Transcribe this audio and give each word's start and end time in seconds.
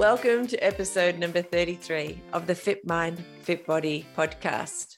Welcome 0.00 0.46
to 0.46 0.56
episode 0.64 1.18
number 1.18 1.42
33 1.42 2.22
of 2.32 2.46
the 2.46 2.54
Fit 2.54 2.86
Mind, 2.86 3.22
Fit 3.42 3.66
Body 3.66 4.06
podcast. 4.16 4.96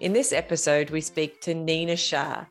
In 0.00 0.12
this 0.12 0.32
episode, 0.32 0.90
we 0.90 1.00
speak 1.00 1.40
to 1.42 1.54
Neena 1.54 1.94
Shah. 1.94 2.46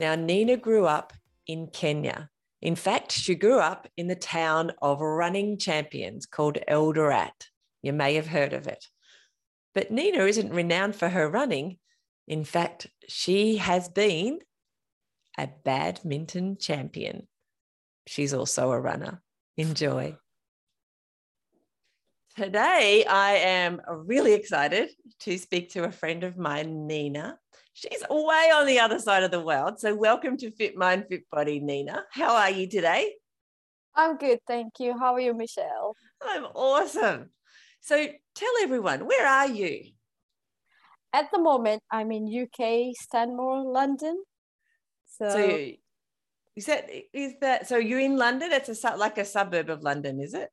Now, 0.00 0.16
Neena 0.16 0.56
grew 0.56 0.86
up 0.86 1.12
in 1.46 1.68
Kenya. 1.68 2.30
In 2.62 2.74
fact, 2.74 3.12
she 3.12 3.36
grew 3.36 3.60
up 3.60 3.86
in 3.96 4.08
the 4.08 4.16
town 4.16 4.72
of 4.82 5.00
running 5.00 5.56
champions 5.56 6.26
called 6.26 6.58
Eldoret. 6.68 7.46
You 7.80 7.92
may 7.92 8.14
have 8.14 8.26
heard 8.26 8.52
of 8.52 8.66
it. 8.66 8.84
But 9.76 9.92
Neena 9.92 10.24
isn't 10.24 10.52
renowned 10.52 10.96
for 10.96 11.10
her 11.10 11.30
running. 11.30 11.78
In 12.26 12.42
fact, 12.42 12.88
she 13.06 13.58
has 13.58 13.88
been 13.88 14.40
a 15.38 15.48
badminton 15.64 16.56
champion. 16.58 17.28
She's 18.08 18.34
also 18.34 18.72
a 18.72 18.80
runner. 18.80 19.22
Enjoy. 19.56 20.16
Today, 22.38 23.04
I 23.04 23.32
am 23.32 23.80
really 24.06 24.32
excited 24.32 24.90
to 25.22 25.36
speak 25.38 25.70
to 25.70 25.82
a 25.82 25.90
friend 25.90 26.22
of 26.22 26.38
mine, 26.38 26.86
Neena. 26.86 27.36
She's 27.72 28.04
way 28.08 28.52
on 28.54 28.64
the 28.64 28.78
other 28.78 29.00
side 29.00 29.24
of 29.24 29.32
the 29.32 29.40
world. 29.40 29.80
So, 29.80 29.92
welcome 29.92 30.36
to 30.36 30.52
Fit 30.52 30.76
Mind, 30.76 31.06
Fit 31.08 31.28
Body, 31.32 31.58
Neena. 31.58 32.04
How 32.12 32.36
are 32.36 32.50
you 32.50 32.68
today? 32.68 33.14
I'm 33.96 34.18
good, 34.18 34.38
thank 34.46 34.74
you. 34.78 34.96
How 34.96 35.14
are 35.14 35.20
you, 35.20 35.34
Michelle? 35.34 35.96
I'm 36.22 36.44
awesome. 36.44 37.30
So, 37.80 38.06
tell 38.36 38.52
everyone, 38.62 39.08
where 39.08 39.26
are 39.26 39.48
you? 39.48 39.90
At 41.12 41.32
the 41.32 41.40
moment, 41.40 41.82
I'm 41.90 42.12
in 42.12 42.28
UK, 42.28 42.94
Stanmore, 42.94 43.64
London. 43.64 44.22
So, 45.06 45.28
so 45.28 45.70
is 46.54 46.66
that 46.66 46.88
is 47.12 47.32
that 47.40 47.66
so 47.66 47.78
you're 47.78 47.98
in 47.98 48.16
London? 48.16 48.52
It's 48.52 48.84
a 48.84 48.96
like 48.96 49.18
a 49.18 49.24
suburb 49.24 49.70
of 49.70 49.82
London, 49.82 50.20
is 50.20 50.34
it? 50.34 50.50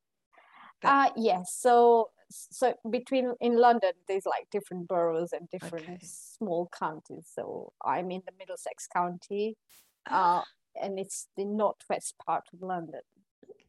Uh, 0.83 1.09
yes. 1.15 1.55
So 1.57 2.09
so 2.29 2.73
between 2.89 3.33
in 3.39 3.57
London, 3.57 3.91
there's 4.07 4.25
like 4.25 4.47
different 4.51 4.87
boroughs 4.87 5.31
and 5.33 5.49
different 5.49 5.85
okay. 5.85 5.99
small 6.01 6.69
counties. 6.77 7.29
So 7.33 7.73
I'm 7.83 8.11
in 8.11 8.21
the 8.25 8.33
Middlesex 8.37 8.87
County, 8.87 9.57
uh, 10.09 10.41
and 10.81 10.99
it's 10.99 11.27
the 11.37 11.45
northwest 11.45 12.15
part 12.25 12.43
of 12.53 12.61
London. 12.61 13.01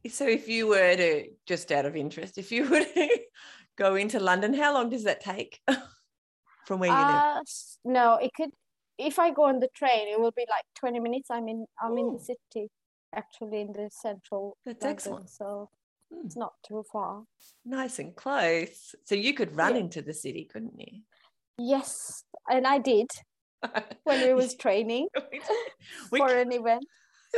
So 0.09 0.27
if 0.27 0.47
you 0.47 0.67
were 0.67 0.95
to, 0.95 1.27
just 1.45 1.71
out 1.71 1.85
of 1.85 1.95
interest, 1.95 2.37
if 2.37 2.51
you 2.51 2.69
were 2.69 2.83
to 2.95 3.19
go 3.77 3.95
into 3.95 4.19
London, 4.19 4.53
how 4.53 4.73
long 4.73 4.89
does 4.89 5.03
that 5.03 5.21
take 5.21 5.59
from 6.65 6.79
where 6.79 6.89
you 6.89 6.95
uh, 6.95 7.35
live? 7.37 7.47
No, 7.83 8.15
it 8.15 8.31
could. 8.33 8.51
If 8.97 9.19
I 9.19 9.31
go 9.31 9.43
on 9.43 9.59
the 9.59 9.69
train, 9.75 10.07
it 10.07 10.19
will 10.19 10.31
be 10.31 10.45
like 10.49 10.63
20 10.75 10.99
minutes. 10.99 11.29
I'm 11.29 11.47
in. 11.47 11.65
I'm 11.81 11.93
Ooh. 11.93 11.97
in 11.97 12.13
the 12.13 12.19
city, 12.19 12.69
actually 13.13 13.61
in 13.61 13.73
the 13.73 13.89
central. 13.91 14.57
That's 14.65 14.81
London, 14.81 14.95
excellent. 14.95 15.29
So 15.29 15.69
it's 16.11 16.35
not 16.35 16.53
too 16.67 16.83
far. 16.91 17.23
Nice 17.65 17.99
and 17.99 18.15
close. 18.15 18.95
So 19.05 19.15
you 19.15 19.33
could 19.33 19.55
run 19.55 19.75
yeah. 19.75 19.81
into 19.81 20.01
the 20.01 20.13
city, 20.13 20.47
couldn't 20.51 20.79
you? 20.79 21.01
Yes, 21.57 22.23
and 22.49 22.67
I 22.67 22.79
did 22.79 23.07
when 24.03 24.21
we 24.21 24.33
was 24.33 24.55
training 24.59 25.07
we 26.11 26.19
for 26.19 26.27
can, 26.27 26.37
an 26.39 26.51
event. 26.51 26.85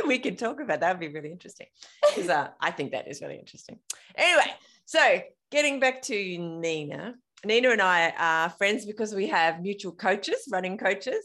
We 0.06 0.18
could 0.18 0.38
talk 0.38 0.60
about 0.60 0.80
that. 0.80 0.92
Would 0.92 1.00
be 1.00 1.08
really 1.08 1.32
interesting 1.32 1.66
because 2.08 2.28
uh, 2.28 2.48
I 2.60 2.70
think 2.70 2.92
that 2.92 3.08
is 3.08 3.20
really 3.20 3.38
interesting. 3.38 3.78
Anyway, 4.14 4.52
so 4.84 5.20
getting 5.50 5.80
back 5.80 6.02
to 6.02 6.14
Neena, 6.38 7.14
Neena 7.44 7.70
and 7.70 7.82
I 7.82 8.10
are 8.10 8.50
friends 8.50 8.86
because 8.86 9.14
we 9.14 9.28
have 9.28 9.60
mutual 9.60 9.92
coaches, 9.92 10.48
running 10.50 10.78
coaches, 10.78 11.24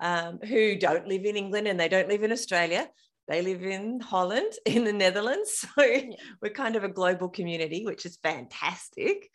um, 0.00 0.38
who 0.38 0.76
don't 0.76 1.06
live 1.08 1.24
in 1.24 1.36
England 1.36 1.66
and 1.66 1.78
they 1.78 1.88
don't 1.88 2.08
live 2.08 2.22
in 2.22 2.32
Australia. 2.32 2.88
They 3.28 3.42
live 3.42 3.62
in 3.62 4.00
Holland, 4.00 4.52
in 4.66 4.84
the 4.84 4.92
Netherlands. 4.92 5.64
So 5.76 5.82
yeah. 5.82 6.16
we're 6.40 6.52
kind 6.52 6.76
of 6.76 6.84
a 6.84 6.88
global 6.88 7.28
community, 7.28 7.84
which 7.84 8.06
is 8.06 8.18
fantastic. 8.22 9.30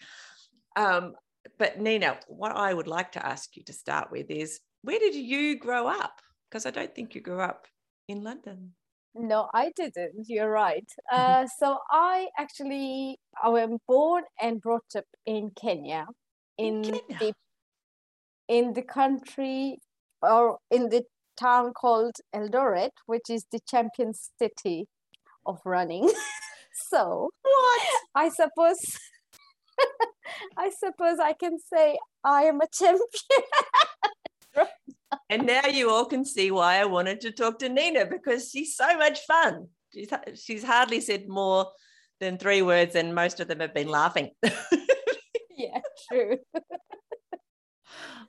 Um, 0.76 1.14
but 1.58 1.80
Neena, 1.80 2.20
what 2.28 2.56
I 2.56 2.74
would 2.74 2.88
like 2.88 3.14
to 3.14 3.26
ask 3.26 3.56
you 3.56 3.64
to 3.64 3.74
start 3.74 4.12
with 4.12 4.30
is 4.30 4.60
where 4.82 5.00
did 5.00 5.16
you 5.16 5.58
grow 5.58 5.88
up? 5.88 6.22
Because 6.50 6.66
I 6.66 6.72
don't 6.72 6.94
think 6.94 7.16
you 7.16 7.22
grew 7.22 7.42
up 7.42 7.68
in 8.08 8.24
London. 8.24 8.74
No, 9.16 9.50
I 9.54 9.72
didn't. 9.76 10.28
You're 10.28 10.50
right. 10.50 10.88
Uh, 11.12 11.48
so 11.58 11.78
I 11.90 12.28
actually 12.38 13.20
I 13.42 13.50
was 13.50 13.80
born 13.88 14.24
and 14.40 14.62
brought 14.62 14.96
up 14.96 15.06
in 15.26 15.52
Kenya, 15.60 16.06
in, 16.58 16.84
in 16.84 16.84
Kenya. 16.84 17.18
the 17.20 17.34
in 18.48 18.74
the 18.74 18.84
country 18.84 19.80
or 20.22 20.60
in 20.70 20.90
the 20.90 21.04
town 21.40 21.74
called 21.74 22.16
Eldoret, 22.36 22.92
which 23.06 23.30
is 23.30 23.46
the 23.52 23.60
champion 23.68 24.14
city 24.14 24.88
of 25.46 25.60
running. 25.66 26.10
so 26.90 27.30
what? 27.42 27.82
I 28.16 28.30
suppose 28.30 28.80
I 30.58 30.70
suppose 30.70 31.20
I 31.20 31.34
can 31.34 31.58
say 31.60 31.98
I 32.24 32.44
am 32.44 32.62
a 32.62 32.68
champion. 32.72 33.08
and 35.30 35.46
now 35.46 35.68
you 35.68 35.90
all 35.90 36.06
can 36.06 36.26
see 36.26 36.52
why 36.52 36.80
I 36.80 36.86
wanted 36.86 37.22
to 37.22 37.32
talk 37.32 37.60
to 37.60 37.70
Neena 37.70 38.06
because 38.06 38.50
she's 38.50 38.76
so 38.76 38.98
much 38.98 39.20
fun. 39.26 39.68
She's 39.94 40.10
she's 40.36 40.64
hardly 40.64 41.02
said 41.02 41.28
more 41.28 41.68
than 42.20 42.38
three 42.38 42.62
words, 42.62 42.96
and 42.96 43.16
most 43.16 43.40
of 43.40 43.48
them 43.48 43.62
have 43.62 43.74
been 43.74 43.88
laughing. 43.88 44.32
yeah, 45.56 45.80
true. 46.12 46.38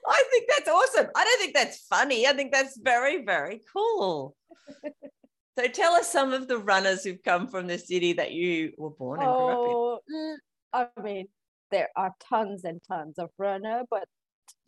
I 0.09 0.25
think 0.31 0.49
that's 0.49 0.69
awesome. 0.69 1.11
I 1.15 1.25
don't 1.25 1.41
think 1.41 1.55
that's 1.55 1.79
funny. 1.89 2.27
I 2.27 2.33
think 2.33 2.53
that's 2.53 2.79
very, 2.79 3.25
very 3.25 3.61
cool. 3.73 4.35
so 5.59 5.67
tell 5.69 5.93
us 5.93 6.11
some 6.11 6.33
of 6.33 6.49
the 6.49 6.59
runners 6.59 7.05
who've 7.05 7.23
come 7.23 7.49
from 7.49 7.67
the 7.67 7.79
city 7.79 8.13
that 8.15 8.33
you 8.33 8.73
were 8.79 8.91
born 8.91 9.21
and 9.21 9.29
grew 9.29 9.47
up 9.47 9.67
in. 9.67 9.73
Oh, 9.73 9.99
mm, 10.13 10.37
I 10.73 11.03
mean, 11.03 11.29
there 11.71 11.89
are 11.97 12.13
tons 12.29 12.65
and 12.65 12.81
tons 12.87 13.19
of 13.19 13.31
runner, 13.39 13.83
but 13.91 14.05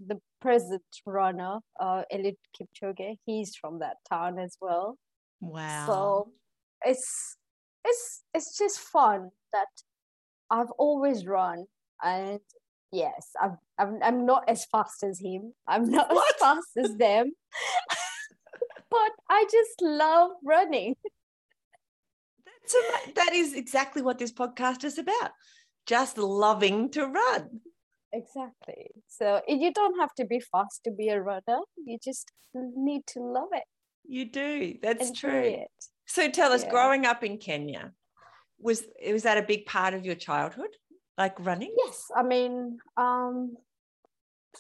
the 0.04 0.18
present 0.40 0.82
runner, 1.06 1.58
uh, 1.80 2.02
Eliud 2.12 2.36
Kipchoge, 2.56 3.16
he's 3.26 3.56
from 3.56 3.80
that 3.80 3.96
town 4.08 4.38
as 4.38 4.56
well. 4.60 4.96
Wow. 5.40 5.86
So 5.86 6.32
it's 6.84 7.36
it's 7.84 8.22
it's 8.34 8.58
just 8.58 8.78
fun 8.78 9.30
that 9.52 9.68
I've 10.50 10.70
always 10.78 11.26
run 11.26 11.66
and 12.02 12.40
yes 12.92 13.30
i'm 13.40 13.58
i'm, 13.78 13.98
I'm 14.02 14.26
not 14.26 14.44
as 14.48 14.64
fast 14.66 15.02
as 15.02 15.18
him. 15.18 15.54
I'm 15.66 15.90
not 15.90 16.10
what? 16.10 16.34
as 16.34 16.40
fast 16.40 16.76
as 16.76 16.96
them. 16.96 17.32
But 18.90 19.12
i 19.30 19.46
just 19.50 19.80
love 19.80 20.32
running. 20.44 20.96
That's 22.44 22.74
a, 22.74 23.12
that 23.14 23.32
is 23.32 23.54
exactly 23.54 24.02
what 24.02 24.18
this 24.18 24.32
podcast 24.32 24.84
is 24.84 24.98
about. 24.98 25.30
Just 25.86 26.18
loving 26.18 26.90
to 26.90 27.06
run. 27.06 27.60
Exactly. 28.12 28.90
So 29.08 29.40
you 29.48 29.72
don't 29.72 29.98
have 29.98 30.14
to 30.16 30.26
be 30.26 30.40
fast 30.40 30.84
to 30.84 30.90
be 30.90 31.08
a 31.08 31.18
runner. 31.20 31.60
You 31.74 31.98
just 32.04 32.30
need 32.52 33.06
to 33.08 33.20
love 33.20 33.48
it. 33.52 33.64
You 34.04 34.26
do. 34.26 34.74
That's 34.82 35.08
Enjoy 35.08 35.28
true. 35.30 35.40
it. 35.40 35.70
so 36.06 36.28
tell 36.28 36.52
us 36.52 36.64
yeah. 36.64 36.70
growing 36.70 37.06
up 37.06 37.24
in 37.24 37.38
kenya 37.38 37.92
was 38.58 38.84
was 39.10 39.22
that 39.22 39.38
a 39.38 39.42
big 39.42 39.66
part 39.66 39.94
of 39.94 40.04
your 40.04 40.14
childhood 40.14 40.76
like 41.18 41.34
running? 41.40 41.74
Yes, 41.76 42.10
I 42.14 42.22
mean, 42.22 42.78
um, 42.96 43.56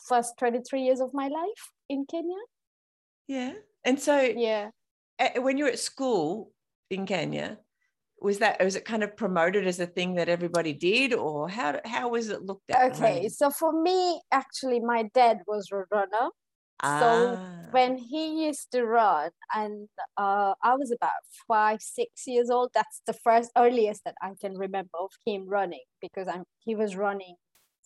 first 0.08 0.38
23 0.38 0.82
years 0.82 1.00
of 1.00 1.12
my 1.14 1.28
life 1.28 1.70
in 1.88 2.06
Kenya. 2.06 2.36
Yeah. 3.28 3.52
And 3.84 3.98
so, 3.98 4.20
yeah. 4.20 4.70
When 5.36 5.56
you 5.56 5.64
were 5.64 5.70
at 5.70 5.78
school 5.78 6.52
in 6.90 7.06
Kenya, 7.06 7.58
was 8.22 8.38
that 8.38 8.62
was 8.62 8.76
it 8.76 8.84
kind 8.84 9.02
of 9.02 9.16
promoted 9.16 9.66
as 9.66 9.80
a 9.80 9.86
thing 9.86 10.14
that 10.14 10.28
everybody 10.28 10.72
did 10.72 11.12
or 11.12 11.48
how 11.48 11.80
how 11.84 12.08
was 12.08 12.28
it 12.28 12.42
looked 12.42 12.70
at 12.70 12.92
okay 12.92 13.28
so 13.28 13.50
for 13.50 13.82
me 13.82 14.20
actually 14.30 14.78
my 14.80 15.02
dad 15.14 15.38
was 15.46 15.68
a 15.72 15.76
runner 15.90 16.30
Ah. 16.80 17.00
So 17.00 17.38
when 17.70 17.96
he 17.96 18.44
used 18.46 18.70
to 18.72 18.84
run, 18.84 19.30
and 19.54 19.88
uh, 20.16 20.54
I 20.62 20.74
was 20.74 20.90
about 20.90 21.22
five, 21.48 21.80
six 21.80 22.26
years 22.26 22.50
old, 22.50 22.70
that's 22.74 23.02
the 23.06 23.12
first 23.12 23.50
earliest 23.56 24.02
that 24.04 24.14
I 24.22 24.32
can 24.40 24.56
remember 24.56 24.98
of 25.00 25.10
him 25.26 25.48
running 25.48 25.84
because 26.00 26.28
I'm 26.28 26.44
he 26.58 26.74
was 26.74 26.96
running 26.96 27.36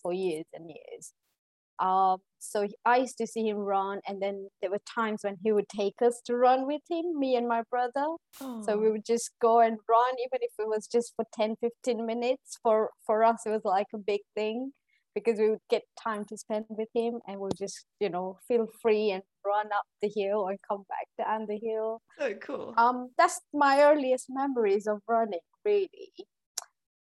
for 0.02 0.12
years 0.12 0.46
and 0.52 0.68
years. 0.68 1.12
Um, 1.78 2.18
so 2.38 2.66
I 2.84 2.98
used 2.98 3.18
to 3.18 3.26
see 3.26 3.48
him 3.48 3.58
run, 3.58 4.00
and 4.06 4.22
then 4.22 4.48
there 4.60 4.70
were 4.70 4.80
times 4.94 5.20
when 5.22 5.36
he 5.42 5.52
would 5.52 5.68
take 5.68 6.00
us 6.00 6.20
to 6.26 6.36
run 6.36 6.66
with 6.66 6.82
him, 6.88 7.18
me 7.18 7.36
and 7.36 7.46
my 7.48 7.62
brother. 7.70 8.06
Oh. 8.40 8.62
So 8.62 8.78
we 8.78 8.90
would 8.90 9.04
just 9.04 9.30
go 9.42 9.60
and 9.60 9.78
run, 9.88 10.14
even 10.18 10.38
if 10.40 10.52
it 10.58 10.68
was 10.68 10.86
just 10.86 11.12
for 11.16 11.26
10, 11.34 11.56
15 11.60 12.06
minutes. 12.06 12.58
For 12.62 12.90
for 13.04 13.24
us, 13.24 13.42
it 13.46 13.50
was 13.50 13.64
like 13.64 13.88
a 13.94 13.98
big 13.98 14.20
thing 14.34 14.72
because 15.16 15.38
we 15.38 15.48
would 15.48 15.66
get 15.70 15.82
time 16.00 16.26
to 16.26 16.36
spend 16.36 16.66
with 16.68 16.90
him, 16.94 17.20
and 17.26 17.40
we'd 17.40 17.56
just 17.58 17.86
you 17.98 18.10
know 18.10 18.38
feel 18.46 18.68
free 18.82 19.10
and 19.10 19.22
run 19.44 19.66
up 19.72 19.86
the 20.02 20.12
hill 20.14 20.46
and 20.46 20.58
come 20.68 20.84
back 20.88 21.08
down 21.26 21.46
the 21.48 21.58
hill. 21.58 22.02
so 22.18 22.34
cool. 22.34 22.74
Um, 22.76 23.10
that's 23.16 23.40
my 23.52 23.80
earliest 23.80 24.26
memories 24.28 24.86
of 24.86 25.00
running, 25.08 25.46
really. 25.64 26.12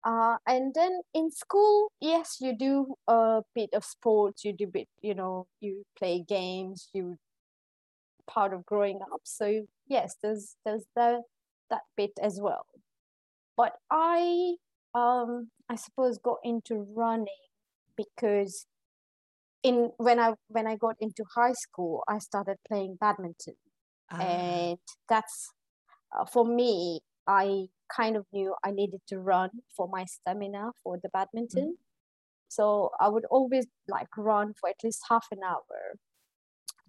Uh, 0.04 0.38
and 0.48 0.74
then 0.74 1.02
in 1.14 1.30
school, 1.30 1.92
yes, 2.02 2.38
you 2.40 2.58
do 2.58 2.96
a 3.08 3.42
bit 3.54 3.70
of 3.74 3.84
sports. 3.86 4.44
You 4.44 4.54
do 4.54 4.66
bit, 4.66 4.88
you 5.02 5.14
know, 5.14 5.46
you 5.60 5.84
play 5.98 6.24
games. 6.28 6.90
You 6.94 7.18
part 8.28 8.54
of 8.54 8.66
growing 8.66 9.00
up. 9.14 9.22
So 9.24 9.66
yes, 9.88 10.16
there's 10.24 10.56
there's 10.66 10.86
that 10.96 11.22
that 11.70 11.82
bit 11.96 12.12
as 12.22 12.40
well. 12.42 12.66
But 13.56 13.74
I 13.92 14.56
um 14.96 15.50
I 15.70 15.76
suppose 15.76 16.18
got 16.18 16.38
into 16.44 16.88
running 16.96 17.49
because 18.00 18.66
in 19.64 19.92
when 19.98 20.20
I 20.20 20.34
when 20.48 20.68
I 20.68 20.76
got 20.76 20.96
into 21.00 21.24
high 21.36 21.54
school, 21.54 22.04
I 22.08 22.20
started 22.20 22.58
playing 22.68 22.98
badminton. 23.00 23.56
Ah, 24.12 24.22
and 24.22 24.78
that's 25.08 25.54
uh, 26.18 26.26
for 26.26 26.46
me 26.46 27.00
i 27.28 27.68
kind 27.96 28.16
of 28.16 28.26
knew 28.34 28.56
i 28.64 28.72
needed 28.72 29.02
to 29.08 29.20
run 29.20 29.50
for 29.76 29.88
my 29.88 30.06
stamina 30.06 30.72
for 30.84 30.98
the 31.02 31.10
badminton. 31.10 31.78
So 32.48 32.90
i 33.00 33.08
would 33.08 33.26
always 33.30 33.68
like 33.88 34.08
run 34.18 34.54
for 34.60 34.70
at 34.70 34.84
least 34.84 35.02
half 35.10 35.28
an 35.32 35.40
hour 35.46 35.82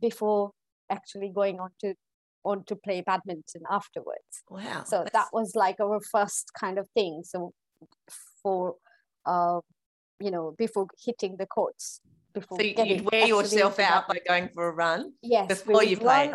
before 0.00 0.52
actually 0.90 1.30
going 1.34 1.60
on 1.60 1.70
to 1.80 1.94
on 2.42 2.64
to 2.64 2.74
play 2.76 3.02
badminton 3.02 3.62
afterwards. 3.70 4.32
Wow. 4.48 4.84
so 4.86 5.04
that 5.12 5.28
was 5.32 5.52
like 5.54 5.78
our 5.80 6.00
first 6.00 6.52
kind 6.58 6.78
of 6.78 6.88
thing. 6.94 7.22
So 7.24 7.52
for 8.42 8.76
uh 9.26 9.60
you 10.20 10.30
know 10.30 10.54
before 10.58 10.86
hitting 11.04 11.36
the 11.36 11.46
courts 11.46 12.00
before 12.34 12.58
so 12.60 12.64
you'd 12.64 13.10
wear 13.10 13.26
yourself 13.26 13.78
out 13.80 14.06
by 14.06 14.18
going 14.28 14.48
for 14.54 14.68
a 14.68 14.72
run. 14.72 15.12
yes 15.22 15.48
before 15.48 15.82
you 15.82 15.96
run 15.98 16.32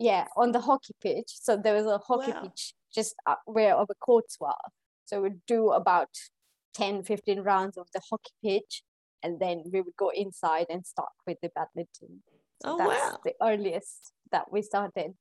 yeah 0.00 0.26
on 0.36 0.50
the 0.52 0.60
hockey 0.60 0.94
pitch 1.00 1.30
so 1.34 1.56
there 1.56 1.74
was 1.74 1.86
a 1.86 1.98
hockey 1.98 2.32
Wow. 2.32 2.42
pitch 2.42 2.74
just 2.94 3.14
where 3.44 3.76
our 3.76 3.86
courts 4.00 4.38
were 4.40 4.52
so 5.04 5.20
we'd 5.22 5.44
do 5.46 5.70
about 5.70 6.08
10 6.74 7.02
15 7.04 7.40
rounds 7.40 7.76
of 7.76 7.86
the 7.94 8.00
hockey 8.10 8.32
pitch 8.42 8.82
and 9.22 9.38
then 9.40 9.64
we 9.72 9.80
would 9.80 9.96
go 9.96 10.10
inside 10.10 10.66
and 10.70 10.86
start 10.86 11.10
with 11.26 11.38
the 11.42 11.50
badminton 11.54 12.22
so 12.62 12.70
Oh, 12.72 12.78
that's 12.78 13.12
wow. 13.12 13.18
the 13.24 13.34
earliest 13.42 14.12
that 14.32 14.50
we 14.50 14.62
started 14.62 15.12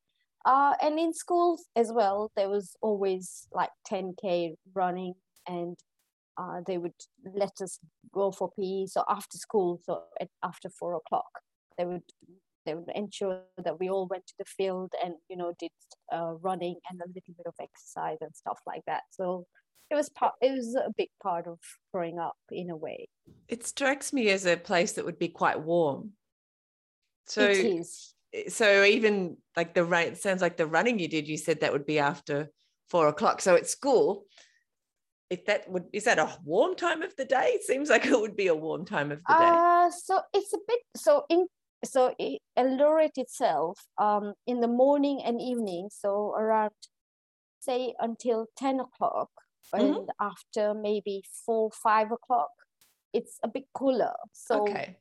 uh, 0.45 0.73
and 0.81 0.97
in 0.97 1.13
schools 1.13 1.65
as 1.75 1.91
well 1.91 2.31
there 2.35 2.49
was 2.49 2.75
always 2.81 3.47
like 3.51 3.69
10k 3.91 4.55
running 4.73 5.13
and 5.47 5.77
uh, 6.37 6.61
they 6.65 6.77
would 6.77 6.93
let 7.35 7.61
us 7.61 7.79
go 8.13 8.31
for 8.31 8.51
PE. 8.57 8.85
So 8.87 9.03
after 9.09 9.37
school, 9.37 9.79
so 9.83 10.03
at, 10.19 10.29
after 10.43 10.69
four 10.69 10.95
o'clock, 10.95 11.29
they 11.77 11.85
would 11.85 12.03
they 12.65 12.75
would 12.75 12.89
ensure 12.95 13.43
that 13.63 13.79
we 13.79 13.89
all 13.89 14.07
went 14.07 14.27
to 14.27 14.33
the 14.37 14.45
field 14.45 14.91
and 15.03 15.15
you 15.29 15.37
know 15.37 15.53
did 15.59 15.71
uh, 16.11 16.33
running 16.41 16.75
and 16.89 16.99
a 17.01 17.07
little 17.07 17.33
bit 17.35 17.45
of 17.45 17.53
exercise 17.61 18.17
and 18.21 18.35
stuff 18.35 18.59
like 18.67 18.81
that. 18.87 19.03
So 19.11 19.45
it 19.89 19.95
was 19.95 20.09
part. 20.09 20.33
It 20.41 20.51
was 20.51 20.75
a 20.75 20.91
big 20.97 21.09
part 21.23 21.47
of 21.47 21.59
growing 21.93 22.19
up 22.19 22.37
in 22.51 22.69
a 22.69 22.75
way. 22.75 23.07
It 23.47 23.65
strikes 23.65 24.13
me 24.13 24.29
as 24.29 24.45
a 24.45 24.57
place 24.57 24.93
that 24.93 25.05
would 25.05 25.19
be 25.19 25.29
quite 25.29 25.61
warm. 25.61 26.11
So 27.25 27.43
it 27.43 27.57
is. 27.57 28.13
so 28.49 28.83
even 28.83 29.37
like 29.55 29.73
the 29.73 29.83
rain 29.83 30.15
sounds 30.15 30.41
like 30.41 30.57
the 30.57 30.67
running 30.67 30.99
you 30.99 31.07
did 31.07 31.27
you 31.27 31.37
said 31.37 31.61
that 31.61 31.73
would 31.73 31.85
be 31.85 31.99
after 31.99 32.49
four 32.89 33.09
o'clock 33.09 33.41
so 33.41 33.55
at 33.55 33.67
school 33.67 34.25
if 35.29 35.45
that 35.45 35.69
would 35.69 35.85
is 35.93 36.05
that 36.05 36.19
a 36.19 36.39
warm 36.45 36.75
time 36.75 37.01
of 37.01 37.15
the 37.17 37.25
day 37.25 37.51
it 37.55 37.63
seems 37.63 37.89
like 37.89 38.05
it 38.05 38.19
would 38.19 38.35
be 38.35 38.47
a 38.47 38.55
warm 38.55 38.85
time 38.85 39.11
of 39.11 39.19
the 39.27 39.35
day 39.35 39.53
Uh, 39.57 39.89
so 39.91 40.21
it's 40.33 40.53
a 40.53 40.59
bit 40.67 40.79
so 40.95 41.25
in 41.29 41.47
so 41.85 42.13
i- 42.19 42.39
Eldoret 42.57 43.17
itself, 43.17 43.79
um, 43.99 44.33
in 44.47 44.61
the 44.61 44.67
morning 44.67 45.21
and 45.23 45.39
evening, 45.39 45.89
so 45.91 46.33
around 46.33 46.71
say 47.59 47.93
until 47.99 48.47
ten 48.57 48.79
o'clock, 48.79 49.29
Mhm. 49.73 49.79
and 49.97 50.09
after 50.19 50.73
maybe 50.73 51.23
four 51.45 51.69
five 51.71 52.11
o'clock, 52.11 52.49
it's 53.13 53.39
a 53.43 53.47
bit 53.47 53.65
cooler. 53.73 54.15
So 54.33 54.61
okay 54.61 54.97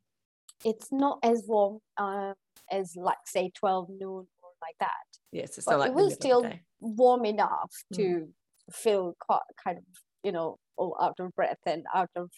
it's 0.64 0.90
not 0.90 1.18
as 1.22 1.44
warm 1.46 1.80
uh, 1.96 2.34
as 2.70 2.96
like 2.96 3.22
say 3.26 3.50
twelve 3.60 3.88
noon 3.88 4.26
or 4.42 4.50
like 4.66 4.76
that. 4.80 5.06
yes 5.32 5.56
it's 5.58 5.66
but 5.66 5.72
not 5.72 5.80
like 5.80 5.90
it 5.90 5.94
will 5.94 6.10
still 6.10 6.42
warm 6.80 7.24
enough 7.24 7.72
Mm. 7.92 7.96
to 7.96 8.34
feel 8.72 9.14
quite 9.26 9.48
kind 9.64 9.78
of 9.78 9.84
you 10.26 10.32
know 10.32 10.58
all 10.76 10.96
out 11.00 11.18
of 11.20 11.32
breath 11.34 11.62
and 11.66 11.84
out 11.94 12.10
of 12.16 12.28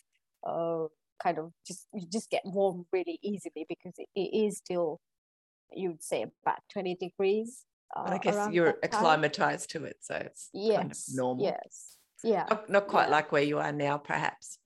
uh 0.46 0.86
kind 1.22 1.38
of 1.38 1.50
just 1.66 1.86
you 1.94 2.06
just 2.12 2.30
get 2.30 2.42
warm 2.44 2.84
really 2.92 3.18
easily 3.22 3.64
because 3.68 3.94
it, 3.96 4.08
it 4.14 4.30
is 4.44 4.58
still 4.58 5.00
you'd 5.72 6.02
say 6.02 6.22
about 6.22 6.58
20 6.72 6.96
degrees 6.96 7.64
uh, 7.96 8.10
i 8.14 8.18
guess 8.18 8.48
you're 8.52 8.72
time. 8.72 8.80
acclimatized 8.84 9.70
to 9.70 9.84
it 9.84 9.96
so 10.00 10.14
it's 10.14 10.50
yes 10.52 10.76
kind 10.76 10.92
of 10.92 10.98
normal. 11.14 11.44
yes. 11.44 11.94
Yeah. 12.24 12.46
Not, 12.50 12.68
not 12.68 12.88
quite 12.88 13.04
yeah. 13.04 13.10
like 13.10 13.30
where 13.30 13.42
you 13.42 13.58
are 13.58 13.70
now 13.70 13.96
perhaps. 13.96 14.58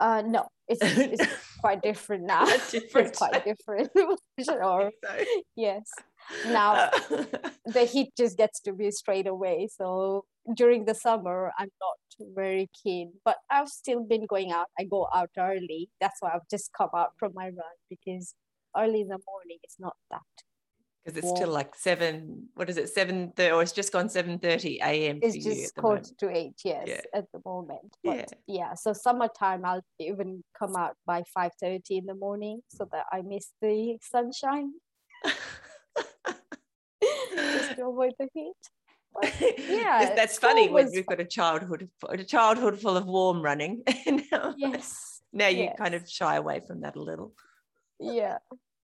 Uh 0.00 0.22
no 0.26 0.48
it's 0.66 0.80
it's 0.82 1.24
quite 1.60 1.80
different 1.80 2.24
now. 2.24 2.44
Quite 2.44 2.70
different. 2.70 3.08
it's 3.10 3.18
quite 3.18 3.44
different. 3.44 3.90
Sure. 4.44 4.90
So, 5.04 5.24
yes 5.54 5.88
now 6.46 6.74
uh, 6.74 6.90
the 7.66 7.84
heat 7.84 8.10
just 8.16 8.36
gets 8.36 8.60
to 8.60 8.72
be 8.72 8.90
straight 8.90 9.26
away. 9.26 9.68
So 9.74 10.24
during 10.54 10.84
the 10.84 10.94
summer, 10.94 11.52
I'm 11.58 11.70
not 11.80 12.28
very 12.34 12.68
keen, 12.82 13.12
but 13.24 13.36
I've 13.50 13.68
still 13.68 14.02
been 14.04 14.26
going 14.26 14.50
out. 14.52 14.66
I 14.78 14.84
go 14.84 15.08
out 15.14 15.30
early. 15.38 15.88
That's 16.00 16.20
why 16.20 16.30
I've 16.34 16.48
just 16.50 16.70
come 16.76 16.90
out 16.94 17.12
from 17.18 17.32
my 17.34 17.46
run 17.46 17.76
because 17.90 18.34
early 18.76 19.02
in 19.02 19.08
the 19.08 19.18
morning 19.26 19.58
it's 19.62 19.76
not 19.78 19.96
that. 20.10 20.20
because 21.04 21.16
it's 21.18 21.26
warm. 21.26 21.36
still 21.36 21.50
like 21.50 21.74
seven 21.74 22.48
what 22.54 22.70
is 22.70 22.76
it 22.78 22.88
seven 22.88 23.32
thirty 23.36 23.52
or 23.52 23.60
it's 23.60 23.72
just 23.72 23.92
gone 23.92 24.08
7 24.08 24.38
30 24.38 24.78
a.m 24.82 25.18
It's 25.20 25.36
just 25.44 25.74
quarter 25.76 26.14
to 26.20 26.30
eight, 26.30 26.54
yes, 26.64 26.86
Yeah. 26.88 27.00
at 27.18 27.26
the 27.32 27.40
moment. 27.44 27.90
But 28.02 28.16
Yeah. 28.16 28.26
yeah. 28.60 28.74
so 28.74 28.92
summertime 28.94 29.64
I'll 29.64 29.84
even 29.98 30.42
come 30.58 30.74
out 30.76 30.96
by 31.06 31.22
five 31.34 31.52
thirty 31.60 31.98
in 31.98 32.06
the 32.06 32.14
morning 32.14 32.62
so 32.68 32.88
that 32.92 33.04
I 33.12 33.20
miss 33.22 33.46
the 33.60 33.98
sunshine 34.00 34.72
to 37.76 37.86
avoid 37.86 38.12
the 38.18 38.28
heat. 38.34 38.54
But 39.14 39.32
yeah, 39.68 40.06
That's- 40.06 40.38
funny 40.38 40.68
when 40.70 40.90
we've 40.90 41.06
got 41.06 41.20
a 41.20 41.24
childhood 41.24 41.88
a 42.08 42.24
childhood 42.24 42.80
full 42.80 42.96
of 42.96 43.06
warm 43.06 43.42
running 43.42 43.82
now, 44.32 44.54
yes. 44.56 45.20
now 45.32 45.48
you 45.48 45.68
kind 45.76 45.94
of 45.94 46.08
shy 46.08 46.36
away 46.36 46.60
from 46.66 46.80
that 46.80 46.96
a 46.96 47.02
little 47.02 47.32
yeah 48.00 48.38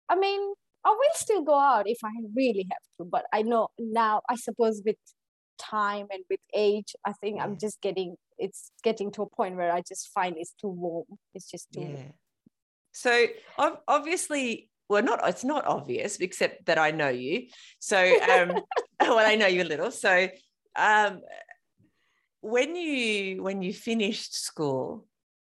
i 0.08 0.14
mean 0.14 0.40
i 0.84 0.90
will 0.90 1.14
still 1.14 1.42
go 1.42 1.58
out 1.58 1.88
if 1.88 1.98
i 2.04 2.10
really 2.36 2.66
have 2.70 2.84
to 2.98 3.04
but 3.04 3.24
i 3.32 3.42
know 3.42 3.68
now 3.78 4.20
i 4.28 4.36
suppose 4.36 4.80
with 4.86 4.96
time 5.58 6.06
and 6.12 6.22
with 6.30 6.38
age 6.54 6.94
i 7.04 7.12
think 7.20 7.36
Yeah. 7.36 7.44
i'm 7.44 7.58
just 7.58 7.80
getting 7.80 8.14
it's 8.38 8.70
getting 8.84 9.10
to 9.12 9.22
a 9.22 9.28
point 9.28 9.56
where 9.56 9.72
i 9.72 9.80
just 9.80 10.08
find 10.14 10.36
it's 10.38 10.54
too 10.60 10.68
warm 10.68 11.06
it's 11.34 11.50
just 11.50 11.66
too 11.72 11.80
yeah 11.80 12.12
so 12.92 13.26
obviously 13.88 14.70
well 14.88 15.02
not 15.02 15.20
it's 15.28 15.44
not 15.44 15.66
obvious 15.66 16.16
except 16.18 16.66
that 16.66 16.78
i 16.78 16.90
know 16.90 17.08
you 17.08 17.46
so 17.78 17.98
um 18.22 18.52
well 19.00 19.26
i 19.26 19.34
know 19.34 19.46
you 19.46 19.62
a 19.62 19.64
little 19.64 19.90
so 19.90 20.28
um 20.76 21.20
when 22.40 22.76
you 22.76 23.42
when 23.42 23.62
you 23.62 23.72
finished 23.72 24.34
school 24.34 25.06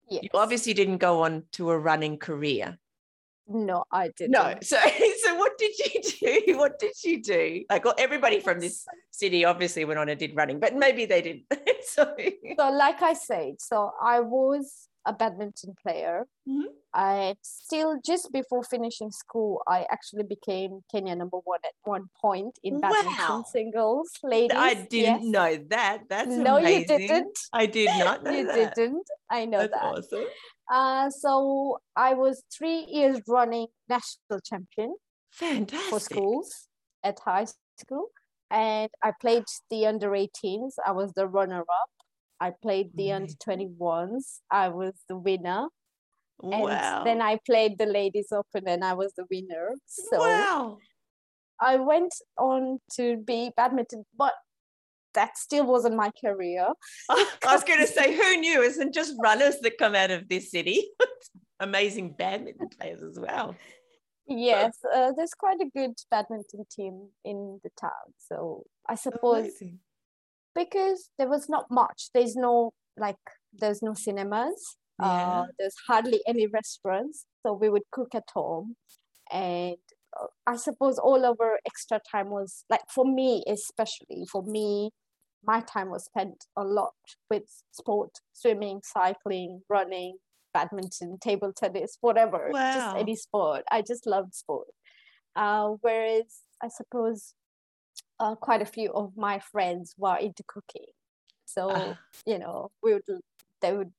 yes. 0.08 0.22
you 0.22 0.30
obviously 0.34 0.74
didn't 0.74 0.98
go 0.98 1.22
on 1.22 1.44
to 1.52 1.70
a 1.70 1.78
running 1.78 2.18
career 2.18 2.78
no 3.48 3.84
i 3.90 4.08
didn't 4.16 4.32
No. 4.32 4.54
So 4.62 4.78
so 5.24 5.34
what 5.34 5.58
did 5.58 5.76
you 5.78 6.00
do? 6.02 6.56
What 6.56 6.78
did 6.78 6.92
you 7.02 7.20
do? 7.20 7.64
Like 7.68 7.84
well, 7.84 7.94
everybody 7.98 8.38
from 8.38 8.60
this 8.60 8.86
city 9.10 9.44
obviously 9.44 9.84
went 9.84 9.98
on 9.98 10.08
and 10.08 10.18
did 10.18 10.36
running, 10.36 10.60
but 10.60 10.76
maybe 10.76 11.04
they 11.04 11.20
didn't. 11.20 11.46
so 11.82 12.14
so 12.56 12.70
like 12.70 13.02
i 13.02 13.12
said 13.12 13.54
so 13.58 13.90
i 14.00 14.20
was 14.20 14.89
a 15.06 15.12
badminton 15.12 15.74
player 15.82 16.26
Mhm. 16.48 16.64
i 16.94 17.34
still 17.42 17.98
just 18.04 18.30
before 18.32 18.62
finishing 18.62 19.10
school 19.10 19.62
i 19.66 19.86
actually 19.90 20.24
became 20.24 20.80
kenya 20.92 21.14
number 21.16 21.38
one 21.44 21.60
at 21.64 21.72
one 21.84 22.06
point 22.20 22.58
in 22.62 22.80
badminton 22.80 23.38
Wow. 23.40 23.44
singles 23.50 24.10
ladies 24.22 24.56
I 24.56 24.74
didn't 24.74 25.22
yes. 25.22 25.34
know 25.36 25.56
that. 25.74 25.98
That's 26.08 26.28
no 26.48 26.58
you 26.58 26.84
didn't 26.84 27.38
I 27.52 27.64
did 27.66 27.88
not 28.04 28.22
know 28.24 28.30
you 28.32 28.46
that. 28.46 28.74
didn't 28.74 29.08
i 29.30 29.44
know 29.46 29.58
That's 29.66 29.72
that 29.72 29.84
awesome. 29.84 30.26
uh, 30.70 31.08
so 31.10 31.78
i 31.96 32.12
was 32.14 32.42
three 32.56 32.80
years 32.96 33.16
running 33.26 33.68
national 33.88 34.40
champion 34.50 34.94
Fantastic. 35.32 35.90
for 35.90 36.00
schools 36.00 36.48
at 37.04 37.18
high 37.20 37.46
school 37.82 38.08
and 38.50 38.90
i 39.02 39.12
played 39.20 39.44
the 39.70 39.86
under 39.86 40.10
18s 40.10 40.72
i 40.86 40.92
was 40.92 41.12
the 41.14 41.26
runner 41.26 41.60
up 41.62 41.90
i 42.40 42.50
played 42.62 42.90
the 42.94 43.12
under 43.12 43.32
Amazing. 43.46 43.76
21s 43.78 44.38
i 44.50 44.68
was 44.68 44.94
the 45.08 45.16
winner 45.16 45.68
Wow. 46.42 46.98
And 46.98 47.06
then 47.06 47.22
I 47.22 47.38
played 47.44 47.78
the 47.78 47.86
Ladies 47.86 48.28
Open 48.32 48.66
and 48.66 48.84
I 48.84 48.94
was 48.94 49.12
the 49.16 49.26
winner. 49.30 49.74
So 49.86 50.18
wow. 50.18 50.78
I 51.60 51.76
went 51.76 52.14
on 52.38 52.78
to 52.96 53.18
be 53.18 53.50
badminton, 53.56 54.04
but 54.16 54.32
that 55.14 55.36
still 55.36 55.66
wasn't 55.66 55.96
my 55.96 56.10
career. 56.20 56.68
I 57.10 57.26
was 57.44 57.64
going 57.64 57.80
to 57.80 57.86
say, 57.86 58.14
who 58.14 58.36
knew? 58.38 58.62
Isn't 58.62 58.94
just 58.94 59.14
runners 59.22 59.56
that 59.62 59.78
come 59.78 59.94
out 59.94 60.10
of 60.10 60.28
this 60.28 60.50
city? 60.50 60.88
Amazing 61.60 62.14
badminton 62.18 62.68
players 62.68 63.02
as 63.02 63.18
well. 63.18 63.54
Yes, 64.26 64.78
uh, 64.94 65.12
there's 65.16 65.34
quite 65.34 65.58
a 65.60 65.68
good 65.76 65.94
badminton 66.10 66.64
team 66.70 67.08
in 67.24 67.60
the 67.64 67.70
town. 67.78 68.14
So 68.16 68.64
I 68.88 68.94
suppose 68.94 69.40
Amazing. 69.40 69.80
Because 70.54 71.10
there 71.18 71.28
was 71.28 71.48
not 71.48 71.66
much, 71.70 72.10
there's 72.14 72.36
no 72.36 72.72
like, 72.98 73.16
there's 73.52 73.82
no 73.82 73.94
cinemas, 73.94 74.76
Yeah. 75.00 75.06
uh, 75.06 75.44
there's 75.58 75.76
hardly 75.88 76.20
any 76.26 76.46
restaurants. 76.46 77.26
So 77.44 77.52
we 77.54 77.68
would 77.70 77.84
cook 77.92 78.14
at 78.14 78.24
home. 78.34 78.76
And 79.32 79.76
uh, 80.20 80.26
I 80.46 80.56
suppose 80.56 80.98
all 80.98 81.24
of 81.24 81.36
our 81.40 81.58
extra 81.66 82.00
time 82.10 82.30
was 82.30 82.64
like, 82.68 82.82
for 82.92 83.04
me, 83.04 83.42
especially 83.46 84.26
for 84.30 84.42
me, 84.42 84.90
my 85.42 85.60
time 85.60 85.88
was 85.90 86.04
spent 86.04 86.44
a 86.56 86.64
lot 86.64 86.92
with 87.30 87.44
sport, 87.70 88.10
swimming, 88.34 88.80
cycling, 88.84 89.62
running, 89.70 90.18
badminton, 90.52 91.16
table 91.18 91.52
tennis, 91.56 91.96
whatever, 92.02 92.50
Wow. 92.52 92.72
just 92.74 92.96
any 92.96 93.16
sport. 93.16 93.62
I 93.70 93.80
just 93.82 94.06
loved 94.06 94.34
sport. 94.34 94.66
Uh, 95.36 95.68
whereas 95.80 96.40
I 96.62 96.68
suppose 96.68 97.34
uh, 98.20 98.34
quite 98.36 98.62
a 98.62 98.66
few 98.66 98.92
of 98.92 99.16
my 99.16 99.40
friends 99.40 99.94
were 99.98 100.16
into 100.16 100.44
cooking. 100.46 100.86
So, 101.46 101.70
Ah. 101.70 101.98
you 102.26 102.38
know, 102.38 102.70
we 102.82 102.92
would, 102.94 103.02
they 103.60 103.72
would, 103.76 103.92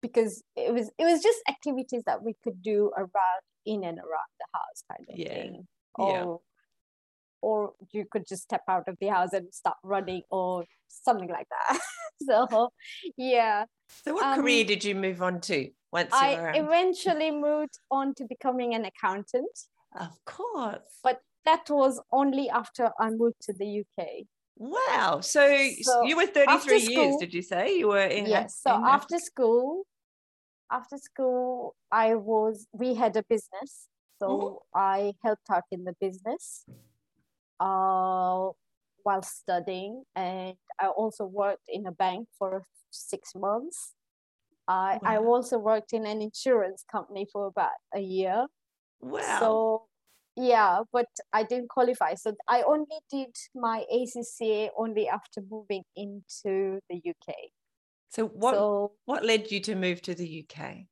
because 0.00 0.42
it 0.56 0.72
was, 0.72 0.90
it 0.98 1.04
was 1.04 1.22
just 1.22 1.40
activities 1.48 2.02
that 2.06 2.22
we 2.22 2.34
could 2.42 2.62
do 2.62 2.90
around, 2.96 3.42
in 3.66 3.82
and 3.84 3.98
around 3.98 4.32
the 4.40 4.46
house 4.54 4.82
kind 4.90 5.06
of 5.10 5.18
Yeah. 5.18 5.34
thing. 5.34 5.66
Yeah. 5.98 6.22
Or, 6.24 6.40
or 7.42 7.72
you 7.92 8.06
could 8.10 8.26
just 8.26 8.42
step 8.44 8.62
out 8.68 8.88
of 8.88 8.96
the 9.00 9.08
house 9.08 9.32
and 9.32 9.52
start 9.52 9.76
running 9.82 10.22
or 10.30 10.64
something 10.88 11.28
like 11.28 11.48
that. 11.50 11.80
so, 12.28 12.70
yeah. 13.16 13.66
So, 14.04 14.14
what 14.14 14.24
Um, 14.24 14.40
career 14.40 14.64
did 14.64 14.84
you 14.84 14.94
move 14.94 15.20
on 15.22 15.40
to 15.42 15.70
once 15.92 16.12
you 16.12 16.18
I 16.18 16.34
were? 16.34 16.50
um, 16.50 16.64
eventually 16.66 17.30
moved 17.30 17.78
on 17.90 18.14
to 18.14 18.24
becoming 18.24 18.74
an 18.74 18.84
accountant, 18.84 19.50
of 19.98 20.12
course. 20.24 21.00
but 21.02 21.20
that 21.46 21.70
was 21.70 22.00
only 22.12 22.50
after 22.50 22.90
I 23.00 23.10
moved 23.10 23.40
to 23.42 23.52
the 23.52 23.66
UK. 23.82 24.26
Wow. 24.58 25.20
So, 25.20 25.46
So, 25.46 26.06
you 26.06 26.16
were 26.16 26.26
33 26.26 26.48
after 26.52 26.74
years, 26.74 27.16
did 27.18 27.34
you 27.34 27.42
say? 27.42 27.78
You 27.78 27.88
were 27.88 28.06
in. 28.06 28.26
yes. 28.26 28.60
So 28.62 28.74
in 28.74 28.84
after 28.84 29.18
school, 29.18 29.86
after 30.70 30.98
school, 30.98 31.74
I 31.92 32.14
was 32.14 32.66
we 32.72 32.94
had 32.94 33.16
a 33.16 33.22
business, 33.28 33.88
so 34.18 34.28
Mhm. 34.28 34.56
I 34.74 35.14
helped 35.24 35.48
out 35.50 35.64
in 35.70 35.84
the 35.84 35.94
business, 36.00 36.64
uh, 37.60 38.50
while 39.04 39.22
studying, 39.22 40.04
and 40.14 40.56
I 40.80 40.88
also 40.88 41.24
worked 41.26 41.68
in 41.68 41.86
a 41.86 41.92
bank 41.92 42.28
for 42.38 42.64
six 42.90 43.34
months. 43.34 43.94
I 44.68 44.98
I 45.04 45.16
also 45.18 45.58
worked 45.58 45.92
in 45.92 46.06
an 46.06 46.20
insurance 46.22 46.84
company 46.90 47.26
for 47.32 47.46
about 47.46 47.78
a 47.94 48.00
year. 48.00 48.46
Wow. 49.00 49.38
So 49.40 49.88
yeah, 50.36 50.80
but 50.92 51.06
I 51.32 51.42
didn't 51.42 51.68
qualify. 51.68 52.14
So 52.14 52.34
I 52.48 52.62
only 52.62 52.98
did 53.10 53.34
my 53.54 53.84
ACCA 53.92 54.68
only 54.76 55.08
after 55.08 55.40
moving 55.50 55.84
into 55.96 56.80
the 56.90 56.96
UK. 56.96 57.34
so, 58.10 58.26
what, 58.26 58.54
So 58.54 58.92
what 59.06 59.24
led 59.24 59.50
you 59.50 59.60
to 59.60 59.74
move 59.74 60.02
to 60.02 60.14
the 60.14 60.44
UK? 60.44 60.86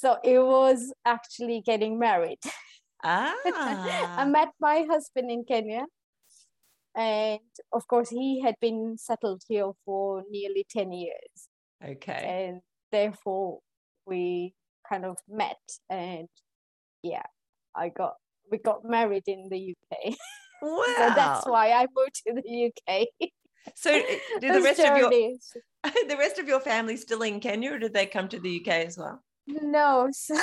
so 0.00 0.16
it 0.24 0.38
was 0.38 0.92
actually 1.04 1.62
getting 1.64 1.98
married. 1.98 2.38
ah. 3.04 3.34
I 3.44 4.24
met 4.24 4.48
my 4.58 4.86
husband 4.88 5.30
in 5.30 5.44
Kenya. 5.44 5.84
And 6.96 7.40
of 7.72 7.86
course, 7.86 8.10
he 8.10 8.40
had 8.40 8.56
been 8.60 8.96
settled 8.98 9.42
here 9.46 9.70
for 9.84 10.24
nearly 10.30 10.66
10 10.70 10.92
years. 10.92 11.48
okay. 11.86 12.48
And 12.48 12.62
therefore, 12.90 13.60
we 14.06 14.54
kind 14.88 15.04
of 15.04 15.18
met. 15.28 15.60
And 15.88 16.28
yeah, 17.02 17.22
I 17.76 17.90
got, 17.90 18.14
we 18.50 18.58
got 18.58 18.84
married 18.84 19.24
in 19.26 19.48
the 19.48 19.74
UK. 19.76 20.14
Wow. 20.62 20.84
so 20.98 21.12
that's 21.14 21.46
why 21.46 21.72
I 21.72 21.86
moved 21.94 22.22
to 22.26 22.34
the 22.34 22.70
UK. 22.70 23.06
So, 23.74 23.96
uh, 23.96 24.02
do 24.40 24.52
the 24.52 24.62
rest 24.62 24.80
of 24.80 24.96
your 24.96 25.10
the 26.08 26.16
rest 26.18 26.38
of 26.38 26.46
your 26.46 26.60
family 26.60 26.96
still 26.96 27.22
in 27.22 27.40
Kenya, 27.40 27.72
or 27.72 27.78
did 27.78 27.94
they 27.94 28.06
come 28.06 28.28
to 28.28 28.38
the 28.38 28.60
UK 28.60 28.86
as 28.86 28.98
well? 28.98 29.22
No, 29.46 30.08
so 30.12 30.34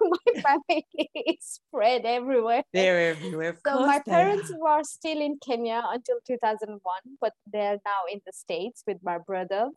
my 0.00 0.40
family 0.40 0.86
is 1.14 1.60
spread 1.68 2.06
everywhere. 2.06 2.62
They're 2.72 3.10
everywhere. 3.10 3.58
So 3.66 3.80
my 3.86 4.00
parents 4.00 4.52
are. 4.52 4.58
were 4.58 4.84
still 4.84 5.20
in 5.20 5.38
Kenya 5.44 5.82
until 5.86 6.18
2001, 6.26 6.80
but 7.20 7.32
they're 7.50 7.80
now 7.84 8.02
in 8.10 8.20
the 8.24 8.32
States 8.32 8.82
with 8.86 8.98
my 9.02 9.18
brother. 9.18 9.70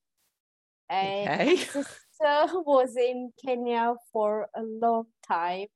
And 0.90 1.30
Okay. 1.30 1.56
my 1.56 1.56
sister 1.56 2.62
was 2.66 2.96
in 2.96 3.32
Kenya 3.44 3.96
for 4.14 4.48
a 4.56 4.62
long 4.62 5.08
time 5.28 5.68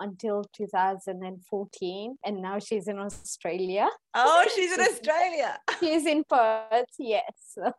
until 0.00 0.44
2014, 0.56 2.18
and 2.24 2.42
now 2.42 2.58
she's 2.58 2.88
in 2.88 2.98
Australia. 2.98 3.88
Oh, 4.14 4.46
she's 4.54 4.72
in 4.72 4.80
Australia. 4.80 5.58
She's 5.80 6.06
in 6.06 6.24
Perth, 6.24 6.94
yes. 6.98 7.22
so 7.54 7.72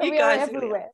You 0.00 0.10
we 0.10 0.18
guys 0.18 0.48
are 0.48 0.54
everywhere. 0.54 0.88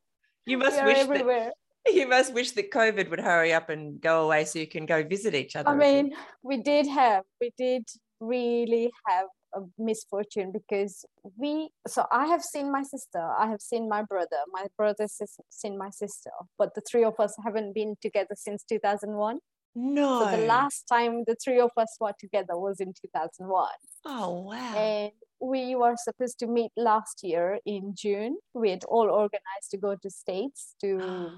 You 0.47 0.59
must 0.59 0.85
wish 0.85 1.07
that 1.07 1.53
you 1.87 2.07
must 2.07 2.35
wish 2.35 2.51
that 2.53 2.71
COVID 2.71 3.09
would 3.09 3.21
hurry 3.21 3.53
up 3.53 3.71
and 3.71 4.01
go 4.01 4.25
away 4.25 4.45
so 4.45 4.59
you 4.59 4.67
can 4.67 4.85
go 4.85 5.03
visit 5.03 5.35
each 5.35 5.57
other. 5.57 5.71
I 5.71 5.75
mean, 5.75 6.15
we 6.43 6.59
did 6.59 6.87
have, 6.87 7.25
we 7.41 7.53
did 7.57 7.85
really 8.21 8.91
have 9.07 9.27
a 9.55 9.61
misfortune 9.79 10.53
because 10.53 11.05
we, 11.37 11.71
so 11.87 12.07
I 12.13 12.27
have 12.27 12.43
seen 12.43 12.71
my 12.73 12.83
sister, 12.83 13.21
I 13.39 13.49
have 13.49 13.61
seen 13.61 13.89
my 13.89 14.03
brother, 14.03 14.39
my 14.53 14.67
brother 14.77 15.05
has 15.05 15.21
seen 15.51 15.77
my 15.79 15.91
sister, 15.91 16.31
but 16.59 16.75
the 16.75 16.83
three 16.83 17.05
of 17.05 17.15
us 17.19 17.35
haven't 17.45 17.75
been 17.75 17.97
together 18.03 18.35
since 18.37 18.63
2001. 18.65 19.39
no. 19.75 20.21
So 20.25 20.37
the 20.37 20.47
last 20.47 20.85
time 20.93 21.25
the 21.27 21.37
three 21.43 21.61
of 21.61 21.71
us 21.77 21.97
were 22.01 22.15
together 22.19 22.57
was 22.59 22.81
in 22.81 22.93
2001. 22.93 23.69
Oh 24.07 24.41
wow. 24.41 24.75
And 24.77 25.13
we 25.41 25.75
were 25.75 25.95
supposed 25.97 26.39
to 26.41 26.47
meet 26.47 26.71
last 26.77 27.23
year 27.23 27.59
in 27.65 27.95
June. 27.95 28.37
We 28.53 28.71
had 28.71 28.85
all 28.85 29.09
organized 29.11 29.71
to 29.71 29.79
go 29.79 29.97
to 30.03 30.11
States 30.11 30.75
to 30.83 30.91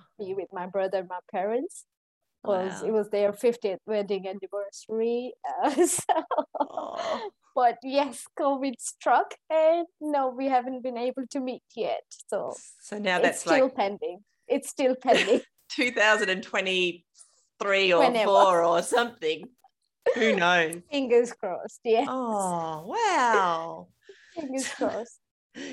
be 0.18 0.34
with 0.34 0.48
my 0.52 0.66
brother 0.66 0.98
and 0.98 1.08
my 1.08 1.20
parents 1.30 1.84
because 2.42 2.82
Wow. 2.82 2.88
it 2.88 2.92
was 2.92 3.08
their 3.10 3.32
50th 3.32 3.78
wedding 3.86 4.26
anniversary. 4.26 5.32
Uh, 5.62 5.86
so, 5.86 6.14
Oh. 6.58 7.30
But 7.54 7.78
yes, 7.82 8.24
COVID 8.38 8.74
struck, 8.80 9.34
and 9.50 9.86
no, 10.00 10.28
we 10.36 10.48
haven't 10.48 10.82
been 10.82 10.96
able 10.98 11.26
to 11.30 11.40
meet 11.40 11.62
yet. 11.76 12.02
So 12.28 12.54
So 12.80 12.98
now 12.98 13.16
it's 13.16 13.22
that's 13.24 13.40
still 13.40 13.64
like 13.66 13.74
pending. 13.74 14.24
It's 14.48 14.68
still 14.68 14.94
pending. 14.96 15.40
2023 15.70 17.92
or 17.92 17.98
Whenever. 18.00 18.24
four 18.26 18.64
or 18.64 18.82
something. 18.82 19.44
Who 20.14 20.36
knows? 20.42 20.76
Fingers 20.90 21.32
crossed. 21.32 21.80
Yeah, 21.84 22.04
Oh 22.08 22.84
wow. 22.86 23.88
fingers 24.34 24.68
crossed. 24.68 25.18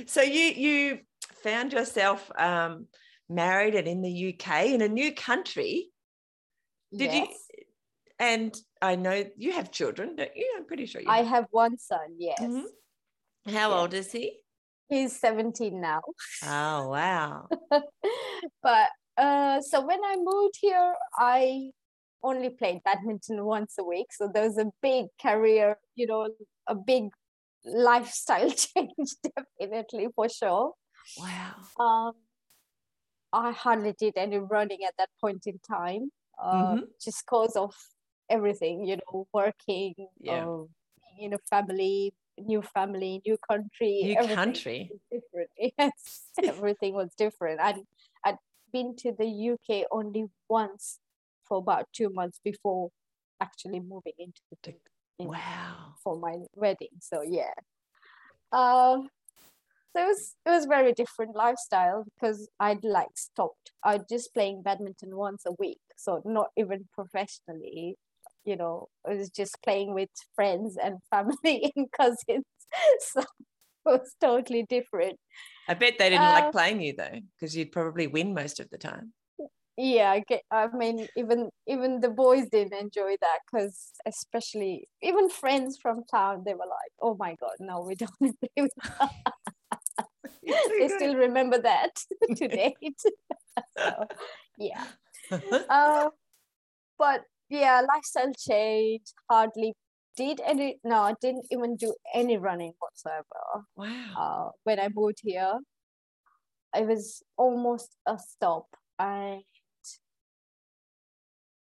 So 0.08 0.22
you 0.22 0.46
you 0.66 1.00
found 1.44 1.74
yourself 1.74 2.30
um, 2.38 2.88
married 3.30 3.76
and 3.76 3.88
in 3.88 4.02
the 4.02 4.34
UK 4.34 4.66
in 4.68 4.82
a 4.82 4.88
new 4.90 5.14
country. 5.14 5.90
Did 6.96 7.14
you? 7.14 7.28
And 8.20 8.56
I 8.82 8.96
know 8.96 9.26
you 9.36 9.52
have 9.54 9.72
children, 9.72 10.16
don't 10.16 10.36
you? 10.36 10.54
I'm 10.58 10.66
pretty 10.66 10.86
sure 10.86 11.02
you. 11.02 11.10
I 11.10 11.24
have. 11.24 11.46
one 11.52 11.78
son. 11.78 12.16
Yes, 12.18 12.40
Mhm. 12.42 12.66
How 13.48 13.72
old 13.74 13.94
is 13.94 14.12
he? 14.12 14.40
he's 14.90 15.20
17 15.20 15.80
now. 15.82 16.02
Oh 16.44 16.90
wow. 16.90 17.48
but 18.64 18.90
uh, 19.18 19.62
so 19.62 19.86
when 19.86 20.00
I 20.04 20.16
moved 20.18 20.56
here, 20.62 20.96
I 21.18 21.72
only 22.24 22.50
played 22.50 22.82
badminton 22.84 23.44
once 23.46 23.76
a 23.80 23.84
week. 23.84 24.08
So 24.12 24.30
there 24.34 24.44
was 24.46 24.58
a 24.58 24.72
big 24.82 25.08
career, 25.22 25.78
you 25.96 26.08
know, 26.08 26.30
a 26.68 26.76
big 26.76 27.10
lifestyle 27.66 28.50
change, 28.66 29.10
definitely 29.60 30.08
for 30.16 30.30
sure. 30.30 30.74
Wow. 31.18 31.56
Um, 31.80 32.14
I 33.32 33.52
hardly 33.52 33.94
did 33.98 34.14
any 34.18 34.38
running 34.38 34.84
at 34.88 34.96
that 34.98 35.10
point 35.22 35.46
in 35.46 35.60
time, 35.60 36.12
uh, 36.42 36.76
Mhm. 36.76 36.88
just 37.04 37.24
because 37.26 37.56
of 37.56 37.74
everything, 38.30 38.86
you 38.86 38.98
know, 38.98 39.28
working, 39.34 39.96
Yeah. 40.20 40.46
uh, 40.48 40.64
you 41.18 41.30
know, 41.30 41.38
family, 41.50 42.14
new 42.38 42.62
family, 42.62 43.22
new 43.26 43.38
country, 43.50 44.02
New 44.04 44.36
country. 44.36 44.92
different. 45.12 45.50
Yes, 45.78 46.30
everything 46.44 46.94
was 46.94 47.10
different. 47.18 47.60
I'd, 47.60 47.82
I'd 48.26 48.38
been 48.72 48.96
to 48.98 49.12
the 49.12 49.26
UK 49.28 49.86
only 49.92 50.26
once 50.48 51.00
for 51.46 51.58
about 51.58 51.88
two 51.94 52.10
months 52.10 52.40
before 52.44 52.90
actually 53.42 53.80
moving 53.80 54.14
into 54.20 54.42
the 54.64 54.74
in- 55.20 55.28
Wow. 55.28 55.96
for 56.04 56.18
my 56.18 56.38
wedding. 56.56 56.96
So 57.02 57.22
yeah. 57.24 57.54
Um 58.52 59.10
So 59.96 60.04
it 60.04 60.08
was 60.08 60.36
it 60.46 60.50
was 60.52 60.66
very 60.66 60.94
different 60.94 61.36
lifestyle 61.36 62.06
because 62.14 62.48
I'd 62.60 62.84
like 62.84 63.16
stopped. 63.16 63.72
I 63.84 64.00
just 64.10 64.34
playing 64.34 64.62
badminton 64.62 65.16
once 65.16 65.44
a 65.46 65.54
week, 65.60 65.82
so 65.98 66.22
not 66.26 66.50
even 66.56 66.88
professionally. 66.94 67.98
You 68.50 68.56
know, 68.56 68.88
I 69.08 69.14
was 69.14 69.30
just 69.30 69.62
playing 69.64 69.94
with 69.94 70.10
friends 70.36 70.78
and 70.82 70.98
family 71.10 71.72
and 71.76 71.92
cousins. 71.92 72.46
So 73.14 73.22
it 73.22 73.28
was 73.86 74.14
totally 74.22 74.64
different. 74.64 75.18
I 75.68 75.74
bet 75.74 75.98
they 75.98 76.10
didn't 76.10 76.30
Uh, 76.30 76.34
like 76.34 76.52
playing 76.52 76.82
you 76.82 76.94
though, 76.96 77.20
because 77.36 77.56
you'd 77.56 77.72
probably 77.72 78.08
win 78.08 78.34
most 78.34 78.60
of 78.60 78.70
the 78.70 78.78
time. 78.78 79.14
yeah 79.78 80.12
I, 80.12 80.20
get, 80.28 80.42
I 80.52 80.68
mean 80.68 81.08
even 81.16 81.50
even 81.66 82.02
the 82.02 82.10
boys 82.10 82.48
didn't 82.52 82.74
enjoy 82.74 83.16
that 83.22 83.40
because 83.46 83.92
especially 84.06 84.88
even 85.02 85.30
friends 85.30 85.78
from 85.82 86.04
town 86.12 86.44
they 86.46 86.54
were 86.54 86.72
like 86.80 86.94
oh 87.02 87.16
my 87.18 87.36
god 87.40 87.58
no 87.60 87.82
we 87.82 87.96
don't 87.96 88.12
play 88.20 88.58
with 88.58 88.72
that." 89.00 89.12
they 90.80 90.88
still 90.90 91.16
remember 91.16 91.60
that 91.62 91.92
to 92.36 92.48
date 92.48 93.00
so 93.78 94.06
yeah 94.58 94.86
uh, 95.70 96.10
but 96.98 97.24
yeah 97.50 97.82
lifestyle 97.94 98.32
change 98.38 99.04
hardly 99.30 99.74
did 100.16 100.42
any 100.46 100.80
no 100.84 101.02
I 101.02 101.16
didn't 101.22 101.46
even 101.52 101.76
do 101.76 101.94
any 102.14 102.38
running 102.38 102.74
whatsoever 102.80 103.66
wow. 103.76 104.16
uh, 104.18 104.50
when 104.64 104.80
I 104.80 104.90
moved 104.94 105.20
here. 105.24 105.60
It 106.76 106.86
was 106.88 107.24
almost 107.38 107.96
a 108.06 108.20
stop. 108.20 108.68
I 109.00 109.42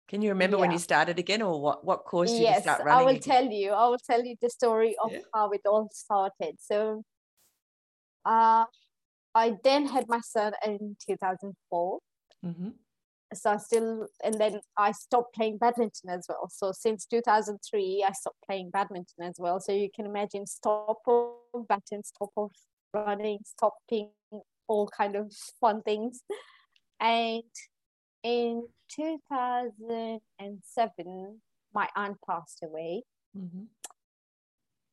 Can 0.07 0.21
you 0.21 0.29
remember 0.29 0.57
when 0.57 0.71
you 0.71 0.77
started 0.77 1.17
again, 1.19 1.41
or 1.41 1.59
what 1.59 1.83
what 1.83 2.05
caused 2.05 2.37
you 2.37 2.45
to 2.45 2.53
yes, 2.53 2.61
start 2.61 2.83
running? 2.85 3.01
I 3.01 3.03
will 3.03 3.17
again? 3.17 3.33
tell 3.33 3.45
you. 3.51 3.71
I 3.71 3.87
will 3.87 4.03
tell 4.09 4.23
you 4.23 4.35
the 4.41 4.49
story 4.49 4.95
of 5.03 5.11
Yeah. 5.11 5.19
how 5.33 5.49
it 5.49 5.61
all 5.65 5.89
started. 5.91 6.55
So, 6.59 7.03
uh, 8.23 8.65
I 9.35 9.57
then 9.63 9.87
had 9.87 10.07
my 10.07 10.21
son 10.21 10.53
in 10.63 10.95
two 11.05 11.17
thousand 11.17 11.55
four. 11.69 11.99
Mhm. 12.45 12.73
So 13.35 13.51
I 13.51 13.57
still, 13.57 14.07
and 14.23 14.35
then 14.35 14.61
I 14.77 14.91
stopped 14.91 15.33
playing 15.35 15.57
badminton 15.57 16.09
as 16.09 16.25
well. 16.29 16.47
So 16.49 16.71
since 16.71 17.05
2003, 17.05 18.03
I 18.07 18.11
stopped 18.11 18.37
playing 18.45 18.69
badminton 18.71 19.23
as 19.23 19.35
well. 19.39 19.59
So 19.59 19.71
you 19.71 19.89
can 19.93 20.05
imagine 20.05 20.45
stop 20.47 20.99
of 21.07 21.67
badminton, 21.67 22.03
stop 22.03 22.29
of 22.37 22.51
running, 22.93 23.39
stopping 23.45 24.11
all 24.67 24.87
kind 24.87 25.15
of 25.15 25.33
fun 25.59 25.81
things. 25.83 26.21
And 26.99 27.43
in 28.23 28.67
2007, 28.89 31.41
my 31.73 31.89
aunt 31.95 32.17
passed 32.27 32.61
away. 32.63 33.03
Mhm. 33.35 33.67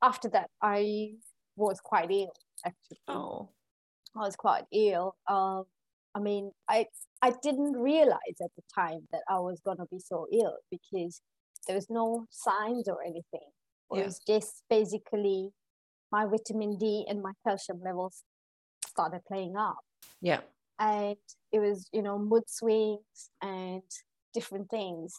After 0.03 0.29
that, 0.31 0.51
I 0.63 1.19
was 1.57 1.79
quite 1.81 2.11
ill. 2.11 2.33
Actually, 2.65 3.01
Oh. 3.07 3.51
I 4.17 4.21
was 4.21 4.35
quite 4.37 4.67
ill. 4.73 5.15
Um, 5.27 5.67
I 6.15 6.19
mean, 6.19 6.53
I 6.67 6.89
I 7.23 7.33
didn't 7.43 7.73
realize 7.77 8.41
at 8.43 8.51
the 8.57 8.63
time 8.75 9.07
that 9.13 9.23
I 9.29 9.39
was 9.39 9.61
gonna 9.61 9.87
be 9.91 9.99
so 9.99 10.27
ill 10.33 10.57
because 10.71 11.21
there 11.67 11.77
was 11.77 11.91
no 11.91 12.27
signs 12.31 12.89
or 12.89 13.03
anything. 13.03 13.51
It 13.93 13.99
Yeah. 13.99 14.05
was 14.05 14.19
just 14.21 14.63
basically 14.71 15.53
my 16.11 16.27
vitamin 16.27 16.77
D 16.79 17.05
and 17.09 17.23
my 17.23 17.33
calcium 17.47 17.81
levels 17.83 18.25
started 18.87 19.21
playing 19.27 19.57
up, 19.57 19.79
Yeah. 20.21 20.43
and 20.79 21.17
it 21.53 21.59
was 21.61 21.89
you 21.93 22.03
know 22.03 22.19
mood 22.19 22.49
swings 22.49 23.31
and 23.43 23.83
different 24.33 24.71
things. 24.71 25.15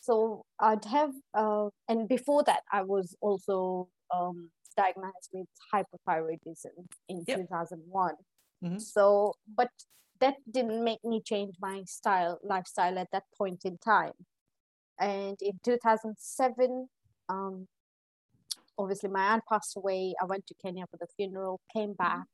So 0.00 0.44
I'd 0.58 0.84
have, 0.86 1.12
uh, 1.32 1.68
and 1.88 2.08
before 2.08 2.42
that, 2.44 2.64
I 2.72 2.82
was 2.82 3.14
also 3.20 3.88
um, 4.12 4.50
diagnosed 4.76 5.30
with 5.32 5.46
hypothyroidism 5.72 6.74
in 7.08 7.24
Yep. 7.26 7.38
2001 7.38 8.16
Mhm. 8.64 8.80
so 8.80 9.34
but 9.46 9.70
that 10.22 10.36
didn't 10.50 10.84
make 10.84 11.04
me 11.04 11.20
change 11.20 11.56
my 11.60 11.82
style 11.84 12.38
lifestyle 12.44 12.96
at 12.98 13.08
that 13.12 13.24
point 13.36 13.64
in 13.64 13.76
time. 13.78 14.12
And 14.98 15.36
in 15.42 15.58
2007 15.64 16.88
um 17.28 17.66
obviously 18.78 19.10
my 19.10 19.24
aunt 19.32 19.42
passed 19.48 19.76
away. 19.76 20.14
I 20.22 20.24
went 20.24 20.46
to 20.46 20.54
kenya 20.62 20.86
for 20.90 20.96
the 20.96 21.08
funeral 21.16 21.60
came 21.74 21.90
mm-hmm. 21.90 22.04
back 22.04 22.28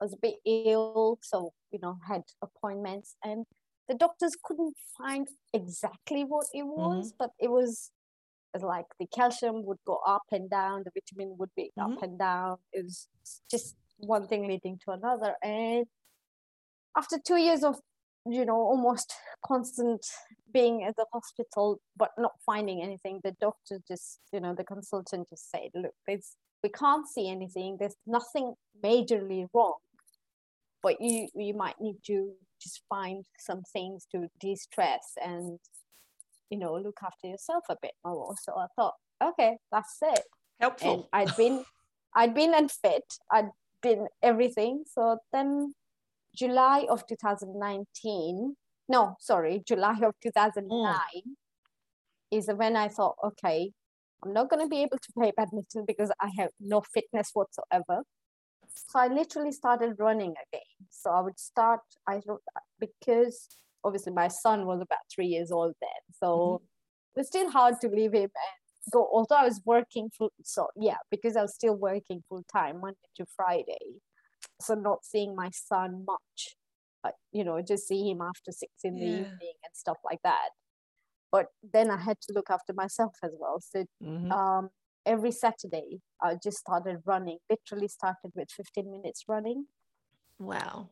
I 0.00 0.04
was 0.04 0.14
a 0.14 0.22
bit 0.22 0.36
ill 0.46 1.18
so 1.20 1.52
you 1.72 1.80
know 1.82 1.98
had 2.06 2.22
appointments. 2.40 3.16
And 3.24 3.44
the 3.88 3.94
doctors 3.94 4.36
couldn't 4.42 4.76
find 4.96 5.26
exactly 5.52 6.22
what 6.22 6.46
it 6.54 6.64
mm-hmm. 6.64 6.80
was 6.80 7.12
but 7.18 7.30
it 7.40 7.50
was 7.50 7.90
like 8.58 8.86
the 8.98 9.06
calcium 9.08 9.64
would 9.66 9.82
go 9.86 9.98
up 10.06 10.22
and 10.32 10.48
down 10.48 10.84
the 10.84 10.92
vitamin 10.94 11.36
would 11.38 11.54
be 11.56 11.72
mm-hmm. 11.76 11.92
up 11.92 12.02
and 12.02 12.18
down. 12.18 12.58
It 12.72 12.84
was 12.84 13.08
just 13.50 13.74
one 13.98 14.26
thing 14.28 14.46
leading 14.46 14.78
to 14.84 14.92
another. 14.92 15.34
And 15.42 15.86
after 16.96 17.18
two 17.24 17.36
years 17.36 17.62
of 17.62 17.76
you 18.28 18.44
know 18.44 18.56
almost 18.56 19.14
constant 19.46 20.04
being 20.52 20.84
at 20.84 20.96
the 20.96 21.06
hospital 21.12 21.80
but 21.96 22.10
not 22.18 22.32
finding 22.44 22.82
anything 22.82 23.20
the 23.22 23.34
doctor 23.40 23.78
just 23.86 24.18
you 24.32 24.40
know 24.40 24.54
the 24.54 24.64
consultant 24.64 25.28
just 25.30 25.50
said 25.50 25.68
look 25.74 25.94
it's 26.08 26.36
we 26.62 26.68
can't 26.68 27.06
see 27.06 27.28
anything 27.28 27.76
there's 27.78 27.96
nothing 28.06 28.54
majorly 28.82 29.46
wrong 29.54 29.74
but 30.82 31.00
you 31.00 31.28
you 31.34 31.54
might 31.54 31.80
need 31.80 31.96
to 32.04 32.32
just 32.60 32.82
find 32.88 33.24
some 33.38 33.62
things 33.72 34.06
to 34.10 34.26
de-stress 34.40 35.12
and 35.22 35.58
you 36.50 36.58
know 36.58 36.74
look 36.74 36.98
after 37.04 37.28
yourself 37.28 37.64
a 37.68 37.76
bit 37.80 37.92
more 38.04 38.34
so 38.42 38.52
i 38.56 38.66
thought 38.76 38.94
okay 39.22 39.56
that's 39.70 39.98
it 40.02 40.22
and 40.60 40.70
Helpful. 40.70 41.08
I'd 41.12 41.36
been 41.36 41.64
I'd 42.14 42.34
been 42.34 42.54
unfit. 42.54 43.04
I'd 43.30 43.50
been 43.82 44.06
everything. 44.22 44.84
So 44.90 45.18
then 45.32 45.74
July 46.36 46.86
of 46.88 47.06
2019, 47.06 48.54
no, 48.88 49.16
sorry, 49.20 49.62
July 49.66 49.98
of 50.02 50.14
2009 50.22 50.96
is 52.30 52.50
when 52.54 52.76
I 52.76 52.88
thought, 52.88 53.16
okay, 53.24 53.72
I'm 54.22 54.32
not 54.32 54.50
going 54.50 54.62
to 54.62 54.68
be 54.68 54.82
able 54.82 54.98
to 54.98 55.12
play 55.12 55.32
badminton 55.36 55.84
because 55.86 56.10
I 56.20 56.30
have 56.38 56.50
no 56.60 56.82
fitness 56.82 57.30
whatsoever. 57.32 58.02
So 58.68 58.98
I 58.98 59.08
literally 59.08 59.52
started 59.52 59.94
running 59.98 60.30
again. 60.30 60.76
So 60.90 61.10
I 61.10 61.20
would 61.20 61.38
start, 61.38 61.80
I 62.06 62.20
because 62.78 63.48
obviously 63.84 64.12
my 64.12 64.28
son 64.28 64.66
was 64.66 64.80
about 64.80 64.98
three 65.14 65.26
years 65.26 65.50
old 65.50 65.74
then. 65.80 66.02
So 66.20 66.26
mm-hmm. 66.26 66.64
it 67.14 67.20
was 67.20 67.26
still 67.28 67.50
hard 67.50 67.80
to 67.80 67.88
leave 67.88 68.12
him 68.12 68.22
and 68.22 68.66
go 68.92 69.08
although 69.12 69.36
I 69.36 69.44
was 69.44 69.60
working 69.64 70.10
full 70.16 70.32
so 70.44 70.68
yeah 70.76 70.98
because 71.10 71.36
I 71.36 71.42
was 71.42 71.54
still 71.54 71.74
working 71.74 72.22
full 72.28 72.44
time 72.52 72.80
Monday 72.80 73.08
to 73.16 73.26
Friday 73.34 74.00
so 74.60 74.74
not 74.74 75.04
seeing 75.04 75.34
my 75.36 75.50
son 75.52 76.04
much 76.06 76.56
but 77.02 77.14
you 77.32 77.44
know 77.44 77.60
just 77.62 77.86
see 77.88 78.10
him 78.10 78.20
after 78.20 78.52
six 78.52 78.72
in 78.84 78.98
the 78.98 79.06
Yeah. 79.06 79.12
evening 79.22 79.54
and 79.64 79.74
stuff 79.74 79.98
like 80.04 80.20
that 80.24 80.50
but 81.32 81.46
then 81.62 81.90
I 81.90 81.98
had 81.98 82.20
to 82.22 82.32
look 82.32 82.50
after 82.50 82.72
myself 82.74 83.14
as 83.22 83.32
well 83.38 83.60
so 83.60 83.84
Mhm. 84.00 84.30
um 84.30 84.70
every 85.06 85.32
Saturday 85.32 86.00
I 86.22 86.36
just 86.42 86.58
started 86.58 86.98
running 87.04 87.38
literally 87.50 87.88
started 87.88 88.32
with 88.34 88.50
15 88.50 88.90
minutes 88.90 89.24
running 89.28 89.66
Wow. 90.38 90.88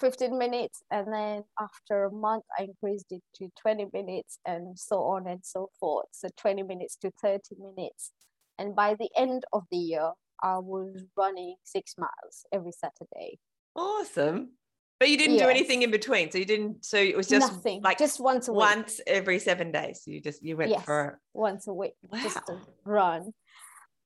15 0.00 0.38
minutes 0.38 0.82
and 0.90 1.12
then 1.12 1.44
after 1.60 2.04
a 2.04 2.12
month 2.12 2.44
i 2.58 2.62
increased 2.64 3.06
it 3.10 3.22
to 3.34 3.48
20 3.60 3.86
minutes 3.92 4.38
and 4.46 4.78
so 4.78 4.96
on 5.02 5.26
and 5.26 5.40
so 5.44 5.68
forth 5.78 6.06
so 6.12 6.28
20 6.36 6.62
minutes 6.62 6.96
to 6.96 7.10
30 7.20 7.56
minutes 7.58 8.12
and 8.58 8.74
by 8.76 8.94
the 8.94 9.10
end 9.16 9.44
of 9.52 9.62
the 9.70 9.76
year 9.76 10.12
i 10.42 10.58
was 10.58 11.02
running 11.16 11.56
six 11.64 11.94
miles 11.98 12.44
every 12.52 12.72
saturday 12.72 13.38
Awesome. 13.74 14.50
But 15.00 15.08
you 15.08 15.16
didn't 15.18 15.38
do 15.38 15.48
anything 15.48 15.82
in 15.82 15.90
between. 15.90 16.30
So 16.30 16.38
you 16.38 16.44
didn't. 16.44 16.84
So 16.84 16.96
it 16.96 17.16
was 17.16 17.26
just 17.26 17.52
nothing 17.52 17.80
like 17.82 17.98
just 17.98 18.20
once 18.20 18.46
a 18.46 18.52
week 18.52 18.60
once 18.60 19.00
every 19.06 19.40
seven 19.40 19.72
days. 19.72 20.02
You 20.06 20.20
just 20.20 20.42
you 20.44 20.56
went 20.56 20.70
Yes. 20.70 20.84
for 20.84 21.18
once 21.34 21.66
a 21.66 21.72
week 21.72 21.94
just 22.22 22.46
to 22.46 22.52
Wow. 22.52 22.60
run 22.84 23.32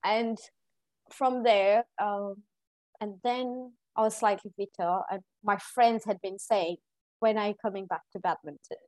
and 0.04 0.38
from 1.12 1.42
there 1.42 1.84
um, 2.00 2.36
and 3.00 3.14
then 3.22 3.72
i 3.96 4.02
was 4.02 4.16
slightly 4.16 4.50
fitter 4.56 5.00
and 5.10 5.20
my 5.44 5.56
friends 5.58 6.04
had 6.04 6.20
been 6.22 6.38
saying 6.38 6.76
when 7.20 7.36
are 7.38 7.48
you 7.48 7.54
coming 7.60 7.86
back 7.86 8.02
to 8.12 8.18
badminton 8.18 8.78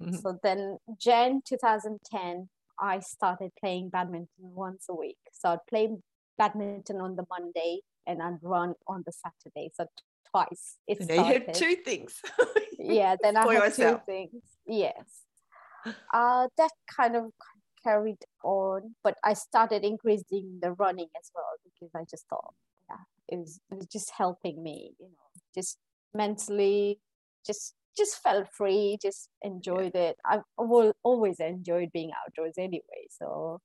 so 0.22 0.38
then 0.42 0.78
jan 0.98 1.40
2010 1.46 2.48
i 2.80 2.98
started 3.00 3.50
playing 3.58 3.88
badminton 3.88 4.28
once 4.38 4.86
a 4.88 4.94
week 4.94 5.18
so 5.32 5.50
i'd 5.50 5.66
play 5.68 5.88
badminton 6.38 7.00
on 7.00 7.16
the 7.16 7.24
monday 7.30 7.80
and 8.06 8.22
i'd 8.22 8.38
run 8.42 8.74
on 8.86 9.02
the 9.06 9.12
saturday 9.12 9.70
so 9.74 9.86
twice 10.30 10.76
it 10.86 10.98
So 11.06 11.12
you 11.14 11.24
have 11.24 11.52
two 11.52 11.76
things. 11.76 12.20
yeah 12.78 13.16
then 13.22 13.36
i 13.36 13.42
had 13.52 13.64
yourself. 13.64 14.00
two 14.06 14.12
things 14.12 14.42
yes 14.66 15.22
uh 16.12 16.48
that 16.56 16.70
kind 16.96 17.16
of 17.16 17.32
carried 17.84 18.18
on 18.44 18.94
but 19.04 19.16
i 19.24 19.32
started 19.34 19.84
increasing 19.84 20.58
the 20.60 20.72
running 20.72 21.08
as 21.18 21.30
well 21.34 21.52
because 21.64 21.90
i 21.94 22.04
just 22.10 22.26
thought 22.28 22.54
yeah 22.90 22.96
it 23.28 23.38
was 23.38 23.60
it 23.70 23.76
was 23.76 23.86
just 23.86 24.10
helping 24.16 24.62
me 24.62 24.92
you 24.98 25.06
know 25.06 25.42
just 25.54 25.78
mentally 26.14 26.98
just 27.46 27.74
just 27.96 28.22
felt 28.22 28.46
free 28.52 28.98
just 29.02 29.28
enjoyed 29.42 29.94
it 29.94 30.16
i've 30.24 30.42
always 31.02 31.40
enjoyed 31.40 31.90
being 31.92 32.10
outdoors 32.26 32.54
anyway 32.58 33.02
so 33.10 33.60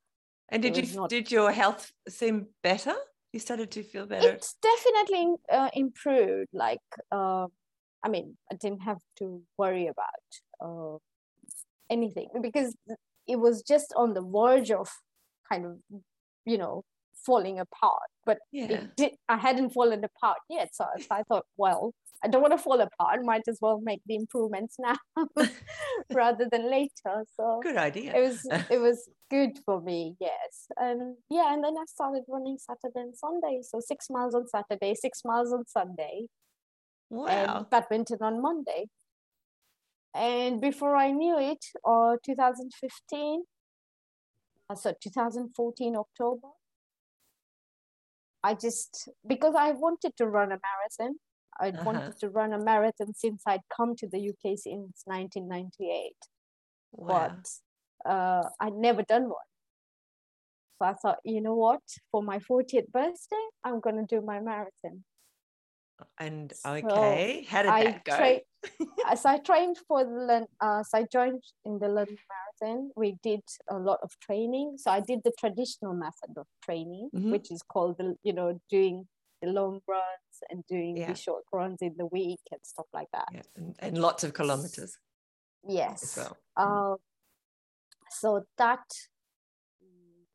And 0.50 0.62
did 0.62 0.78
you 0.78 0.96
not- 0.96 1.10
did 1.10 1.32
your 1.32 1.52
health 1.52 1.92
seem 2.08 2.48
better? 2.62 2.94
You 3.32 3.40
started 3.40 3.72
to 3.72 3.84
feel 3.84 4.06
better. 4.06 4.30
It's 4.30 4.56
definitely 4.62 5.36
uh, 5.52 5.70
improved. 5.74 6.50
Like, 6.54 6.82
uh, 7.12 7.48
I 8.04 8.10
mean, 8.10 8.38
I 8.52 8.56
didn't 8.56 8.82
have 8.82 9.00
to 9.20 9.42
worry 9.58 9.88
about 9.88 10.28
uh, 10.62 10.98
anything 11.90 12.30
because 12.42 12.76
it 13.28 13.38
was 13.38 13.64
just 13.64 13.94
on 13.96 14.14
the 14.14 14.22
verge 14.22 14.70
of 14.70 14.90
kind 15.52 15.66
of, 15.66 15.78
you 16.46 16.58
know, 16.58 16.84
falling 17.26 17.60
apart. 17.60 18.10
But 18.26 18.38
Yeah. 18.52 18.72
it 18.74 18.96
did, 18.96 19.12
I 19.28 19.38
hadn't 19.38 19.72
fallen 19.72 20.04
apart 20.04 20.38
yet. 20.50 20.76
So 20.76 20.86
I 21.10 21.24
thought, 21.24 21.46
well, 21.58 21.94
I 22.24 22.30
don't 22.30 22.42
want 22.42 22.54
to 22.54 22.58
fall 22.58 22.80
apart. 22.80 23.20
Might 23.24 23.48
as 23.50 23.58
well 23.62 23.82
make 23.84 24.02
the 24.06 24.16
improvements 24.16 24.78
now 24.80 24.96
rather 26.14 26.48
than 26.50 26.72
later. 26.72 27.26
So 27.36 27.60
Good 27.62 27.78
idea. 27.78 28.16
it 28.16 28.22
was 28.22 28.48
it 28.70 28.80
was 28.80 29.10
good 29.34 29.58
for 29.66 29.82
me 29.82 30.16
yes 30.22 30.68
and 30.78 31.16
yeah 31.32 31.52
and 31.52 31.64
then 31.64 31.74
i 31.76 31.86
started 31.88 32.22
running 32.28 32.58
saturday 32.60 33.02
and 33.06 33.16
sunday 33.18 33.62
so 33.64 33.80
six 33.80 34.08
miles 34.12 34.36
on 34.36 34.48
saturday 34.48 34.94
six 34.94 35.22
miles 35.26 35.52
on 35.52 35.64
sunday 35.66 36.28
wow. 37.10 37.66
badminton 37.72 38.20
on 38.22 38.40
monday 38.44 38.86
and 40.14 40.62
before 40.62 40.96
i 40.96 41.10
knew 41.10 41.40
it 41.40 41.66
or 41.84 42.20
2015 42.24 43.44
uh, 44.70 44.76
so 44.76 44.94
2014 45.02 45.96
october 45.96 46.50
i 48.44 48.54
just 48.54 49.10
because 49.26 49.56
i 49.58 49.72
wanted 49.72 50.12
to 50.16 50.28
run 50.28 50.52
a 50.52 50.60
marathon 50.68 51.16
i 51.60 51.68
Uh-huh. 51.70 51.84
wanted 51.86 52.18
to 52.20 52.30
run 52.30 52.54
a 52.54 52.60
marathon 52.60 53.14
since 53.14 53.42
i'd 53.48 53.68
come 53.76 53.96
to 53.96 54.08
the 54.08 54.30
uk 54.30 54.58
since 54.58 55.04
1998 55.06 56.16
wow. 56.94 57.08
but 57.08 57.50
uh, 58.06 58.44
I'd 58.60 58.74
never 58.74 59.02
done 59.04 59.24
one. 59.24 59.50
So 60.78 60.86
I 60.86 60.94
thought, 60.94 61.20
you 61.24 61.40
know 61.40 61.56
what? 61.56 61.82
For 62.12 62.22
my 62.22 62.40
40th 62.40 62.92
birthday, 62.92 63.46
I'm 63.64 63.80
going 63.80 63.96
to 63.96 64.06
do 64.16 64.22
my 64.22 64.40
marathon. 64.42 65.06
And 66.20 66.52
So 66.52 66.68
okay, 66.68 67.44
how 67.44 67.62
did 67.62 67.72
I 67.72 67.84
that 67.86 68.04
go? 68.04 68.16
tra- 68.18 69.16
so 69.16 69.30
I 69.30 69.38
trained 69.40 69.78
for 69.88 70.04
the 70.04 70.48
uh, 70.60 70.84
so 70.84 70.98
I 70.98 71.04
joined 71.12 71.44
in 71.66 71.80
the 71.80 71.88
London 71.88 72.18
Marathon. 72.34 72.92
We 72.96 73.16
did 73.24 73.42
a 73.70 73.78
lot 73.78 74.00
of 74.04 74.12
training. 74.20 74.76
So 74.78 74.92
I 74.92 75.00
did 75.00 75.20
the 75.24 75.32
traditional 75.40 75.94
method 75.94 76.38
of 76.38 76.48
training, 76.66 77.10
Mhm. 77.16 77.32
which 77.32 77.52
is 77.52 77.62
called 77.62 77.98
the 77.98 78.16
you 78.24 78.34
know 78.34 78.60
doing 78.70 79.08
the 79.44 79.52
long 79.52 79.80
runs 79.88 80.36
and 80.50 80.64
doing 80.68 80.98
Yeah. 80.98 81.08
the 81.12 81.16
short 81.16 81.44
runs 81.52 81.82
in 81.82 81.96
the 81.98 82.06
week 82.06 82.40
and 82.52 82.62
stuff 82.64 82.86
like 82.94 83.08
that. 83.14 83.28
yeah, 83.34 83.42
and, 83.56 83.76
and 83.80 83.98
lots 83.98 84.24
of 84.24 84.34
kilometers 84.34 84.98
Yes. 85.68 86.18
well. 86.18 86.38
Uh, 86.58 86.96
so 88.10 88.44
that 88.58 88.84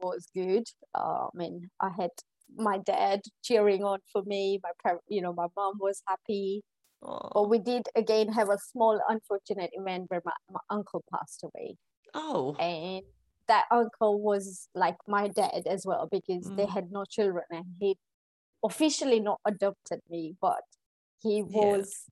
was 0.01 0.29
good. 0.35 0.65
Uh, 0.95 1.27
I 1.27 1.31
mean, 1.35 1.71
I 1.81 1.91
had 1.91 2.11
my 2.57 2.79
dad 2.79 3.21
cheering 3.43 3.85
on 3.85 3.99
for 4.13 4.23
me. 4.23 4.61
My 4.63 4.71
par- 4.83 5.01
you 5.09 5.21
know, 5.21 5.33
my 5.33 5.47
mom 5.57 5.75
was 5.81 6.03
happy. 6.07 6.63
Oh, 7.03 7.31
But 7.35 7.49
we 7.49 7.59
did 7.61 7.85
again 7.95 8.29
have 8.33 8.49
a 8.49 8.59
small 8.59 9.01
unfortunate 9.09 9.71
event 9.75 10.07
where 10.09 10.23
my, 10.25 10.33
my 10.51 10.61
uncle 10.71 11.05
passed 11.15 11.45
away, 11.45 11.77
oh, 12.15 12.57
and 12.59 13.03
that 13.47 13.67
uncle 13.71 14.21
was 14.21 14.69
like 14.75 14.97
my 15.07 15.29
dad 15.29 15.63
as 15.67 15.87
well 15.87 16.09
because 16.11 16.51
they 16.57 16.67
Mm. 16.67 16.71
had 16.75 16.91
no 16.91 17.05
children, 17.05 17.45
and 17.51 17.67
he 17.79 17.97
officially 18.65 19.21
not 19.21 19.41
adopted 19.45 20.01
me, 20.11 20.37
but 20.41 20.63
he 21.23 21.39
Yeah. 21.39 21.45
was 21.47 22.05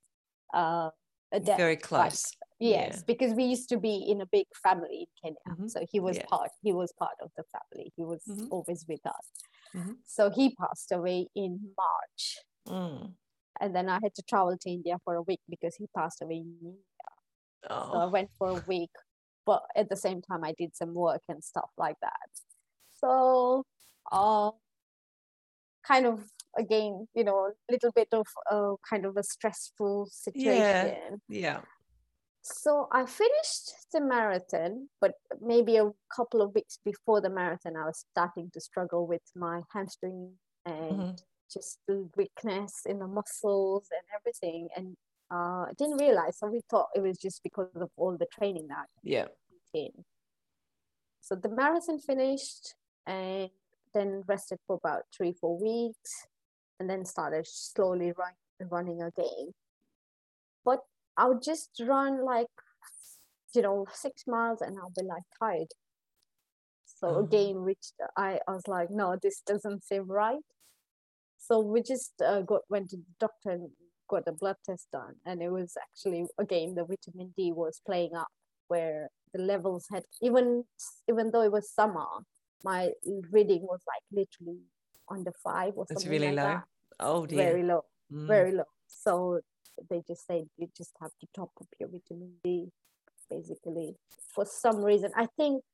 uh, 0.54 0.90
a 1.32 1.40
dad. 1.40 1.56
very 1.56 1.76
close. 1.76 2.32
Yes, 2.58 2.96
Yeah. 2.98 3.02
because 3.06 3.34
we 3.34 3.44
used 3.44 3.68
to 3.68 3.76
be 3.78 3.96
in 4.10 4.20
a 4.20 4.26
big 4.26 4.46
family 4.62 5.00
in 5.00 5.06
Kenya. 5.22 5.58
Mhm. 5.58 5.70
So 5.70 5.84
he 5.90 6.00
was 6.00 6.16
Yeah. 6.16 6.26
part 6.26 6.50
he 6.62 6.72
was 6.72 6.92
part 6.92 7.16
of 7.20 7.30
the 7.36 7.44
family. 7.44 7.92
He 7.96 8.04
was 8.04 8.22
Mhm. 8.26 8.48
always 8.50 8.86
with 8.88 9.04
us. 9.06 9.26
Mhm. 9.74 9.98
So 10.04 10.30
he 10.30 10.54
passed 10.54 10.92
away 10.92 11.28
in 11.34 11.74
March. 11.76 12.44
Mm. 12.66 13.16
And 13.60 13.74
then 13.74 13.88
I 13.88 13.98
had 14.02 14.14
to 14.14 14.22
travel 14.22 14.56
to 14.56 14.70
India 14.70 14.98
for 15.04 15.14
a 15.16 15.22
week 15.22 15.40
because 15.48 15.74
he 15.76 15.86
passed 15.88 16.22
away 16.22 16.36
in 16.36 16.58
India. 16.62 16.82
So 17.68 17.94
I 17.98 18.04
Oh, 18.04 18.08
went 18.08 18.30
for 18.38 18.48
a 18.50 18.62
week. 18.66 18.94
But 19.44 19.62
at 19.74 19.88
the 19.88 19.96
same 19.96 20.22
time 20.22 20.42
I 20.44 20.52
did 20.52 20.74
some 20.76 20.94
work 20.94 21.22
and 21.28 21.42
stuff 21.44 21.70
like 21.76 21.98
that. 22.00 22.30
So 22.94 23.64
uh 24.12 24.52
kind 25.82 26.06
of 26.06 26.32
again, 26.58 27.08
you 27.14 27.24
know, 27.24 27.52
a 27.68 27.72
little 27.72 27.92
bit 27.92 28.08
of 28.12 28.26
a 28.50 28.74
kind 28.88 29.04
of 29.04 29.16
a 29.16 29.22
stressful 29.22 30.08
situation. 30.10 30.96
yeah. 30.96 31.16
yeah. 31.28 31.60
So 32.42 32.86
I 32.92 33.06
finished 33.06 33.72
the 33.92 34.00
marathon, 34.00 34.88
but 35.00 35.14
maybe 35.40 35.76
a 35.78 35.90
couple 36.14 36.40
of 36.42 36.54
weeks 36.54 36.78
before 36.84 37.20
the 37.20 37.30
marathon, 37.30 37.76
I 37.76 37.86
was 37.86 38.04
starting 38.12 38.50
to 38.54 38.60
struggle 38.60 39.06
with 39.06 39.22
my 39.34 39.62
hamstring 39.72 40.38
and 40.64 41.00
Mhm. 41.00 41.18
just 41.52 41.78
the 41.88 42.08
weakness 42.16 42.86
in 42.86 43.00
the 43.00 43.08
muscles 43.08 43.88
and 43.90 44.02
everything. 44.14 44.68
And 44.76 44.96
uh, 45.30 45.64
I 45.70 45.72
didn't 45.76 45.98
realize. 45.98 46.38
So 46.38 46.46
we 46.46 46.60
thought 46.70 46.88
it 46.94 47.00
was 47.00 47.18
just 47.18 47.42
because 47.42 47.74
of 47.74 47.90
all 47.96 48.16
the 48.16 48.26
training 48.26 48.68
that 48.68 48.88
Yeah. 49.02 49.26
In. 49.74 50.04
So 51.20 51.34
the 51.34 51.48
marathon 51.48 51.98
finished 51.98 52.74
and 53.06 53.50
then 53.92 54.22
rested 54.28 54.58
for 54.66 54.76
about 54.76 55.02
three, 55.16 55.32
four 55.32 55.58
weeks, 55.58 56.28
and 56.78 56.88
then 56.88 57.04
started 57.04 57.46
slowly 57.46 58.12
run, 58.16 58.32
running 58.70 59.02
again. 59.02 59.52
But 60.64 60.80
I 61.16 61.26
would 61.28 61.42
just 61.42 61.70
run 61.80 62.24
like, 62.24 62.48
you 63.54 63.62
know, 63.62 63.86
six 63.92 64.24
miles 64.26 64.60
and 64.60 64.76
I'll 64.78 64.92
be 64.94 65.02
like 65.02 65.22
tired. 65.38 65.68
So 66.84 67.08
Oh. 67.08 67.24
again, 67.24 67.62
which 67.64 67.92
I, 68.16 68.40
I 68.48 68.52
was 68.52 68.66
like, 68.68 68.90
no, 68.90 69.16
this 69.22 69.40
doesn't 69.46 69.84
seem 69.84 70.06
right. 70.10 70.42
So 71.38 71.60
we 71.60 71.82
just 71.82 72.12
uh, 72.22 72.42
got 72.42 72.62
went 72.68 72.90
to 72.90 72.96
the 72.96 73.04
doctor 73.20 73.50
and 73.50 73.70
got 74.08 74.24
a 74.26 74.32
blood 74.32 74.56
test 74.64 74.88
done, 74.92 75.14
and 75.24 75.42
it 75.42 75.50
was 75.50 75.74
actually 75.80 76.26
again 76.38 76.74
the 76.74 76.84
vitamin 76.84 77.32
D 77.36 77.52
was 77.52 77.80
playing 77.86 78.14
up 78.14 78.28
where 78.68 79.10
the 79.32 79.42
levels 79.42 79.86
had 79.90 80.04
even 80.22 80.64
even 81.08 81.30
though 81.30 81.42
it 81.42 81.52
was 81.52 81.70
summer, 81.70 82.06
my 82.64 82.90
reading 83.30 83.62
was 83.62 83.80
like 83.86 84.02
literally 84.10 84.60
under 85.10 85.32
five 85.42 85.72
or 85.76 85.84
It's 85.90 86.02
something 86.02 86.10
really 86.10 86.32
like 86.34 86.44
low. 86.44 86.52
that. 86.54 86.64
Oh 87.00 87.26
dear. 87.26 87.38
Very 87.38 87.62
low 87.62 87.84
Mm. 88.12 88.26
very 88.28 88.52
low. 88.52 88.64
So 88.86 89.40
they 89.90 90.00
just 90.06 90.26
said 90.26 90.48
you 90.56 90.68
just 90.76 90.92
have 91.00 91.10
to 91.20 91.26
top 91.34 91.50
up 91.60 91.66
your 91.80 91.88
vitamin 91.88 92.34
D, 92.44 92.70
basically. 93.28 93.96
For 94.34 94.44
some 94.46 94.84
reason, 94.84 95.10
I 95.16 95.26
think 95.36 95.64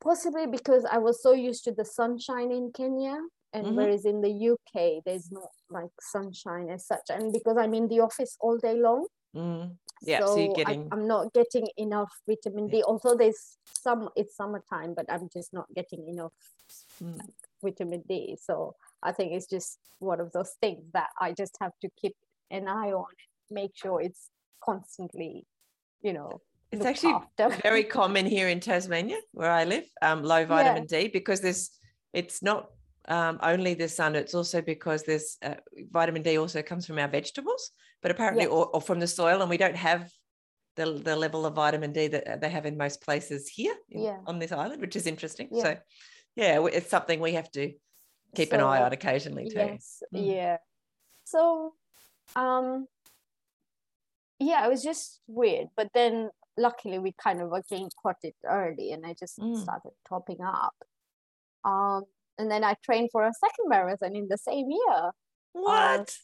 possibly 0.00 0.46
because 0.46 0.84
I 0.84 0.98
was 0.98 1.22
so 1.22 1.32
used 1.32 1.64
to 1.64 1.72
the 1.72 1.84
sunshine 1.84 2.50
in 2.50 2.72
Kenya, 2.72 3.18
and 3.52 3.66
Mhm. 3.68 3.76
whereas 3.76 4.04
in 4.04 4.20
the 4.20 4.30
UK 4.30 5.00
there's 5.04 5.30
not 5.30 5.50
like 5.70 5.90
sunshine 6.00 6.70
as 6.70 6.86
such, 6.86 7.10
and 7.10 7.32
because 7.32 7.56
I'm 7.56 7.74
in 7.74 7.88
the 7.88 8.00
office 8.00 8.36
all 8.40 8.56
day 8.58 8.74
long, 8.74 9.06
Mm. 9.34 9.76
Yeah, 10.00 10.24
so 10.24 10.36
you're 10.36 10.50
I- 10.52 10.54
getting- 10.54 10.88
I'm 10.92 11.06
not 11.06 11.32
getting 11.34 11.68
enough 11.76 12.10
vitamin 12.26 12.68
D. 12.68 12.82
Also, 12.82 13.14
there's 13.16 13.58
some 13.66 14.08
it's 14.16 14.34
summertime, 14.34 14.94
but 14.94 15.04
I'm 15.10 15.28
just 15.28 15.52
not 15.52 15.66
getting 15.74 16.06
enough 16.08 16.32
Mm. 17.02 17.20
Vitamin 17.62 18.02
D. 18.08 18.36
So 18.42 18.74
I 19.02 19.12
think 19.12 19.32
it's 19.32 19.46
just 19.46 19.78
one 19.98 20.20
of 20.20 20.32
those 20.32 20.52
things 20.60 20.82
that 20.92 21.08
I 21.20 21.32
just 21.32 21.56
have 21.60 21.72
to 21.82 21.88
keep 22.00 22.14
an 22.50 22.68
eye 22.68 22.92
on 22.92 23.04
and 23.50 23.50
make 23.50 23.72
sure 23.74 24.00
it's 24.00 24.30
constantly, 24.64 25.46
you 26.02 26.12
know, 26.12 26.40
It's 26.72 26.84
actually 26.84 27.14
after. 27.14 27.60
very 27.62 27.84
common 27.84 28.26
here 28.26 28.48
in 28.48 28.60
Tasmania, 28.60 29.18
where 29.32 29.50
I 29.50 29.64
live, 29.64 29.84
um, 30.02 30.22
low 30.22 30.44
vitamin 30.44 30.86
D 30.86 31.08
because 31.08 31.40
there's 31.40 31.70
it's 32.12 32.42
not 32.42 32.70
um, 33.08 33.38
only 33.42 33.74
the 33.74 33.88
sun, 33.88 34.16
it's 34.16 34.34
also 34.34 34.60
because 34.62 35.02
there's 35.04 35.36
uh, 35.42 35.54
vitamin 35.92 36.22
D 36.22 36.38
also 36.38 36.62
comes 36.62 36.86
from 36.86 36.98
our 36.98 37.08
vegetables, 37.08 37.70
but 38.02 38.10
apparently 38.10 38.44
Yes. 38.44 38.52
or, 38.52 38.66
or 38.74 38.80
from 38.80 38.98
the 39.00 39.06
soil, 39.06 39.42
and 39.42 39.50
we 39.50 39.56
don't 39.56 39.76
have 39.76 40.10
the, 40.76 41.00
the 41.04 41.14
level 41.14 41.46
of 41.46 41.54
vitamin 41.54 41.92
D 41.92 42.08
that 42.08 42.40
they 42.40 42.48
have 42.50 42.66
in 42.66 42.76
most 42.76 43.00
places 43.02 43.48
here 43.48 43.74
in- 43.90 44.02
Yeah. 44.02 44.18
on 44.26 44.38
this 44.38 44.50
island, 44.52 44.80
which 44.80 44.96
is 44.96 45.06
interesting. 45.06 45.48
Yeah. 45.52 45.62
So, 45.62 45.76
yeah, 46.36 46.64
it's 46.66 46.90
something 46.90 47.18
we 47.20 47.32
have 47.32 47.50
to 47.52 47.72
keep 48.34 48.52
an 48.52 48.60
eye 48.60 48.82
on 48.82 48.92
occasionally 48.92 49.48
too. 49.48 49.56
Yes, 49.58 50.02
Mm. 50.14 50.26
yeah. 50.34 50.56
So, 51.24 51.74
um, 52.36 52.86
yeah, 54.38 54.64
it 54.66 54.68
was 54.68 54.82
just 54.82 55.20
weird. 55.26 55.68
But 55.76 55.88
then, 55.94 56.30
luckily, 56.56 56.98
we 56.98 57.12
kind 57.12 57.40
of 57.40 57.52
again 57.52 57.88
caught 58.02 58.22
it 58.22 58.36
early, 58.44 58.92
and 58.92 59.04
I 59.06 59.14
just 59.14 59.38
Mm. 59.38 59.56
started 59.56 59.92
topping 60.08 60.40
up. 60.42 60.74
Um, 61.64 62.04
and 62.38 62.50
then 62.50 62.62
I 62.62 62.74
trained 62.84 63.10
for 63.10 63.24
a 63.26 63.32
second 63.32 63.68
marathon 63.68 64.14
in 64.14 64.28
the 64.28 64.38
same 64.38 64.70
year. 64.70 65.10
What? 65.52 66.16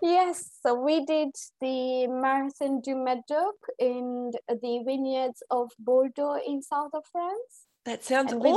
Yes, 0.00 0.58
so 0.62 0.74
we 0.74 1.04
did 1.04 1.30
the 1.60 2.06
Marathon 2.08 2.80
du 2.80 2.94
Médoc 2.94 3.54
in 3.78 4.32
the 4.48 4.82
vineyards 4.84 5.42
of 5.50 5.70
Bordeaux 5.78 6.40
in 6.44 6.62
south 6.62 6.92
of 6.94 7.04
France. 7.06 7.66
that 7.84 8.02
sounds 8.04 8.32
and 8.32 8.40
we'd 8.40 8.54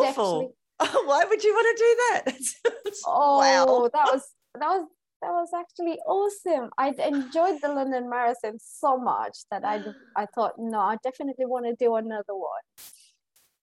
awful. 0.80 1.02
Why 1.08 1.26
would 1.26 1.44
you 1.44 1.54
want 1.54 1.78
to 1.78 1.84
do 1.84 1.96
that? 2.34 2.94
Oh, 3.08 3.40
wow. 3.40 3.90
that 3.94 4.14
was 4.14 4.24
that 4.60 4.68
was 4.68 4.88
that 5.22 5.32
was 5.32 5.50
actually 5.56 6.00
awesome. 6.08 6.70
I 6.78 6.90
enjoyed 6.90 7.60
the 7.62 7.70
London 7.70 8.10
Marathon 8.10 8.58
so 8.60 8.98
much 8.98 9.38
that 9.52 9.64
I 9.66 9.80
I 10.16 10.26
thought 10.34 10.54
no, 10.58 10.80
I 10.80 10.98
definitely 11.04 11.46
want 11.46 11.66
to 11.66 11.76
do 11.76 11.96
another 11.96 12.36
one. 12.36 12.66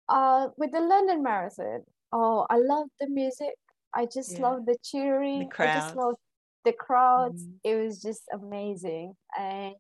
Uh, 0.09 0.49
with 0.57 0.73
the 0.73 0.81
London 0.81 1.23
Marathon, 1.23 1.85
oh, 2.13 2.47
I 2.51 2.57
loved 2.59 2.91
the 3.01 3.09
music. 3.09 3.55
I 3.95 4.07
just 4.07 4.33
Yeah. 4.33 4.43
love 4.49 4.67
the 4.67 4.77
cheering. 4.83 5.49
The 5.49 5.63
I 5.63 5.75
just 5.75 5.95
love 5.97 6.17
the 6.65 6.73
crowds. 6.73 7.45
Mm. 7.45 7.59
It 7.65 7.77
was 7.77 8.03
just 8.03 8.23
amazing. 8.33 9.15
And 9.39 9.75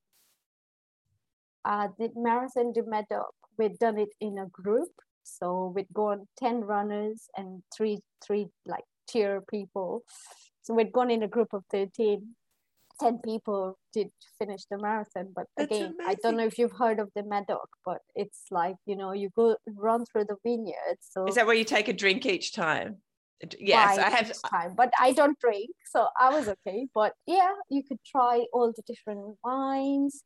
uh, 1.64 1.88
the 1.98 2.10
marathon 2.16 2.72
de 2.72 2.82
Medoc, 2.82 3.34
we'd 3.58 3.78
done 3.78 3.98
it 3.98 4.10
in 4.20 4.38
a 4.38 4.46
group. 4.46 4.90
So 5.24 5.72
we'd 5.74 5.92
gone 5.92 6.26
10 6.38 6.62
runners 6.62 7.28
and 7.36 7.62
three, 7.74 8.00
three 8.24 8.48
like 8.66 8.84
cheer 9.08 9.40
people. 9.40 10.02
So 10.62 10.74
we'd 10.74 10.92
gone 10.92 11.10
in 11.10 11.22
a 11.22 11.28
group 11.28 11.48
of 11.52 11.64
13. 11.70 12.34
10 13.00 13.18
people 13.24 13.78
did 13.92 14.10
finish 14.38 14.62
the 14.70 14.78
marathon. 14.78 15.32
But 15.34 15.46
That's 15.56 15.72
again, 15.72 15.96
I 16.06 16.14
don't 16.22 16.36
know 16.36 16.46
if 16.46 16.58
you've 16.58 16.72
heard 16.72 17.00
of 17.00 17.10
the 17.16 17.22
Medoc, 17.22 17.68
but 17.84 17.98
it's 18.14 18.44
like, 18.50 18.76
you 18.86 18.96
know, 18.96 19.12
you 19.12 19.30
go 19.34 19.56
run 19.66 20.04
through 20.04 20.26
the 20.26 20.36
vineyard. 20.44 20.98
So 21.00 21.26
Is 21.26 21.34
that 21.34 21.46
where 21.46 21.54
you 21.54 21.64
take 21.64 21.88
a 21.88 21.92
drink 21.92 22.26
each 22.26 22.52
time? 22.52 22.98
Yes, 23.58 23.98
I 23.98 24.08
have. 24.08 24.32
time, 24.48 24.74
but 24.76 24.92
I 25.00 25.12
don't 25.12 25.36
drink, 25.40 25.70
so 25.90 26.06
I 26.16 26.30
was 26.30 26.48
okay. 26.48 26.86
But 26.94 27.14
yeah, 27.26 27.52
you 27.68 27.82
could 27.82 27.98
try 28.06 28.44
all 28.52 28.72
the 28.76 28.82
different 28.86 29.36
wines. 29.42 30.22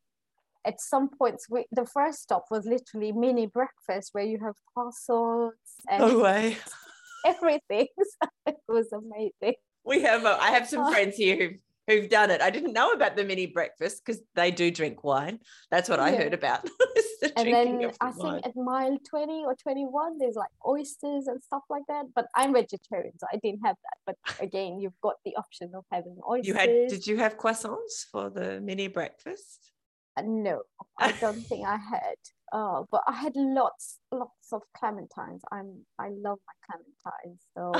At 0.66 0.80
some 0.80 1.08
points, 1.08 1.46
we, 1.48 1.64
the 1.70 1.86
first 1.86 2.22
stop 2.22 2.46
was 2.50 2.66
literally 2.66 3.12
mini 3.12 3.46
breakfast 3.46 4.10
where 4.12 4.24
you 4.24 4.38
have 4.46 4.54
croissants 4.76 5.74
and 5.88 6.00
No 6.00 6.18
way. 6.20 6.56
everything. 7.24 7.86
So 7.98 8.28
it 8.46 8.56
was 8.68 8.88
amazing. 8.92 9.56
We 9.84 10.02
have. 10.02 10.24
uh, 10.24 10.36
I 10.40 10.50
have 10.50 10.66
some 10.68 10.82
Oh. 10.84 10.90
friends 10.92 11.16
here 11.16 11.36
who've 11.36 11.58
who've 11.88 12.08
done 12.10 12.30
it. 12.32 12.40
I 12.42 12.50
didn't 12.50 12.72
know 12.72 12.90
about 12.90 13.14
the 13.16 13.24
mini 13.24 13.46
breakfast 13.46 14.02
because 14.04 14.20
they 14.34 14.50
do 14.50 14.72
drink 14.72 15.04
wine. 15.04 15.38
That's 15.70 15.88
what 15.88 16.00
I 16.00 16.16
heard 16.16 16.34
about. 16.34 16.64
the 17.22 17.32
And 17.36 17.52
then 17.54 17.84
of 17.84 17.96
I 18.00 18.10
wine. 18.10 18.42
think 18.42 18.46
at 18.46 18.56
mile 18.56 18.98
20 19.08 19.44
or 19.46 19.54
21, 19.54 20.18
there's 20.18 20.34
like 20.34 20.50
oysters 20.66 21.28
and 21.28 21.40
stuff 21.48 21.62
like 21.70 21.84
that. 21.88 22.06
But 22.16 22.26
I'm 22.34 22.52
vegetarian, 22.54 23.16
so 23.20 23.26
I 23.32 23.36
didn't 23.36 23.60
have 23.64 23.76
that. 23.86 23.98
But 24.04 24.16
again, 24.46 24.80
you've 24.80 25.00
got 25.00 25.14
the 25.24 25.36
option 25.36 25.70
of 25.76 25.84
having 25.92 26.18
oysters. 26.28 26.48
you 26.48 26.54
had. 26.54 26.70
Did 26.88 27.06
you 27.06 27.18
have 27.18 27.38
croissants 27.38 27.94
for 28.10 28.30
the 28.30 28.60
mini 28.60 28.88
breakfast? 28.88 29.70
Uh, 30.16 30.22
no, 30.24 30.62
I 30.98 31.12
don't 31.20 31.40
think 31.46 31.66
I 31.66 31.76
had. 31.76 32.16
Uh, 32.52 32.82
but 32.90 33.02
I 33.08 33.12
had 33.12 33.32
lots, 33.34 33.98
lots 34.12 34.52
of 34.52 34.62
clementines. 34.80 35.40
I'm, 35.50 35.84
I 35.98 36.08
love 36.10 36.38
my 36.46 36.56
clementines. 36.66 37.38
So 37.56 37.72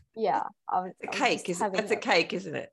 yeah, 0.16 0.42
I 0.68 0.80
was. 0.80 0.92
A 1.02 1.08
cake 1.08 1.48
is 1.48 1.58
that's 1.58 1.78
a 1.90 1.94
those. 1.94 1.98
cake, 2.02 2.32
isn't 2.32 2.54
it? 2.54 2.70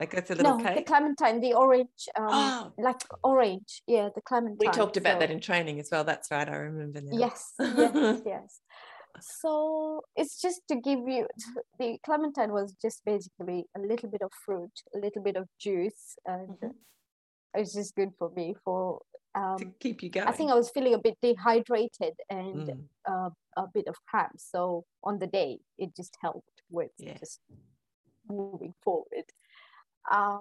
Like 0.00 0.10
that's 0.12 0.30
a 0.30 0.34
little 0.34 0.56
cake. 0.56 0.66
No, 0.66 0.74
the 0.74 0.82
clementine, 0.82 1.40
the 1.40 1.54
orange, 1.54 2.08
um, 2.16 2.28
Oh. 2.30 2.72
like 2.78 3.00
orange. 3.22 3.82
Yeah, 3.86 4.08
the 4.14 4.20
clementine. 4.22 4.58
we 4.60 4.68
talked 4.68 4.96
about 4.96 5.14
so- 5.14 5.18
that 5.20 5.30
in 5.30 5.40
training 5.40 5.78
as 5.80 5.88
well. 5.90 6.04
That's 6.04 6.30
right. 6.30 6.48
I 6.48 6.56
remember 6.56 7.00
now. 7.00 7.16
Yes, 7.18 7.52
yes, 7.60 8.20
yes. 8.26 8.60
So 9.20 10.00
it's 10.16 10.40
just 10.40 10.62
to 10.68 10.76
give 10.76 10.98
you 11.06 11.26
the 11.78 11.98
clementine 12.04 12.52
was 12.52 12.74
just 12.82 13.04
basically 13.04 13.66
a 13.76 13.80
little 13.80 14.10
bit 14.10 14.22
of 14.22 14.30
fruit, 14.44 14.72
a 14.94 14.98
little 14.98 15.22
bit 15.22 15.36
of 15.36 15.48
juice, 15.60 16.16
and 16.26 16.56
It's 17.54 17.74
just 17.74 17.94
good 17.94 18.10
for 18.18 18.30
me 18.30 18.54
for. 18.64 19.00
Um, 19.36 19.58
to 19.58 19.64
keep 19.80 20.02
you 20.02 20.10
going. 20.10 20.28
I 20.28 20.32
think 20.32 20.50
I 20.50 20.54
was 20.54 20.70
feeling 20.70 20.94
a 20.94 20.98
bit 20.98 21.16
dehydrated 21.20 22.14
and 22.30 22.68
Mm. 22.68 22.88
uh, 23.08 23.30
a 23.56 23.66
bit 23.72 23.88
of 23.88 23.96
cramps. 24.06 24.44
So 24.50 24.84
on 25.02 25.18
the 25.18 25.26
day, 25.26 25.58
it 25.76 25.94
just 25.96 26.16
helped 26.20 26.62
with 26.70 26.92
Yeah. 26.98 27.18
just 27.18 27.40
moving 28.28 28.74
forward. 28.84 29.26
Um, 30.10 30.40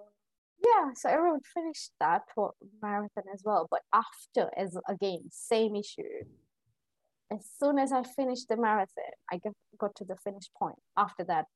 yeah, 0.63 0.93
so 0.93 1.09
everyone 1.09 1.41
finished 1.41 1.91
that 1.99 2.21
for 2.35 2.53
marathon 2.81 3.23
as 3.33 3.41
well. 3.43 3.67
But 3.69 3.81
after, 3.91 4.51
as 4.55 4.77
again, 4.87 5.29
same 5.31 5.75
issue. 5.75 6.25
As 7.31 7.49
soon 7.59 7.79
as 7.79 7.91
I 7.91 8.03
finished 8.03 8.47
the 8.47 8.57
marathon, 8.57 9.11
I 9.31 9.37
got, 9.39 9.53
got 9.77 9.95
to 9.95 10.05
the 10.05 10.15
finish 10.17 10.49
point. 10.57 10.79
After 10.95 11.23
that, 11.25 11.47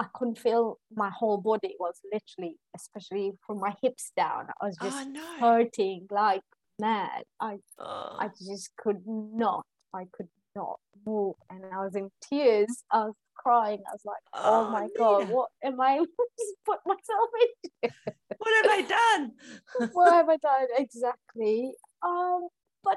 I 0.00 0.06
couldn't 0.14 0.38
feel 0.38 0.78
my 0.96 1.10
whole 1.10 1.36
body 1.36 1.76
was 1.78 2.00
literally, 2.10 2.56
especially 2.74 3.32
from 3.46 3.58
my 3.60 3.74
hips 3.82 4.12
down. 4.16 4.46
I 4.60 4.66
was 4.66 4.76
just 4.82 4.96
oh 4.96 5.10
no. 5.10 5.26
hurting 5.38 6.06
like 6.10 6.40
mad. 6.78 7.24
I 7.38 7.58
Oh. 7.78 8.16
I 8.18 8.28
just 8.28 8.70
could 8.78 9.02
not. 9.06 9.66
I 9.94 10.06
could 10.12 10.28
not 10.56 10.78
move, 11.06 11.34
and 11.50 11.64
I 11.66 11.84
was 11.84 11.94
in 11.96 12.08
tears. 12.22 12.82
I 12.90 13.04
was 13.04 13.14
crying. 13.36 13.80
I 13.86 13.92
was 13.92 14.04
like, 14.06 14.22
"Oh, 14.32 14.66
Oh, 14.66 14.70
my 14.70 14.88
god, 14.96 15.28
what 15.28 15.50
am 15.62 15.78
I 15.80 15.98
just 16.38 16.54
put 16.64 16.78
myself 16.86 17.30
into? 17.42 17.94
what 18.38 18.64
have 18.64 18.72
I 18.78 18.82
done? 18.82 19.32
what 19.92 20.12
have 20.14 20.28
I 20.30 20.36
done 20.42 20.66
exactly?" 20.78 21.72
Um, 22.02 22.48
but 22.82 22.96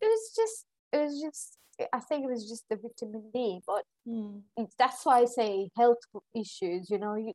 it 0.00 0.06
was 0.06 0.32
just, 0.34 0.64
it 0.94 0.98
was 0.98 1.20
just. 1.20 1.58
I 1.92 2.00
think 2.00 2.24
it 2.24 2.30
was 2.30 2.48
just 2.48 2.64
the 2.68 2.76
vitamin 2.76 3.30
D, 3.32 3.60
but 3.66 3.84
Mm. 4.06 4.42
that's 4.78 5.04
why 5.06 5.20
I 5.20 5.24
say 5.26 5.70
health 5.76 5.98
issues. 6.34 6.90
You 6.90 6.98
know, 6.98 7.14
you 7.14 7.32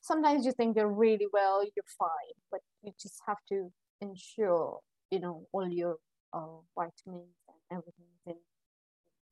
sometimes 0.00 0.46
you 0.46 0.52
think 0.52 0.76
you're 0.76 0.92
really 0.92 1.26
well, 1.32 1.62
you're 1.64 1.84
fine, 1.98 2.36
but 2.50 2.60
you 2.82 2.92
just 3.00 3.20
have 3.26 3.38
to 3.48 3.72
ensure, 4.00 4.80
you 5.10 5.18
know, 5.20 5.46
all 5.52 5.68
your 5.68 5.96
uh, 6.32 6.58
vitamins 6.76 7.34
and 7.48 7.58
everything. 7.70 8.14
in 8.26 8.36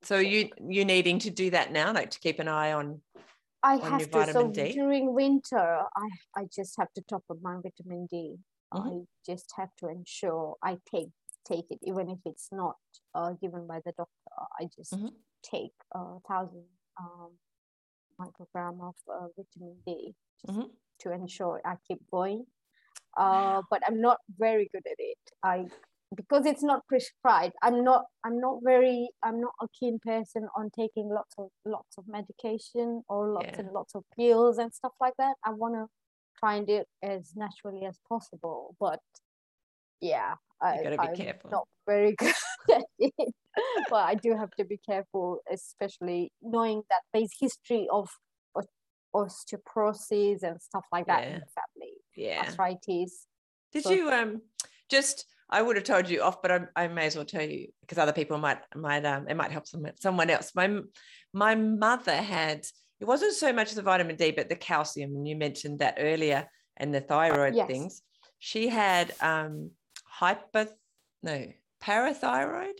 So 0.02 0.18
you 0.18 0.50
you 0.68 0.84
needing 0.84 1.18
to 1.20 1.30
do 1.30 1.50
that 1.50 1.72
now, 1.72 1.92
like 1.92 2.10
to 2.10 2.18
keep 2.20 2.38
an 2.40 2.48
eye 2.48 2.72
on. 2.72 3.02
I 3.62 3.74
on 3.74 3.80
your 3.80 4.00
have 4.00 4.10
to. 4.10 4.32
So 4.32 4.48
D? 4.48 4.72
during 4.72 5.14
winter, 5.14 5.84
I 5.96 6.08
I 6.36 6.48
just 6.54 6.74
have 6.78 6.92
to 6.94 7.02
top 7.02 7.24
up 7.30 7.38
my 7.42 7.56
vitamin 7.62 8.06
D. 8.06 8.38
I 8.72 8.78
Mhm. 8.78 9.06
just 9.26 9.52
have 9.56 9.70
to 9.78 9.88
ensure 9.88 10.56
I 10.62 10.78
take 10.90 11.10
take 11.44 11.66
it, 11.70 11.78
even 11.82 12.08
if 12.08 12.18
it's 12.24 12.48
not 12.52 12.76
uh, 13.14 13.32
given 13.40 13.66
by 13.66 13.80
the 13.84 13.92
doctor. 13.92 14.32
I 14.60 14.68
just 14.76 14.92
Mhm. 14.94 15.12
take 15.42 15.74
a 15.94 16.18
thousand 16.28 16.66
um, 17.00 17.30
microgram 18.18 18.80
of 18.88 18.94
uh, 19.08 19.28
vitamin 19.36 19.82
D 19.86 20.14
just 20.40 20.58
Mhm. 20.58 20.70
to 21.00 21.12
ensure 21.12 21.60
I 21.64 21.76
keep 21.86 22.00
going. 22.10 22.46
Uh, 23.16 23.62
but 23.70 23.82
I'm 23.86 24.00
not 24.00 24.18
very 24.38 24.68
good 24.72 24.86
at 24.86 24.96
it. 24.98 25.18
I 25.42 25.66
because 26.14 26.44
it's 26.44 26.62
not 26.62 26.86
prescribed. 26.88 27.54
I'm 27.62 27.82
not. 27.84 28.04
I'm 28.24 28.38
not 28.38 28.58
very. 28.62 29.10
I'm 29.22 29.40
not 29.40 29.54
a 29.62 29.68
keen 29.68 29.98
person 29.98 30.46
on 30.56 30.70
taking 30.70 31.08
lots 31.08 31.34
of 31.38 31.50
lots 31.64 31.96
of 31.98 32.06
medication 32.06 33.02
or 33.08 33.30
lots 33.32 33.48
Yeah. 33.52 33.60
and 33.60 33.72
lots 33.72 33.94
of 33.94 34.04
pills 34.16 34.58
and 34.58 34.72
stuff 34.74 34.92
like 35.00 35.16
that. 35.16 35.36
I 35.44 35.50
want 35.52 35.74
to 35.74 35.88
try 36.38 36.56
and 36.56 36.66
do 36.66 36.76
it 36.76 36.88
as 37.02 37.34
naturally 37.34 37.84
as 37.86 37.98
possible. 38.08 38.74
But 38.78 39.00
yeah, 40.00 40.36
I, 40.62 40.82
gotta 40.82 40.96
be 40.96 41.08
I'm 41.08 41.16
careful. 41.16 41.50
not 41.50 41.66
very 41.86 42.14
good 42.18 42.34
at 42.72 42.82
it. 42.98 43.34
but 43.90 44.04
I 44.04 44.14
do 44.14 44.36
have 44.36 44.50
to 44.58 44.64
be 44.64 44.78
careful, 44.78 45.40
especially 45.50 46.32
knowing 46.40 46.82
that 46.88 47.00
there's 47.12 47.32
history 47.38 47.88
of 47.90 48.08
osteoporosis 49.14 50.42
and 50.42 50.60
stuff 50.60 50.84
like 50.92 51.06
that 51.06 51.24
in 51.24 51.32
Yeah. 51.32 51.38
the 51.40 51.46
family, 51.58 51.94
Yeah. 52.16 52.40
arthritis. 52.46 53.26
Did 53.72 53.84
So- 53.84 53.90
you 53.92 54.10
um 54.10 54.42
just 54.88 55.26
I 55.50 55.60
would 55.60 55.76
have 55.76 55.84
told 55.84 56.08
you 56.08 56.22
off, 56.22 56.40
but 56.40 56.50
I, 56.50 56.60
I 56.76 56.88
may 56.88 57.06
as 57.06 57.14
well 57.16 57.26
tell 57.26 57.42
you 57.42 57.68
because 57.82 57.98
other 57.98 58.12
people 58.14 58.38
might 58.38 58.58
might 58.74 59.04
um 59.04 59.28
it 59.28 59.34
might 59.34 59.50
help 59.50 59.66
someone 59.66 59.92
someone 59.98 60.30
else. 60.30 60.52
My 60.54 60.80
my 61.34 61.54
mother 61.54 62.14
had 62.16 62.64
it 63.00 63.04
wasn't 63.04 63.34
so 63.34 63.52
much 63.52 63.72
the 63.72 63.82
vitamin 63.82 64.16
D, 64.16 64.30
but 64.30 64.48
the 64.48 64.56
calcium, 64.56 65.10
and 65.16 65.26
you 65.28 65.36
mentioned 65.36 65.80
that 65.80 65.96
earlier, 65.98 66.48
and 66.78 66.94
the 66.94 67.00
thyroid 67.02 67.54
Yes. 67.54 67.66
things. 67.66 68.02
She 68.38 68.68
had 68.68 69.12
um 69.20 69.72
hyper 70.22 70.68
no 71.24 71.52
parathyroid. 71.82 72.78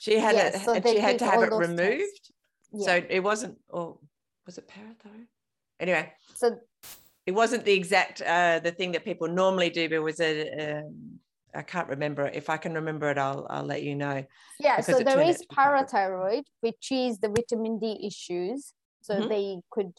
She 0.00 0.18
had 0.18 0.34
Yes, 0.34 0.56
it, 0.56 0.64
so 0.64 0.74
and 0.74 0.86
she 0.86 0.98
had 0.98 1.18
to 1.20 1.24
have 1.26 1.42
it 1.42 1.52
removed. 1.52 2.30
So 2.78 3.02
it 3.08 3.20
wasn't, 3.20 3.58
or 3.68 3.98
was 4.46 4.58
it 4.58 4.68
parathyroid? 4.68 5.26
Anyway, 5.80 6.12
So 6.34 6.58
it 7.26 7.32
wasn't 7.32 7.64
the 7.64 7.72
exact 7.72 8.20
uh 8.22 8.58
the 8.58 8.72
thing 8.72 8.90
that 8.92 9.04
people 9.04 9.28
normally 9.28 9.70
do 9.70 9.88
but 9.88 10.02
was 10.02 10.18
it 10.18 10.48
um 10.64 11.20
i 11.54 11.62
can't 11.62 11.88
remember 11.88 12.22
it. 12.26 12.34
if 12.34 12.48
i 12.48 12.56
can 12.56 12.72
remember 12.72 13.10
it 13.10 13.18
i'll 13.18 13.46
i'll 13.50 13.68
let 13.74 13.82
you 13.82 13.94
know 13.94 14.24
yeah, 14.60 14.80
so 14.80 14.98
there 14.98 15.20
is 15.20 15.36
to 15.36 15.46
be 15.48 15.54
quite 15.54 15.78
good. 15.78 15.88
parathyroid, 15.88 16.44
which 16.60 16.90
is 16.90 17.18
the 17.20 17.28
vitamin 17.28 17.78
D 17.78 17.84
issues. 18.10 18.72
So 19.02 19.12
Mhm. 19.20 19.28
they 19.28 19.46
could 19.70 19.92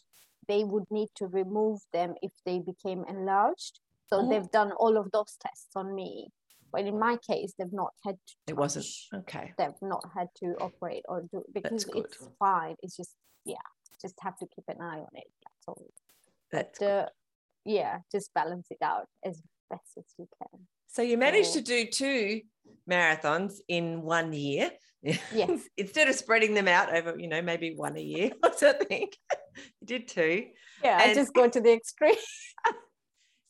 they 0.48 0.64
would 0.64 0.84
need 0.90 1.08
to 1.20 1.26
remove 1.26 1.78
them 1.92 2.14
if 2.22 2.32
they 2.44 2.58
became 2.58 3.04
enlarged. 3.08 3.80
So 4.08 4.14
Mhm. 4.18 4.28
they've 4.30 4.50
done 4.50 4.72
all 4.72 4.96
of 4.98 5.10
those 5.12 5.36
tests 5.44 5.74
on 5.76 5.94
me. 5.94 6.30
But 6.72 6.82
in 6.86 6.98
my 6.98 7.16
case, 7.28 7.52
they've 7.58 7.72
not 7.72 7.92
had 8.04 8.16
to 8.28 8.34
it 8.48 8.56
wasn't 8.56 8.86
okay 9.14 9.52
they've 9.58 9.82
not 9.82 10.04
had 10.14 10.28
to 10.36 10.54
operate 10.60 11.02
or 11.08 11.22
do 11.32 11.42
because 11.52 11.86
it's 11.94 12.28
fine. 12.38 12.76
It's 12.82 12.96
just 12.96 13.14
yeah, 13.44 13.56
just 14.02 14.14
have 14.20 14.36
to 14.38 14.46
keep 14.54 14.64
an 14.68 14.80
eye 14.80 14.98
on 14.98 15.08
it. 15.14 15.24
That's 15.44 15.68
all. 15.68 15.86
that's 16.52 16.78
But 16.78 16.86
uh, 16.86 17.06
yeah, 17.64 17.98
just 18.12 18.32
balance 18.34 18.68
it 18.70 18.78
out 18.82 19.06
as 19.24 19.40
best 19.70 19.90
as 19.98 20.04
you 20.18 20.28
can. 20.40 20.60
so 20.88 21.02
you 21.02 21.16
managed 21.18 21.50
so- 21.52 21.60
to 21.60 21.64
do 21.64 21.86
two 21.86 22.40
marathons 22.88 23.54
in 23.68 24.02
one 24.02 24.32
year 24.32 24.70
Yes. 25.02 25.62
instead 25.78 26.08
of 26.08 26.14
spreading 26.14 26.52
them 26.54 26.68
out 26.68 26.94
over 26.94 27.14
you 27.18 27.28
know 27.28 27.40
maybe 27.40 27.74
one 27.74 27.96
a 27.96 28.00
year 28.02 28.32
or 28.42 28.52
something 28.54 29.08
you 29.80 29.86
did 29.86 30.08
two 30.08 30.46
Yeah, 30.84 30.98
I 31.00 31.14
just 31.14 31.32
go 31.32 31.48
to 31.48 31.60
the 31.60 31.72
extreme. 31.72 32.14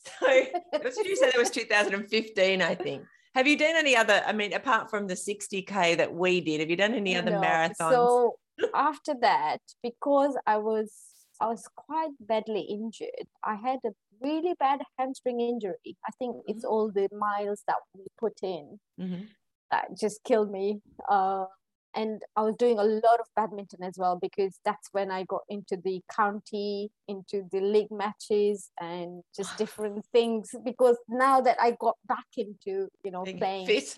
so 0.19 0.27
what 0.71 0.95
did 0.95 1.05
you 1.05 1.15
say 1.15 1.31
that 1.31 1.37
was 1.37 1.49
2015 1.49 2.61
i 2.61 2.75
think 2.75 3.03
have 3.35 3.47
you 3.47 3.57
done 3.57 3.75
any 3.75 3.95
other 3.95 4.21
i 4.25 4.33
mean 4.33 4.53
apart 4.53 4.89
from 4.89 5.07
the 5.07 5.13
60k 5.13 5.97
that 5.97 6.13
we 6.13 6.41
did 6.41 6.59
have 6.59 6.69
you 6.69 6.75
done 6.75 6.93
any 6.93 7.15
other 7.15 7.31
No, 7.31 7.41
marathons 7.41 7.91
So 7.91 8.35
after 8.73 9.13
that, 9.21 9.59
because 9.83 10.37
I 10.45 10.57
was 10.57 10.93
I 11.39 11.47
was 11.47 11.67
quite 11.75 12.11
badly 12.19 12.61
injured, 12.61 13.27
I 13.43 13.55
had 13.55 13.79
a 13.85 13.91
really 14.21 14.53
bad 14.59 14.81
hamstring 14.97 15.39
injury. 15.39 15.97
I 16.05 16.11
think 16.19 16.35
mm-hmm. 16.35 16.51
it's 16.51 16.63
all 16.63 16.91
the 16.91 17.09
miles 17.11 17.63
that 17.67 17.77
we 17.95 18.05
put 18.19 18.33
in 18.43 18.79
mm-hmm. 18.99 19.23
that 19.71 19.97
just 19.99 20.23
killed 20.23 20.51
me. 20.51 20.81
Uh, 21.09 21.45
and 21.95 22.21
I 22.35 22.41
was 22.41 22.55
doing 22.57 22.79
a 22.79 22.83
lot 22.83 23.19
of 23.19 23.27
badminton 23.35 23.83
as 23.83 23.95
well 23.97 24.17
because 24.21 24.59
that's 24.63 24.87
when 24.91 25.11
I 25.11 25.23
got 25.23 25.41
into 25.49 25.77
the 25.83 26.01
county, 26.13 26.89
into 27.07 27.43
the 27.51 27.59
league 27.59 27.91
matches, 27.91 28.71
and 28.79 29.23
just 29.35 29.57
different 29.57 30.05
things. 30.11 30.49
Because 30.63 30.97
now 31.09 31.41
that 31.41 31.57
I 31.59 31.75
got 31.79 31.97
back 32.07 32.27
into 32.37 32.89
you 33.03 33.11
know 33.11 33.23
being 33.23 33.37
playing 33.37 33.67
fit. 33.67 33.97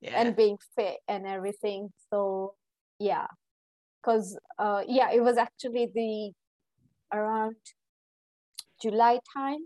Yeah. 0.00 0.20
and 0.20 0.34
being 0.34 0.58
fit 0.76 0.96
and 1.06 1.26
everything, 1.26 1.92
so 2.10 2.54
yeah, 2.98 3.26
because 4.02 4.38
uh, 4.58 4.82
yeah, 4.86 5.10
it 5.12 5.22
was 5.22 5.36
actually 5.36 5.90
the 5.94 6.32
around 7.16 7.56
July 8.80 9.20
time 9.32 9.64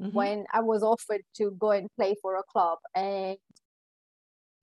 mm-hmm. 0.00 0.10
when 0.16 0.44
I 0.52 0.60
was 0.60 0.82
offered 0.82 1.22
to 1.36 1.52
go 1.58 1.70
and 1.70 1.88
play 1.96 2.16
for 2.20 2.36
a 2.36 2.42
club, 2.42 2.78
and 2.94 3.36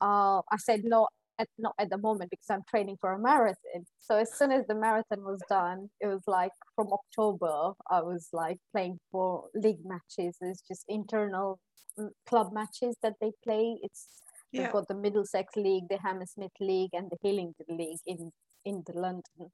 uh, 0.01 0.41
I 0.51 0.57
said 0.57 0.81
no, 0.83 1.07
at, 1.39 1.47
not 1.57 1.73
at 1.79 1.89
the 1.89 1.97
moment 1.97 2.29
because 2.29 2.49
I'm 2.49 2.63
training 2.69 2.97
for 2.99 3.13
a 3.13 3.19
marathon. 3.19 3.85
So 3.99 4.17
as 4.17 4.37
soon 4.37 4.51
as 4.51 4.65
the 4.67 4.75
marathon 4.75 5.23
was 5.23 5.41
done, 5.49 5.89
it 5.99 6.07
was 6.07 6.23
like 6.27 6.51
from 6.75 6.89
October, 6.91 7.73
I 7.89 8.01
was 8.01 8.29
like 8.33 8.57
playing 8.71 8.99
for 9.11 9.45
league 9.55 9.85
matches. 9.85 10.37
It's 10.41 10.61
just 10.67 10.85
internal 10.87 11.59
mm, 11.99 12.09
club 12.27 12.53
matches 12.53 12.97
that 13.03 13.13
they 13.21 13.31
play. 13.43 13.77
It's 13.81 14.07
yeah. 14.51 14.63
they've 14.63 14.71
got 14.71 14.87
the 14.87 14.95
Middlesex 14.95 15.55
League, 15.55 15.89
the 15.89 15.97
Hammersmith 15.97 16.51
League, 16.59 16.91
and 16.93 17.09
the 17.09 17.17
Hillingdon 17.21 17.77
League 17.77 17.99
in 18.05 18.31
in 18.65 18.83
the 18.85 18.93
London. 18.93 19.51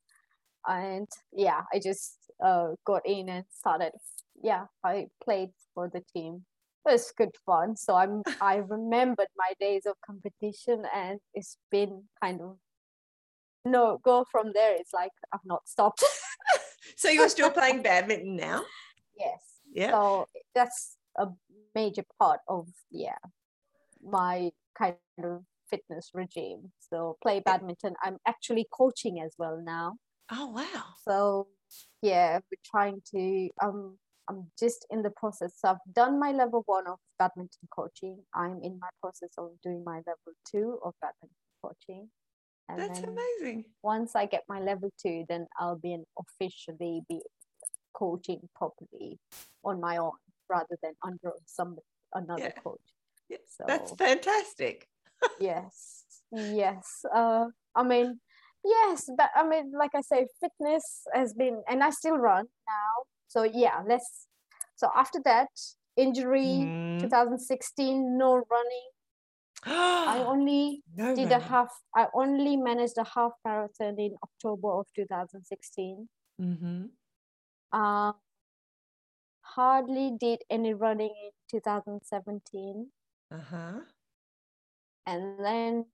And 0.68 1.08
yeah, 1.32 1.62
I 1.74 1.80
just 1.80 2.18
uh, 2.44 2.70
got 2.86 3.06
in 3.06 3.30
and 3.30 3.46
started. 3.52 3.94
Yeah, 4.42 4.66
I 4.84 5.08
played 5.24 5.50
for 5.74 5.90
the 5.90 6.02
team 6.14 6.46
it 6.86 6.92
was 6.92 7.14
good 7.18 7.36
fun. 7.46 7.76
So 7.76 7.96
I'm 7.96 8.24
I 8.42 8.58
remembered 8.58 9.28
my 9.38 9.54
days 9.60 9.86
of 9.86 9.96
competition 10.06 10.84
and 10.94 11.20
it's 11.34 11.58
been 11.72 12.04
kind 12.22 12.42
of 12.42 12.58
no 13.66 14.00
go 14.04 14.26
from 14.32 14.52
there. 14.54 14.76
It's 14.76 14.94
like 14.94 15.12
I've 15.34 15.46
not 15.46 15.68
stopped. 15.68 16.04
so 16.96 17.10
you're 17.10 17.30
still 17.30 17.52
playing 17.60 17.82
badminton 17.82 18.36
now? 18.36 18.64
Yes. 19.18 19.42
Yeah. 19.72 19.92
So 19.92 20.26
that's 20.56 20.98
a 21.18 21.28
major 21.76 22.04
part 22.20 22.40
of 22.48 22.68
yeah 22.92 23.18
my 24.04 24.52
kind 24.78 24.96
of 25.24 25.44
fitness 25.70 26.12
regime. 26.14 26.72
So 26.80 27.18
play 27.22 27.42
badminton. 27.42 27.94
I'm 28.02 28.18
actually 28.28 28.68
coaching 28.72 29.22
as 29.22 29.36
well 29.38 29.62
now. 29.64 29.96
Oh 30.32 30.48
wow. 30.48 30.86
So 31.04 31.48
yeah, 32.02 32.40
we're 32.50 32.64
trying 32.66 33.02
to 33.14 33.50
um 33.62 33.98
I'm 34.30 34.52
just 34.60 34.86
in 34.92 35.02
the 35.02 35.10
process. 35.10 35.54
So 35.58 35.70
I've 35.70 35.94
done 35.94 36.20
my 36.20 36.32
level 36.32 36.64
one 36.68 36.88
of 36.88 37.00
badminton 37.18 37.68
coaching. 37.72 38.20
I'm 38.36 38.60
in 38.64 38.80
my 38.80 38.90
process 39.02 39.32
of 39.38 39.50
doing 39.64 39.84
my 39.84 39.98
level 39.98 40.34
two 40.50 40.80
of 40.86 40.94
badminton 41.02 41.36
coaching. 41.64 42.10
And 42.70 42.80
That's 42.80 43.00
amazing. 43.00 43.66
Once 43.82 44.16
I 44.16 44.28
get 44.28 44.44
my 44.48 44.60
level 44.60 44.92
two, 45.02 45.26
then 45.28 45.48
I'll 45.60 45.80
be 45.80 45.94
an 45.94 46.06
officially 46.20 47.02
be 47.10 47.22
coaching 47.94 48.48
properly 48.56 49.18
on 49.66 49.82
my 49.82 49.98
own 49.98 50.12
rather 50.48 50.78
than 50.84 50.94
under 51.04 51.32
some 51.48 51.78
another 52.14 52.44
yeah. 52.56 52.62
coach. 52.64 52.80
Yes, 53.28 53.42
so, 53.48 53.64
that's 53.68 53.92
fantastic. 53.94 54.88
yes, 55.40 56.04
yes. 56.32 57.04
Uh, 57.14 57.46
I 57.76 57.84
mean, 57.84 58.20
yes, 58.64 59.10
but 59.18 59.32
I 59.36 59.48
mean, 59.48 59.72
like 59.76 59.92
I 59.96 60.02
say, 60.02 60.28
fitness 60.40 61.04
has 61.14 61.34
been, 61.34 61.64
and 61.68 61.84
I 61.84 61.90
still 61.90 62.18
run 62.18 62.46
now 62.46 63.06
so 63.30 63.44
yeah 63.44 63.82
let's 63.88 64.28
so 64.76 64.90
after 64.96 65.20
that 65.24 65.48
injury 65.96 66.66
mm. 66.66 67.00
2016 67.00 68.18
no 68.18 68.44
running 68.52 68.90
i 69.66 70.24
only 70.28 70.82
no 70.96 71.16
did 71.16 71.30
running. 71.30 71.38
a 71.38 71.40
half 71.40 71.70
i 71.96 72.06
only 72.14 72.58
managed 72.58 72.98
a 72.98 73.06
half 73.16 73.32
marathon 73.46 73.96
in 74.00 74.16
october 74.24 74.72
of 74.72 74.86
2016 74.96 76.10
mm-hmm. 76.42 76.86
uh, 77.72 78.12
hardly 79.42 80.12
did 80.20 80.40
any 80.50 80.74
running 80.74 81.14
in 81.24 81.32
2017 81.52 82.88
uh-huh 83.32 83.80
and 85.06 85.44
then 85.44 85.86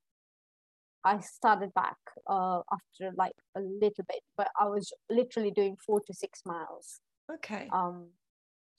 I 1.06 1.20
started 1.20 1.72
back 1.76 1.98
uh, 2.28 2.62
after 2.72 3.14
like 3.16 3.36
a 3.56 3.60
little 3.62 4.04
bit, 4.10 4.22
but 4.36 4.50
I 4.60 4.66
was 4.66 4.92
literally 5.10 5.52
doing 5.52 5.78
four 5.86 6.02
to 6.02 6.14
six 6.14 6.42
miles. 6.46 7.00
Okay. 7.34 7.70
Um, 7.72 8.08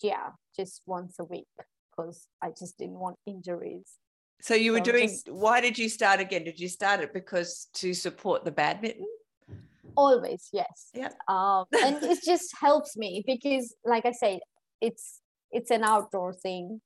yeah, 0.02 0.30
just 0.54 0.82
once 0.86 1.16
a 1.18 1.24
week 1.24 1.46
because 1.90 2.28
I 2.42 2.50
just 2.50 2.78
didn't 2.78 2.98
want 2.98 3.16
injuries. 3.26 3.98
So 4.40 4.54
you 4.54 4.72
were 4.72 4.78
so 4.78 4.84
doing. 4.84 5.08
Just, 5.08 5.30
why 5.30 5.60
did 5.60 5.78
you 5.78 5.88
start 5.88 6.20
again? 6.20 6.44
Did 6.44 6.60
you 6.60 6.68
start 6.68 7.00
it 7.00 7.12
because 7.12 7.68
to 7.74 7.94
support 7.94 8.44
the 8.44 8.50
badminton? 8.50 9.06
Always, 9.96 10.48
yes. 10.52 10.90
Yeah. 10.94 11.08
Um, 11.26 11.64
and 11.72 12.02
it 12.02 12.18
just 12.24 12.54
helps 12.60 12.96
me 12.96 13.24
because, 13.26 13.74
like 13.84 14.04
I 14.04 14.12
said, 14.12 14.40
it's 14.80 15.20
it's 15.50 15.70
an 15.70 15.84
outdoor 15.84 16.34
thing. 16.34 16.80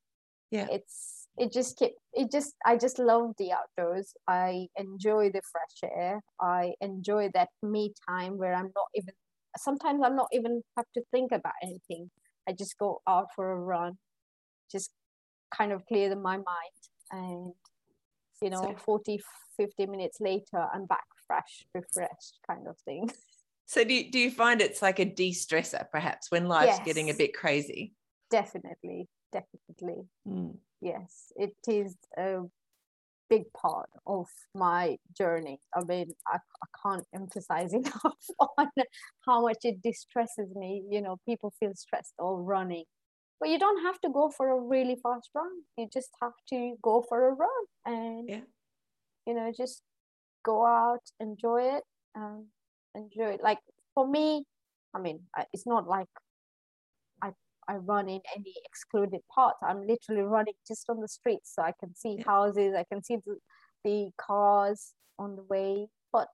Yeah. 0.50 0.68
It's 0.70 1.28
it 1.36 1.52
just 1.52 1.78
keep 1.78 1.92
it 2.12 2.30
just 2.30 2.54
I 2.64 2.76
just 2.76 2.98
love 2.98 3.34
the 3.38 3.50
outdoors. 3.52 4.12
I 4.28 4.68
enjoy 4.76 5.30
the 5.30 5.42
fresh 5.50 5.90
air. 5.92 6.22
I 6.40 6.74
enjoy 6.80 7.30
that 7.34 7.48
me 7.62 7.94
time 8.08 8.38
where 8.38 8.54
I'm 8.54 8.70
not 8.76 8.86
even 8.94 9.14
sometimes 9.56 10.00
I'm 10.04 10.16
not 10.16 10.28
even 10.32 10.62
have 10.76 10.86
to 10.94 11.02
think 11.10 11.32
about 11.32 11.54
anything. 11.62 12.10
I 12.48 12.52
just 12.52 12.78
go 12.78 13.00
out 13.08 13.28
for 13.34 13.52
a 13.52 13.56
run, 13.56 13.98
just 14.70 14.90
kind 15.54 15.72
of 15.72 15.84
clear 15.86 16.14
my 16.16 16.36
mind. 16.36 16.44
And, 17.12 17.52
you 18.42 18.50
know, 18.50 18.62
so, 18.62 18.76
40, 18.84 19.20
50 19.56 19.86
minutes 19.86 20.18
later, 20.20 20.66
I'm 20.72 20.86
back 20.86 21.04
fresh, 21.26 21.64
refreshed 21.74 22.38
kind 22.48 22.66
of 22.68 22.76
thing. 22.84 23.10
So 23.66 23.84
do 23.84 23.94
you, 23.94 24.10
do 24.10 24.18
you 24.18 24.32
find 24.32 24.60
it's 24.60 24.82
like 24.82 24.98
a 24.98 25.04
de-stressor 25.04 25.88
perhaps 25.92 26.32
when 26.32 26.48
life's 26.48 26.76
yes, 26.78 26.84
getting 26.84 27.08
a 27.08 27.14
bit 27.14 27.36
crazy? 27.36 27.94
Definitely, 28.28 29.08
definitely. 29.30 30.08
Mm. 30.26 30.56
Yes, 30.80 31.32
it 31.36 31.54
is 31.68 31.94
a 32.18 32.40
big 33.30 33.44
part 33.52 33.88
of 34.06 34.26
my 34.54 34.98
journey. 35.16 35.60
I 35.74 35.84
mean, 35.84 36.12
I, 36.26 36.36
I 36.36 36.66
can't 36.82 37.06
emphasize 37.14 37.72
enough 37.80 38.26
on 38.58 38.68
how 39.24 39.42
much 39.42 39.58
it 39.62 39.80
distresses 39.82 40.54
me. 40.54 40.82
You 40.90 41.00
know, 41.00 41.16
people 41.24 41.54
feel 41.58 41.72
stressed 41.74 42.14
all 42.18 42.38
running. 42.38 42.84
But 43.38 43.48
you 43.48 43.58
don't 43.58 43.82
have 43.82 43.98
to 44.02 44.10
go 44.10 44.30
for 44.30 44.50
a 44.50 44.60
really 44.60 44.98
fast 45.02 45.30
run. 45.34 45.62
You 45.78 45.88
just 45.90 46.10
have 46.20 46.34
to 46.50 46.74
go 46.82 47.02
for 47.08 47.28
a 47.28 47.32
run 47.32 47.64
and, 47.86 48.28
yeah. 48.28 48.40
you 49.26 49.32
know, 49.32 49.50
just 49.56 49.82
go 50.44 50.66
out, 50.66 51.00
enjoy 51.20 51.76
it, 51.76 51.84
um, 52.14 52.48
enjoy 52.94 53.30
it. 53.30 53.40
Like 53.42 53.58
for 53.94 54.06
me, 54.06 54.44
I 54.94 54.98
mean, 54.98 55.20
it's 55.54 55.66
not 55.66 55.88
like 55.88 56.08
I 57.70 57.76
run 57.76 58.08
in 58.08 58.20
any 58.34 58.54
excluded 58.64 59.20
part. 59.32 59.54
I'm 59.62 59.86
literally 59.86 60.22
running 60.22 60.54
just 60.66 60.90
on 60.90 61.00
the 61.00 61.06
streets 61.06 61.52
so 61.54 61.62
I 61.62 61.72
can 61.78 61.94
see 61.94 62.16
yeah. 62.18 62.24
houses, 62.26 62.74
I 62.76 62.84
can 62.84 63.02
see 63.04 63.18
the, 63.24 63.36
the 63.84 64.10
cars 64.16 64.92
on 65.20 65.36
the 65.36 65.42
way. 65.42 65.86
But 66.12 66.28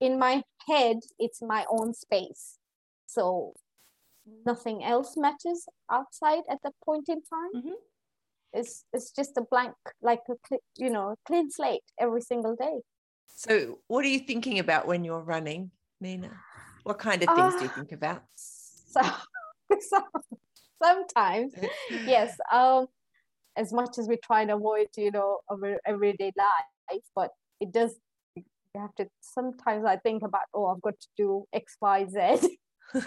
in 0.00 0.18
my 0.18 0.42
head, 0.66 0.98
it's 1.20 1.40
my 1.40 1.64
own 1.70 1.94
space. 1.94 2.58
So 3.06 3.52
nothing 4.44 4.82
else 4.82 5.16
matters 5.16 5.66
outside 5.88 6.42
at 6.50 6.58
that 6.64 6.74
point 6.84 7.08
in 7.08 7.22
time. 7.22 7.52
Mm-hmm. 7.54 7.78
It's, 8.54 8.84
it's 8.92 9.12
just 9.12 9.36
a 9.36 9.42
blank, 9.42 9.74
like 10.02 10.22
a 10.28 10.56
you 10.76 10.90
know, 10.90 11.14
clean 11.26 11.48
slate 11.50 11.84
every 11.98 12.22
single 12.22 12.56
day. 12.56 12.80
So, 13.36 13.80
what 13.88 14.04
are 14.04 14.08
you 14.08 14.20
thinking 14.20 14.60
about 14.60 14.86
when 14.86 15.02
you're 15.02 15.20
running, 15.20 15.72
Neena? 16.00 16.30
What 16.84 16.98
kind 16.98 17.20
of 17.20 17.28
things 17.34 17.54
uh, 17.54 17.58
do 17.58 17.64
you 17.64 17.70
uh, 17.70 17.74
think 17.74 17.92
about? 17.92 18.22
So, 18.94 19.00
sometimes 20.82 21.54
yes 22.04 22.36
um 22.52 22.86
as 23.56 23.72
much 23.72 23.98
as 23.98 24.08
we 24.08 24.16
try 24.16 24.42
and 24.42 24.50
avoid 24.50 24.86
you 24.96 25.10
know 25.10 25.38
our 25.50 25.78
everyday 25.86 26.32
life 26.36 27.02
but 27.14 27.30
it 27.60 27.72
does 27.72 27.94
you 28.36 28.42
have 28.76 28.94
to 28.94 29.06
sometimes 29.20 29.84
i 29.84 29.96
think 29.96 30.22
about 30.22 30.42
oh 30.54 30.66
i've 30.66 30.82
got 30.82 30.98
to 30.98 31.08
do 31.16 31.44
x 31.52 31.76
y 31.80 32.06
z. 32.06 32.58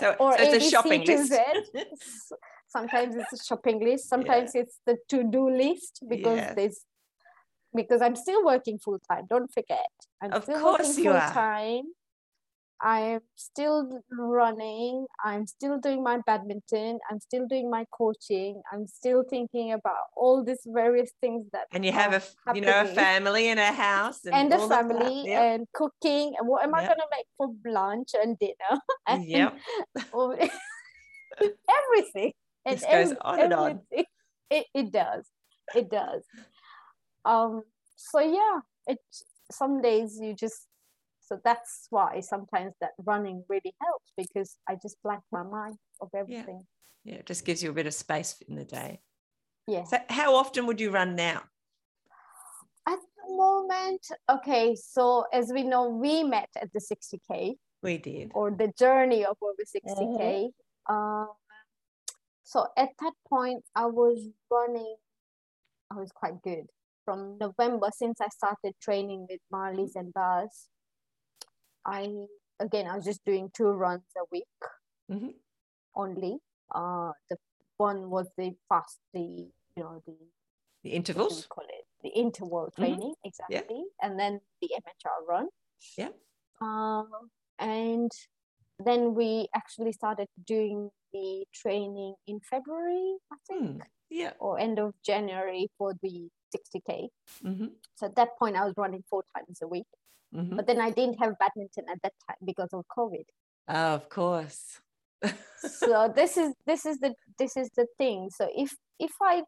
So, 0.00 0.16
or 0.20 0.36
so 0.36 0.44
it's 0.44 0.66
a 0.66 0.70
shopping 0.70 1.04
list. 1.04 1.32
Sometimes 2.68 3.16
it's 3.16 3.32
a 3.32 3.44
shopping 3.44 3.82
list. 3.82 4.08
Sometimes 4.08 4.52
yeah. 4.54 4.62
it's 4.62 4.78
the 4.86 4.98
to-do 5.08 5.50
list 5.50 6.00
because 6.08 6.36
yeah. 6.38 6.54
there's 6.54 6.84
because 7.74 8.02
i'm 8.02 8.14
still 8.14 8.44
working 8.44 8.78
full 8.78 8.98
time 9.10 9.26
don't 9.30 9.50
forget. 9.52 9.92
I'm 10.20 10.32
of 10.32 10.42
still 10.42 10.60
course 10.60 10.88
working 10.88 11.04
full 11.04 11.20
time 11.20 11.84
I'm 12.82 13.20
still 13.36 14.02
running. 14.10 15.06
I'm 15.24 15.46
still 15.46 15.78
doing 15.78 16.02
my 16.02 16.18
badminton. 16.26 16.98
I'm 17.08 17.20
still 17.20 17.46
doing 17.46 17.70
my 17.70 17.86
coaching. 17.96 18.60
I'm 18.72 18.88
still 18.88 19.22
thinking 19.28 19.72
about 19.72 20.10
all 20.16 20.42
these 20.44 20.66
various 20.66 21.12
things 21.20 21.46
that. 21.52 21.66
And 21.72 21.84
you 21.84 21.92
have 21.92 22.12
a, 22.12 22.22
you 22.54 22.60
know, 22.60 22.80
a 22.80 22.84
family 22.86 23.48
and 23.48 23.60
a 23.60 23.72
house 23.72 24.24
and, 24.24 24.34
and 24.34 24.52
a 24.52 24.68
family 24.68 25.28
yep. 25.28 25.42
and 25.42 25.66
cooking. 25.72 26.34
And 26.38 26.48
what 26.48 26.64
am 26.64 26.70
yep. 26.70 26.78
I 26.78 26.86
going 26.86 26.98
to 26.98 27.06
make 27.12 27.26
for 27.36 27.54
lunch 27.70 28.10
and 28.20 28.36
dinner? 28.38 28.80
and 29.06 29.24
yep. 29.28 29.56
everything. 31.38 32.32
And 32.66 32.78
this 32.78 32.84
goes 32.84 33.14
on 33.20 33.40
and 33.40 33.52
on. 33.52 33.80
It, 33.92 34.06
it 34.74 34.92
does. 34.92 35.28
It 35.74 35.88
does. 35.88 36.22
Um. 37.24 37.62
So 37.96 38.18
yeah, 38.18 38.60
it. 38.88 38.98
Some 39.50 39.82
days 39.82 40.18
you 40.20 40.34
just 40.34 40.66
so 41.32 41.40
that's 41.44 41.86
why 41.88 42.20
sometimes 42.20 42.74
that 42.82 42.90
running 42.98 43.42
really 43.48 43.74
helps 43.80 44.12
because 44.18 44.58
I 44.68 44.74
just 44.74 44.98
blank 45.02 45.22
my 45.32 45.42
mind 45.42 45.76
of 46.02 46.10
everything. 46.14 46.66
Yeah. 47.04 47.14
yeah, 47.14 47.18
it 47.20 47.26
just 47.26 47.46
gives 47.46 47.62
you 47.62 47.70
a 47.70 47.72
bit 47.72 47.86
of 47.86 47.94
space 47.94 48.36
in 48.46 48.54
the 48.54 48.66
day. 48.66 49.00
Yeah. 49.66 49.84
So 49.84 49.96
how 50.10 50.34
often 50.34 50.66
would 50.66 50.78
you 50.78 50.90
run 50.90 51.16
now? 51.16 51.40
At 52.86 52.98
the 52.98 53.34
moment, 53.34 54.06
okay, 54.30 54.76
so 54.76 55.24
as 55.32 55.50
we 55.54 55.62
know, 55.62 55.88
we 55.88 56.22
met 56.22 56.50
at 56.60 56.70
the 56.74 56.80
60K. 56.80 57.54
We 57.82 57.96
did. 57.96 58.30
Or 58.34 58.50
the 58.50 58.70
journey 58.78 59.24
of 59.24 59.38
over 59.40 59.62
60K. 59.64 60.18
Mm-hmm. 60.20 60.94
Um, 60.94 61.28
so 62.42 62.66
at 62.76 62.90
that 63.00 63.14
point, 63.26 63.64
I 63.74 63.86
was 63.86 64.28
running, 64.50 64.96
I 65.90 65.94
was 65.94 66.12
quite 66.12 66.42
good. 66.42 66.66
From 67.06 67.38
November, 67.40 67.88
since 67.90 68.20
I 68.20 68.28
started 68.28 68.74
training 68.82 69.26
with 69.30 69.40
Marlies 69.50 69.92
and 69.96 70.12
Baz, 70.12 70.68
I 71.84 72.08
again 72.60 72.86
I 72.86 72.96
was 72.96 73.04
just 73.04 73.24
doing 73.24 73.50
two 73.54 73.68
runs 73.70 74.02
a 74.16 74.24
week 74.30 74.44
mm-hmm. 75.10 75.28
only. 75.94 76.38
Uh, 76.74 77.12
the 77.28 77.36
one 77.76 78.10
was 78.10 78.28
the 78.36 78.54
fast, 78.68 78.98
the 79.12 79.48
you 79.76 79.82
know 79.82 80.02
the 80.06 80.16
the 80.84 80.90
intervals. 80.90 81.46
Call 81.46 81.64
it 81.68 81.84
the 82.02 82.10
interval 82.10 82.66
mm-hmm. 82.66 82.82
training 82.82 83.14
mm-hmm. 83.14 83.28
exactly, 83.28 83.84
yeah. 83.84 84.06
and 84.06 84.18
then 84.18 84.40
the 84.60 84.70
MHR 84.76 85.28
run. 85.28 85.48
Yeah. 85.98 86.10
Um, 86.60 87.08
and 87.58 88.10
then 88.84 89.14
we 89.14 89.48
actually 89.54 89.92
started 89.92 90.28
doing 90.46 90.90
the 91.12 91.44
training 91.54 92.14
in 92.26 92.40
February, 92.40 93.16
I 93.32 93.36
think. 93.48 93.62
Mm, 93.62 93.80
yeah. 94.10 94.32
Or 94.38 94.58
end 94.58 94.78
of 94.78 94.94
January 95.04 95.68
for 95.78 95.94
the 96.02 96.28
60k. 96.54 97.08
Mm-hmm. 97.44 97.66
So 97.94 98.06
at 98.06 98.16
that 98.16 98.38
point, 98.38 98.56
I 98.56 98.64
was 98.64 98.74
running 98.76 99.04
four 99.08 99.24
times 99.36 99.60
a 99.62 99.68
week. 99.68 99.86
Mm-hmm. 100.34 100.56
But 100.56 100.66
then 100.66 100.80
I 100.80 100.90
didn't 100.90 101.18
have 101.18 101.38
badminton 101.38 101.84
at 101.90 102.00
that 102.02 102.12
time 102.26 102.38
because 102.44 102.70
of 102.72 102.84
COVID. 102.96 103.24
Oh, 103.68 103.94
of 103.94 104.08
course. 104.08 104.80
so 105.56 106.12
this 106.14 106.36
is 106.36 106.54
this 106.66 106.84
is 106.84 106.98
the 106.98 107.14
this 107.38 107.56
is 107.56 107.70
the 107.76 107.86
thing. 107.98 108.30
So 108.30 108.48
if 108.56 108.74
if 108.98 109.12
I 109.22 109.42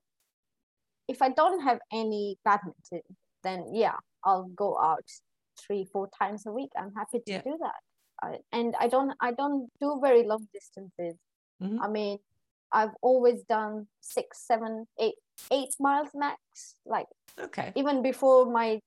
if 1.09 1.21
I 1.21 1.31
don't 1.31 1.61
have 1.63 1.81
any 1.93 2.39
badminton, 2.45 3.03
then 3.43 3.67
yeah, 3.73 3.97
I'll 4.25 4.51
go 4.55 4.79
out 4.79 5.05
three 5.59 5.85
four 5.85 6.09
times 6.19 6.47
a 6.47 6.53
week. 6.53 6.71
I'm 6.77 6.93
happy 6.95 7.19
to 7.19 7.33
yeah. 7.33 7.43
do 7.43 7.59
that. 7.61 7.81
I, 8.23 8.39
and 8.53 8.75
I 8.79 8.89
don't 8.89 9.13
I 9.21 9.33
don't 9.33 9.69
do 9.81 9.99
very 10.01 10.25
long 10.25 10.47
distances. 10.53 11.17
Mm-hmm. 11.63 11.83
I 11.83 11.89
mean, 11.89 12.19
I've 12.73 12.95
always 13.03 13.43
done 13.45 13.87
six, 14.01 14.47
seven, 14.47 14.87
eight, 14.99 15.15
eight 15.51 15.75
miles 15.81 16.11
max. 16.15 16.39
Like 16.87 17.07
okay, 17.41 17.73
even 17.77 18.03
before 18.03 18.51
my 18.51 18.81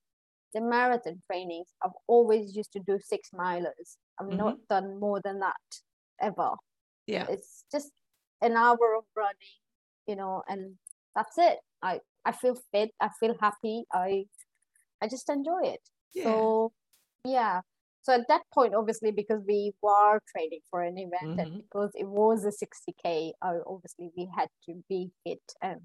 the 0.54 0.62
marathon 0.62 1.22
trainings, 1.30 1.68
I've 1.84 1.92
always 2.08 2.56
used 2.56 2.74
to 2.74 2.80
do 2.80 3.00
six 3.04 3.30
milers. 3.34 3.98
I've 4.20 4.28
mm-hmm. 4.28 4.38
not 4.38 4.58
done 4.70 5.00
more 5.00 5.22
than 5.24 5.40
that 5.40 5.56
ever. 6.22 6.52
Yeah. 7.06 7.26
It's 7.30 7.66
just 7.72 7.92
an 8.42 8.54
hour 8.54 8.96
of 8.98 9.04
running, 9.16 9.60
you 10.08 10.16
know, 10.16 10.44
and 10.48 10.76
that's 11.16 11.38
it. 11.38 11.60
I, 11.82 12.00
I 12.26 12.32
feel 12.32 12.58
fit, 12.72 12.92
I 13.00 13.10
feel 13.20 13.36
happy, 13.40 13.84
I 13.94 14.26
I 15.02 15.08
just 15.08 15.30
enjoy 15.30 15.62
it. 15.64 15.82
Yeah. 16.14 16.24
So 16.24 16.72
yeah. 17.24 17.62
So 18.02 18.14
at 18.14 18.28
that 18.30 18.44
point, 18.54 18.74
obviously, 18.74 19.12
because 19.12 19.42
we 19.46 19.74
were 19.82 20.22
training 20.34 20.62
for 20.72 20.82
an 20.82 20.98
event 20.98 21.24
mm-hmm. 21.24 21.40
and 21.40 21.62
because 21.64 21.92
it 21.94 22.08
was 22.08 22.46
a 22.46 22.52
60k, 22.52 23.32
uh, 23.42 23.56
obviously 23.68 24.12
we 24.16 24.30
had 24.34 24.48
to 24.66 24.82
be 24.88 25.12
fit 25.26 25.42
and 25.62 25.82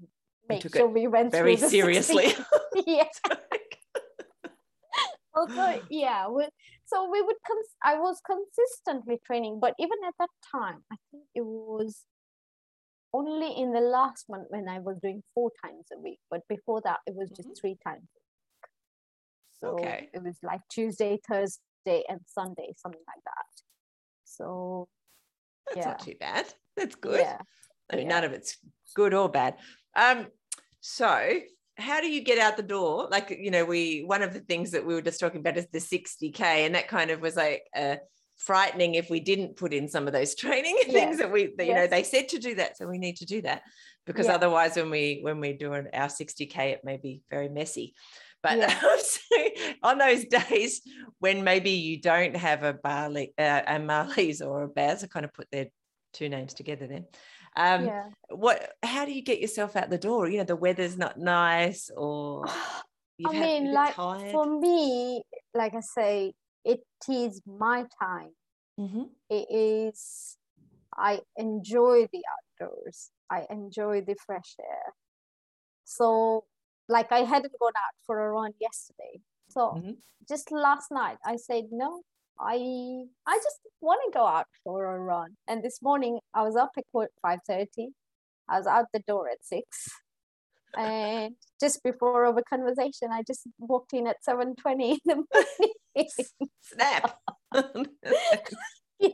make 0.49 0.75
sure 0.75 0.87
we 0.87 1.07
went 1.07 1.31
very 1.31 1.57
seriously. 1.57 2.33
yeah 2.87 3.03
also 5.35 5.81
yeah 5.89 6.27
we, 6.27 6.47
so 6.85 7.09
we 7.09 7.21
would 7.21 7.35
cons- 7.47 7.75
i 7.83 7.95
was 7.97 8.21
consistently 8.25 9.17
training 9.25 9.59
but 9.59 9.73
even 9.79 9.97
at 10.07 10.13
that 10.19 10.29
time 10.51 10.83
i 10.91 10.95
think 11.11 11.23
it 11.33 11.43
was 11.43 12.03
only 13.13 13.51
in 13.57 13.71
the 13.71 13.79
last 13.79 14.25
month 14.29 14.45
when 14.49 14.67
i 14.69 14.79
was 14.79 14.97
doing 15.01 15.23
four 15.33 15.51
times 15.63 15.85
a 15.95 15.99
week 15.99 16.19
but 16.29 16.41
before 16.49 16.81
that 16.83 16.99
it 17.07 17.15
was 17.15 17.29
just 17.29 17.49
mm-hmm. 17.49 17.59
three 17.59 17.77
times 17.85 18.07
so 19.59 19.69
okay. 19.69 20.09
it 20.13 20.21
was 20.23 20.37
like 20.43 20.61
tuesday 20.69 21.19
thursday 21.27 22.03
and 22.09 22.19
sunday 22.27 22.73
something 22.77 23.01
like 23.07 23.23
that 23.25 23.63
so 24.23 24.87
that's 25.67 25.77
yeah. 25.77 25.91
not 25.91 25.99
too 25.99 26.15
bad 26.19 26.45
that's 26.77 26.95
good 26.95 27.19
yeah. 27.19 27.37
I 27.91 27.97
mean, 27.97 28.07
yeah. 28.07 28.15
none 28.15 28.23
of 28.23 28.31
it's 28.33 28.57
good 28.95 29.13
or 29.13 29.29
bad 29.29 29.55
um 29.95 30.27
so 30.81 31.39
how 31.77 32.01
do 32.01 32.07
you 32.07 32.21
get 32.21 32.37
out 32.37 32.57
the 32.57 32.63
door? 32.63 33.07
Like, 33.09 33.35
you 33.39 33.51
know, 33.51 33.65
we 33.65 34.03
one 34.05 34.21
of 34.21 34.33
the 34.33 34.41
things 34.41 34.71
that 34.71 34.85
we 34.85 34.93
were 34.93 35.01
just 35.01 35.19
talking 35.19 35.39
about 35.39 35.57
is 35.57 35.67
the 35.71 35.79
60k, 35.79 36.41
and 36.41 36.75
that 36.75 36.87
kind 36.87 37.09
of 37.09 37.19
was 37.21 37.35
like 37.35 37.63
uh, 37.75 37.95
frightening 38.37 38.95
if 38.95 39.09
we 39.09 39.19
didn't 39.19 39.55
put 39.55 39.73
in 39.73 39.87
some 39.87 40.07
of 40.07 40.13
those 40.13 40.35
training 40.43 40.77
things 40.85 41.17
that 41.17 41.31
we, 41.31 41.53
that, 41.57 41.65
you 41.65 41.71
yes. 41.71 41.77
know, 41.77 41.87
they 41.87 42.03
said 42.03 42.29
to 42.29 42.39
do 42.39 42.55
that, 42.55 42.77
so 42.77 42.87
we 42.87 42.97
need 42.97 43.17
to 43.17 43.25
do 43.25 43.41
that 43.41 43.63
because 44.05 44.27
yeah. 44.27 44.35
otherwise, 44.35 44.75
when 44.75 44.89
we 44.89 45.19
when 45.21 45.39
we 45.39 45.53
do 45.53 45.73
our 45.73 45.83
60k, 45.83 46.57
it 46.57 46.81
may 46.83 46.97
be 46.97 47.21
very 47.29 47.49
messy. 47.49 47.93
But 48.43 48.57
yeah. 48.57 48.97
on 49.83 49.97
those 49.97 50.25
days 50.25 50.81
when 51.19 51.45
maybe 51.45 51.71
you 51.71 52.01
don't 52.01 52.35
have 52.35 52.63
a 52.63 52.73
Barley, 52.73 53.33
uh, 53.37 53.61
a 53.65 53.75
Marlies 53.75 54.45
or 54.45 54.63
a 54.63 54.67
Baz, 54.67 55.01
I 55.01 55.07
kind 55.07 55.23
of 55.23 55.33
put 55.33 55.49
their 55.49 55.67
two 56.11 56.27
names 56.27 56.53
together 56.53 56.85
then 56.85 57.05
um 57.55 57.85
yeah. 57.85 58.05
what 58.29 58.73
how 58.83 59.05
do 59.05 59.11
you 59.11 59.21
get 59.21 59.39
yourself 59.39 59.75
out 59.75 59.89
the 59.89 59.97
door 59.97 60.29
you 60.29 60.37
know 60.37 60.43
the 60.43 60.55
weather's 60.55 60.97
not 60.97 61.17
nice 61.17 61.91
or 61.95 62.45
i 63.25 63.31
mean 63.31 63.71
like 63.71 63.95
tired. 63.95 64.31
for 64.31 64.59
me 64.59 65.23
like 65.53 65.73
i 65.75 65.79
say 65.79 66.33
it 66.65 66.81
is 67.09 67.41
my 67.45 67.85
time 68.01 68.31
mm-hmm. 68.79 69.03
it 69.29 69.47
is 69.49 70.37
i 70.97 71.19
enjoy 71.37 72.07
the 72.11 72.21
outdoors 72.33 73.11
i 73.29 73.45
enjoy 73.49 74.01
the 74.01 74.15
fresh 74.25 74.55
air 74.59 74.93
so 75.83 76.43
like 76.89 77.11
i 77.11 77.19
hadn't 77.19 77.53
gone 77.59 77.73
out 77.77 77.95
for 78.05 78.25
a 78.25 78.31
run 78.31 78.51
yesterday 78.59 79.21
so 79.47 79.73
mm-hmm. 79.77 79.91
just 80.27 80.51
last 80.51 80.91
night 80.91 81.17
i 81.25 81.35
said 81.35 81.65
no 81.71 82.01
I 82.39 83.05
I 83.27 83.37
just 83.37 83.59
want 83.81 84.01
to 84.05 84.17
go 84.17 84.25
out 84.25 84.47
for 84.63 84.95
a 84.95 84.99
run. 84.99 85.35
And 85.47 85.63
this 85.63 85.81
morning 85.81 86.19
I 86.33 86.43
was 86.43 86.55
up 86.55 86.71
at 86.77 86.85
five 87.21 87.39
thirty. 87.47 87.89
I 88.49 88.57
was 88.57 88.67
out 88.67 88.87
the 88.93 88.99
door 88.99 89.29
at 89.29 89.43
six. 89.43 89.89
And 90.75 91.35
just 91.59 91.83
before 91.83 92.25
our 92.25 92.41
conversation, 92.49 93.09
I 93.11 93.21
just 93.25 93.47
walked 93.59 93.93
in 93.93 94.07
at 94.07 94.23
seven 94.23 94.55
twenty 94.55 94.93
in 94.93 94.99
the 95.05 95.15
morning. 95.15 96.09
Snap. 96.61 97.17
yeah. 98.99 99.09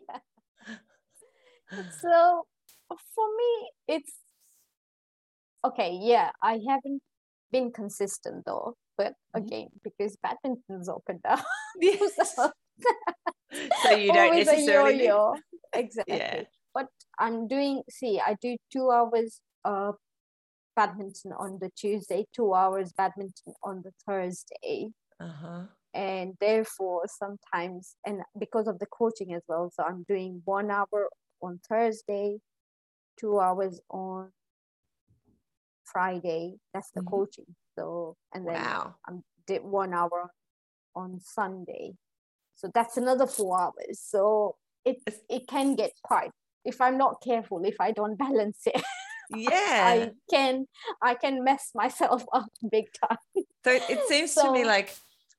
So 2.01 2.45
for 3.15 3.27
me, 3.37 3.69
it's 3.87 4.13
okay. 5.65 5.99
Yeah, 6.01 6.31
I 6.41 6.59
haven't 6.67 7.01
been 7.51 7.71
consistent 7.71 8.45
though, 8.45 8.75
but 8.97 9.13
mm-hmm. 9.35 9.43
again, 9.43 9.67
because 9.83 10.17
badminton's 10.23 10.89
opened 10.89 11.21
up. 11.27 11.43
Yes. 11.79 12.13
so 12.35 12.51
so 13.83 13.91
you 13.91 14.07
don't 14.13 14.31
Always 14.31 14.45
necessarily 14.47 15.05
yo-yo. 15.05 15.35
exactly 15.73 16.17
yeah. 16.17 16.43
but 16.73 16.87
i'm 17.19 17.47
doing 17.47 17.83
see 17.89 18.19
i 18.19 18.35
do 18.41 18.57
two 18.71 18.89
hours 18.91 19.41
uh 19.65 19.91
badminton 20.75 21.31
on 21.37 21.59
the 21.59 21.69
tuesday 21.75 22.25
two 22.35 22.53
hours 22.53 22.93
badminton 22.93 23.53
on 23.63 23.81
the 23.83 23.91
thursday 24.05 24.89
uh-huh. 25.19 25.63
and 25.93 26.33
therefore 26.39 27.03
sometimes 27.07 27.95
and 28.05 28.21
because 28.39 28.67
of 28.67 28.79
the 28.79 28.85
coaching 28.87 29.33
as 29.33 29.43
well 29.47 29.71
so 29.73 29.83
i'm 29.83 30.05
doing 30.07 30.41
one 30.45 30.71
hour 30.71 31.09
on 31.41 31.59
thursday 31.67 32.37
two 33.19 33.39
hours 33.39 33.81
on 33.89 34.29
friday 35.85 36.55
that's 36.73 36.91
the 36.91 37.01
mm-hmm. 37.01 37.09
coaching 37.09 37.55
so 37.77 38.15
and 38.33 38.47
then 38.47 38.53
wow. 38.53 38.95
i'm 39.07 39.23
did 39.47 39.63
one 39.63 39.93
hour 39.93 40.29
on 40.95 41.19
sunday 41.19 41.91
so 42.59 42.69
that's 42.73 42.97
another 42.97 43.25
four 43.25 43.59
hours. 43.59 43.99
So 44.01 44.55
it 44.85 44.97
it 45.29 45.47
can 45.47 45.75
get 45.75 45.91
quite 46.03 46.31
if 46.65 46.81
i'm 46.81 46.97
not 46.97 47.21
careful 47.21 47.63
if 47.63 47.75
i 47.79 47.91
don't 47.91 48.17
balance 48.27 48.61
it 48.65 48.81
yeah. 49.35 49.51
i 49.51 50.11
can 50.29 50.65
i 51.01 51.13
can 51.13 51.43
mess 51.43 51.71
myself 51.75 52.25
up 52.33 52.49
big 52.71 52.85
time. 53.03 53.17
So 53.63 53.71
it 53.71 54.07
seems 54.07 54.33
so, 54.33 54.47
to 54.47 54.51
me 54.51 54.65
like 54.65 54.95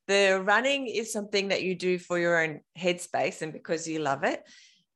the 0.06 0.42
running 0.44 0.86
is 0.86 1.12
something 1.12 1.48
that 1.48 1.62
you 1.62 1.74
do 1.74 1.98
for 1.98 2.18
your 2.18 2.42
own 2.42 2.60
headspace 2.78 3.42
and 3.42 3.52
because 3.52 3.86
you 3.86 4.00
love 4.00 4.24
it 4.24 4.42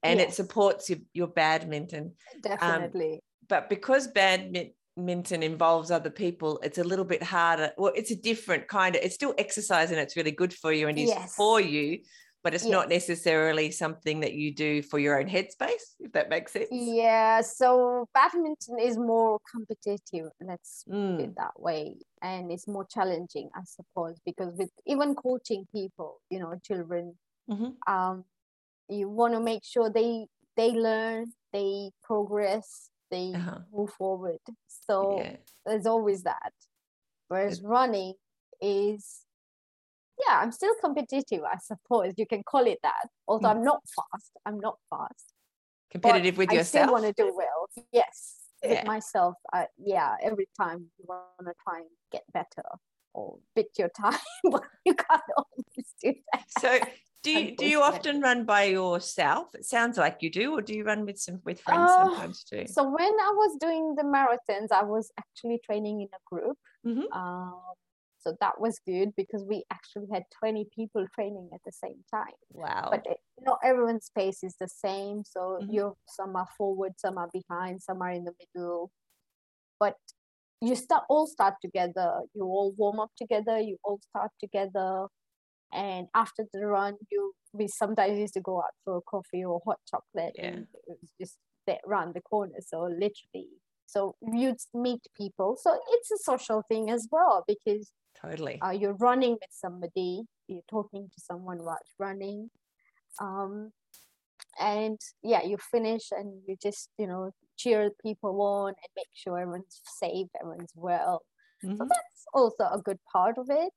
and 0.03 0.21
yes. 0.21 0.33
it 0.33 0.35
supports 0.35 0.91
your, 0.91 0.99
your 1.13 1.29
badminton. 1.29 2.13
Definitely. 2.43 3.13
um, 3.15 3.19
but 3.49 3.71
because 3.71 4.09
badminton 4.09 4.75
involves 4.97 5.91
other 5.91 6.11
people 6.11 6.61
it's 6.63 6.79
a 6.79 6.85
little 6.85 7.05
bit 7.05 7.23
harder 7.23 7.73
well 7.77 7.93
it's 7.97 8.11
a 8.11 8.17
different 8.17 8.69
kind 8.69 8.95
of 8.95 9.03
it's 9.03 9.15
still 9.15 9.35
exercise 9.39 9.91
and 9.91 9.99
it's 9.99 10.17
really 10.17 10.31
good 10.31 10.53
for 10.53 10.73
you 10.73 10.87
and 10.89 10.99
is 10.99 11.09
yes. 11.09 11.35
for 11.35 11.61
you 11.61 11.99
but 12.45 12.55
it's 12.55 12.65
yes. 12.65 12.71
not 12.71 12.89
necessarily 12.89 13.71
something 13.71 14.21
that 14.21 14.35
you 14.35 14.55
do 14.55 14.83
for 14.83 14.99
your 14.99 15.19
own 15.19 15.29
headspace 15.29 15.97
if 15.99 16.13
that 16.13 16.29
makes 16.29 16.53
sense 16.53 16.69
yeah 16.71 17.41
so 17.41 18.07
badminton 18.15 18.79
is 18.79 18.97
more 18.97 19.41
competitive 19.51 20.31
let's 20.41 20.85
mm. 20.89 21.17
put 21.17 21.25
it 21.25 21.37
that 21.37 21.59
way 21.59 21.97
and 22.23 22.53
it's 22.53 22.69
more 22.69 22.87
challenging 22.87 23.51
i 23.57 23.63
suppose 23.65 24.21
because 24.25 24.55
with 24.57 24.71
even 24.87 25.15
coaching 25.15 25.67
people 25.73 26.21
you 26.31 26.39
know 26.39 26.55
children 26.65 27.15
mm-hmm. 27.51 27.93
um 27.93 28.25
you 28.89 29.09
want 29.09 29.35
to 29.35 29.41
make 29.41 29.65
sure 29.65 29.91
they 29.91 30.27
they 30.57 30.71
learn 30.71 31.33
they 31.53 31.91
progress 32.03 32.91
they 33.15 33.33
uh-huh. 33.35 33.61
move 33.73 33.91
forward 34.01 34.45
so 34.87 35.19
yeah. 35.19 35.37
there's 35.67 35.87
always 35.87 36.21
that 36.23 36.53
whereas 37.29 37.63
running 37.63 38.15
is 38.61 39.25
yeah, 40.29 40.39
I'm 40.39 40.53
still 40.53 40.75
competitive, 40.81 41.43
I 41.43 41.59
suppose 41.59 42.13
you 42.17 42.27
can 42.27 42.43
call 42.43 42.67
it 42.67 42.79
that. 42.83 43.09
Although 43.27 43.49
mm. 43.49 43.57
I'm 43.57 43.65
not 43.65 43.81
fast, 43.97 44.31
I'm 44.47 44.61
not 44.61 44.77
fast. 44.91 45.33
Competitive 45.91 46.37
with 46.37 46.53
yourself. 46.53 46.83
I 46.83 46.87
still 46.87 46.93
want 46.93 47.17
to 47.17 47.23
do 47.23 47.33
well. 47.37 47.85
Yes, 47.93 48.37
yeah. 48.63 48.71
with 48.71 48.87
myself. 48.87 49.35
I, 49.53 49.67
yeah, 49.79 50.15
every 50.23 50.49
time 50.59 50.87
you 50.99 51.05
want 51.09 51.23
to 51.41 51.53
try 51.67 51.79
and 51.79 51.89
get 52.13 52.23
better 52.33 52.69
or 53.13 53.39
bit 53.55 53.69
your 53.79 53.89
time, 53.89 54.19
but 54.51 54.63
you 54.85 54.95
can't 54.95 55.23
always 55.37 55.87
do 56.03 56.15
that. 56.33 56.45
So, 56.61 56.79
do 57.25 57.31
you 57.31 57.57
do 57.57 57.67
you 57.67 57.81
often 57.81 58.21
run 58.21 58.45
by 58.45 58.65
yourself? 58.65 59.55
It 59.55 59.65
sounds 59.65 59.97
like 59.97 60.19
you 60.21 60.31
do, 60.31 60.53
or 60.57 60.61
do 60.61 60.75
you 60.75 60.85
run 60.85 61.07
with 61.07 61.19
some 61.19 61.41
with 61.45 61.61
friends 61.61 61.91
uh, 61.91 62.05
sometimes 62.05 62.45
too? 62.45 62.67
So 62.67 62.85
when 62.85 63.15
I 63.29 63.33
was 63.35 63.57
doing 63.59 63.95
the 63.97 64.05
marathons, 64.05 64.71
I 64.71 64.85
was 64.85 65.11
actually 65.19 65.61
training 65.65 66.03
in 66.03 66.09
a 66.13 66.23
group. 66.31 66.59
Mm-hmm. 66.87 67.13
Um, 67.13 67.55
so 68.21 68.37
that 68.41 68.61
was 68.61 68.79
good 68.87 69.13
because 69.17 69.45
we 69.45 69.65
actually 69.71 70.07
had 70.13 70.25
20 70.39 70.69
people 70.75 71.07
training 71.15 71.51
at 71.53 71.61
the 71.67 71.73
same 71.73 72.03
time 72.11 72.39
wow 72.53 72.89
but 72.91 73.05
it, 73.05 73.19
not 73.43 73.59
everyone's 73.63 74.11
pace 74.17 74.43
is 74.43 74.55
the 74.59 74.69
same 74.69 75.23
so 75.25 75.59
mm-hmm. 75.61 75.71
you 75.71 75.97
some 76.09 76.35
are 76.35 76.49
forward 76.57 76.93
some 76.97 77.19
are 77.19 77.29
behind 77.35 77.83
some 77.83 78.01
are 78.01 78.13
in 78.13 78.25
the 78.25 78.33
middle 78.41 78.91
but 79.79 79.97
you 80.63 80.75
start 80.75 81.05
all 81.11 81.27
start 81.27 81.55
together 81.61 82.21
you 82.33 82.45
all 82.45 82.73
warm 82.79 82.99
up 82.99 83.11
together 83.19 83.61
you 83.61 83.77
all 83.85 84.01
start 84.09 84.31
together 84.41 85.07
and 85.75 86.07
after 86.15 86.45
the 86.53 86.65
run 86.65 86.95
you 87.11 87.33
we 87.53 87.69
sometimes 87.69 88.19
used 88.19 88.35
to 88.35 88.41
go 88.41 88.59
out 88.59 88.75
for 88.85 88.97
a 88.97 89.01
coffee 89.03 89.45
or 89.45 89.61
hot 89.67 89.79
chocolate 89.89 90.35
yeah. 90.37 90.47
and 90.47 90.67
it 90.87 90.97
was 91.01 91.13
just 91.21 91.37
that 91.67 91.79
around 91.87 92.15
the 92.15 92.21
corner 92.21 92.59
so 92.61 92.83
literally 92.83 93.49
so 93.87 94.15
you'd 94.33 94.57
meet 94.73 95.01
people 95.17 95.57
so 95.61 95.79
it's 95.91 96.11
a 96.11 96.19
social 96.19 96.63
thing 96.69 96.91
as 96.91 97.09
well 97.11 97.45
because 97.47 97.93
totally 98.21 98.61
uh, 98.63 98.71
you're 98.71 98.95
running 98.95 99.33
with 99.33 99.51
somebody 99.51 100.23
you're 100.49 100.63
talking 100.69 101.09
to 101.15 101.21
someone 101.21 101.59
while 101.63 101.79
running 101.99 102.51
um, 103.21 103.71
and 104.61 104.99
yeah 105.23 105.43
you 105.43 105.57
finish 105.57 106.09
and 106.13 106.41
you 106.47 106.57
just 106.63 106.91
you 106.99 107.07
know 107.07 107.31
cheer 107.57 107.91
people 108.03 108.41
on 108.43 108.69
and 108.69 108.91
make 108.97 109.07
sure 109.15 109.39
everyone's 109.39 109.81
safe 109.85 110.29
everyone's 110.41 110.73
well 110.75 111.23
mm-hmm. 111.65 111.77
so 111.77 111.85
that's 111.89 112.25
also 112.33 112.65
a 112.65 112.81
good 112.85 112.99
part 113.13 113.39
of 113.39 113.47
it 113.49 113.73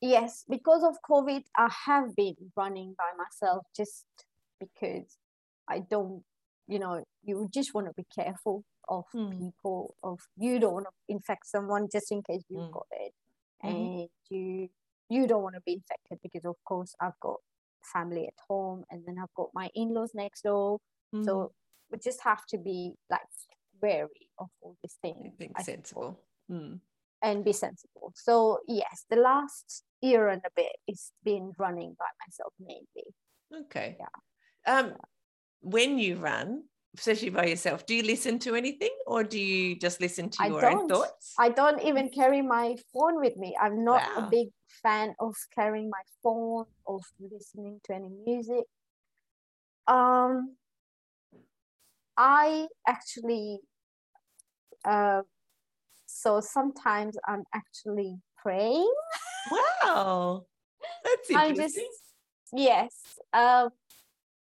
yes 0.00 0.44
because 0.48 0.82
of 0.84 0.96
covid 1.08 1.42
i 1.56 1.68
have 1.86 2.14
been 2.14 2.34
running 2.56 2.94
by 2.96 3.10
myself 3.16 3.64
just 3.76 4.06
because 4.60 5.18
i 5.68 5.78
don't 5.78 6.22
you 6.66 6.78
know 6.78 7.02
you 7.24 7.48
just 7.52 7.74
want 7.74 7.86
to 7.86 7.92
be 7.94 8.06
careful 8.14 8.64
of 8.88 9.04
mm. 9.14 9.30
people 9.38 9.94
of 10.02 10.20
you 10.36 10.58
don't 10.58 10.74
want 10.74 10.86
to 10.86 11.14
infect 11.14 11.46
someone 11.46 11.88
just 11.90 12.12
in 12.12 12.22
case 12.22 12.42
you've 12.48 12.60
mm. 12.60 12.72
got 12.72 12.86
it 12.92 13.12
mm-hmm. 13.64 13.76
and 13.76 14.08
you 14.30 14.68
you 15.08 15.26
don't 15.26 15.42
want 15.42 15.54
to 15.54 15.60
be 15.62 15.72
infected 15.72 16.18
because 16.22 16.44
of 16.44 16.56
course 16.64 16.94
i've 17.00 17.18
got 17.20 17.36
family 17.82 18.26
at 18.26 18.34
home 18.48 18.84
and 18.90 19.02
then 19.06 19.16
i've 19.20 19.34
got 19.34 19.48
my 19.54 19.68
in-laws 19.74 20.12
next 20.14 20.42
door 20.42 20.78
mm. 21.14 21.24
so 21.24 21.52
we 21.90 21.98
just 21.98 22.20
have 22.22 22.44
to 22.46 22.58
be 22.58 22.92
like 23.10 23.20
wary 23.80 24.28
of 24.38 24.48
all 24.60 24.76
these 24.82 24.96
things 25.00 25.32
being 25.38 25.52
sensible 25.62 26.18
mm. 26.50 26.78
and 27.22 27.44
be 27.44 27.52
sensible 27.52 28.12
so 28.14 28.58
yes 28.66 29.04
the 29.10 29.16
last 29.16 29.84
year 30.00 30.28
and 30.28 30.42
a 30.46 30.50
bit 30.54 30.72
it's 30.86 31.12
been 31.24 31.52
running 31.58 31.96
by 31.98 32.06
myself 32.26 32.52
mainly. 32.60 33.64
Okay. 33.64 33.96
Yeah. 33.98 34.78
Um 34.78 34.94
when 35.60 35.98
you 35.98 36.16
run 36.16 36.64
especially 36.96 37.30
by 37.30 37.44
yourself 37.44 37.84
do 37.86 37.94
you 37.94 38.02
listen 38.02 38.38
to 38.38 38.54
anything 38.54 38.94
or 39.06 39.22
do 39.22 39.38
you 39.38 39.76
just 39.78 40.00
listen 40.00 40.30
to 40.30 40.46
your 40.46 40.64
own 40.66 40.88
thoughts? 40.88 41.34
I 41.38 41.50
don't 41.50 41.82
even 41.82 42.08
carry 42.08 42.42
my 42.42 42.76
phone 42.92 43.20
with 43.20 43.36
me. 43.36 43.56
I'm 43.60 43.84
not 43.84 44.02
wow. 44.02 44.26
a 44.26 44.30
big 44.30 44.48
fan 44.82 45.14
of 45.20 45.34
carrying 45.54 45.90
my 45.90 46.02
phone 46.22 46.64
of 46.86 47.02
listening 47.20 47.80
to 47.84 47.94
any 47.94 48.10
music. 48.24 48.64
Um 49.86 50.56
i 52.18 52.66
actually 52.86 53.60
uh 54.84 55.22
so 56.06 56.40
sometimes 56.40 57.16
i'm 57.26 57.44
actually 57.54 58.16
praying 58.36 58.92
wow 59.50 60.44
that's 61.04 61.30
interesting 61.30 61.84
just, 61.84 62.02
yes 62.52 62.94
uh, 63.32 63.68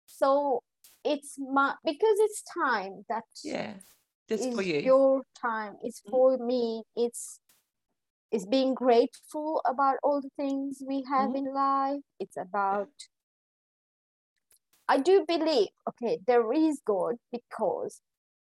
so 0.07 0.63
it's 1.05 1.37
my 1.39 1.75
because 1.85 2.19
it's 2.21 2.43
time 2.63 3.05
that 3.09 3.25
yeah 3.45 3.75
just 4.29 4.53
for 4.55 4.63
you 4.63 4.81
your 4.81 5.23
time 5.41 5.75
it's 5.83 6.01
mm-hmm. 6.01 6.11
for 6.11 6.37
mm-hmm. 6.37 6.47
me 6.47 6.83
it's 6.97 7.41
it's 8.33 8.45
being 8.47 8.75
grateful 8.75 9.63
about 9.65 9.97
all 10.03 10.21
the 10.21 10.31
things 10.37 10.83
we 10.87 11.05
have 11.09 11.31
mm-hmm. 11.31 11.47
in 11.47 11.55
life 11.55 12.01
it's 12.19 12.37
about 12.37 12.89
i 14.89 14.99
do 14.99 15.25
believe 15.29 15.69
okay 15.89 16.19
there 16.27 16.53
is 16.53 16.81
god 16.85 17.15
because 17.33 18.01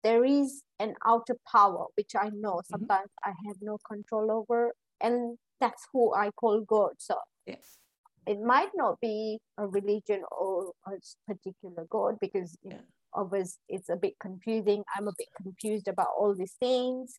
there 0.02 0.24
is 0.24 0.62
an 0.78 0.94
outer 1.04 1.36
power 1.50 1.86
which 1.96 2.12
i 2.18 2.30
know 2.30 2.54
mm-hmm. 2.54 2.72
sometimes 2.72 3.10
mm-hmm. 3.24 3.30
i 3.30 3.34
have 3.46 3.56
no 3.60 3.76
control 3.86 4.30
over 4.30 4.72
and 5.00 5.36
that's 5.60 5.86
who 5.92 6.14
i 6.14 6.30
call 6.30 6.60
god. 6.60 6.92
So 6.98 7.16
yes 7.46 7.78
it 8.26 8.40
might 8.40 8.70
not 8.74 9.00
be 9.00 9.38
a 9.56 9.66
religion 9.66 10.22
or 10.36 10.72
a 10.86 10.90
particular 11.26 11.86
god 11.88 12.16
because 12.20 12.56
yeah. 12.62 12.80
of 13.14 13.32
us 13.32 13.58
it's 13.68 13.88
a 13.88 13.96
bit 13.96 14.14
confusing. 14.20 14.82
I'm 14.96 15.08
a 15.08 15.12
bit 15.16 15.28
confused 15.40 15.88
about 15.88 16.08
all 16.18 16.34
these 16.34 16.56
things. 16.58 17.14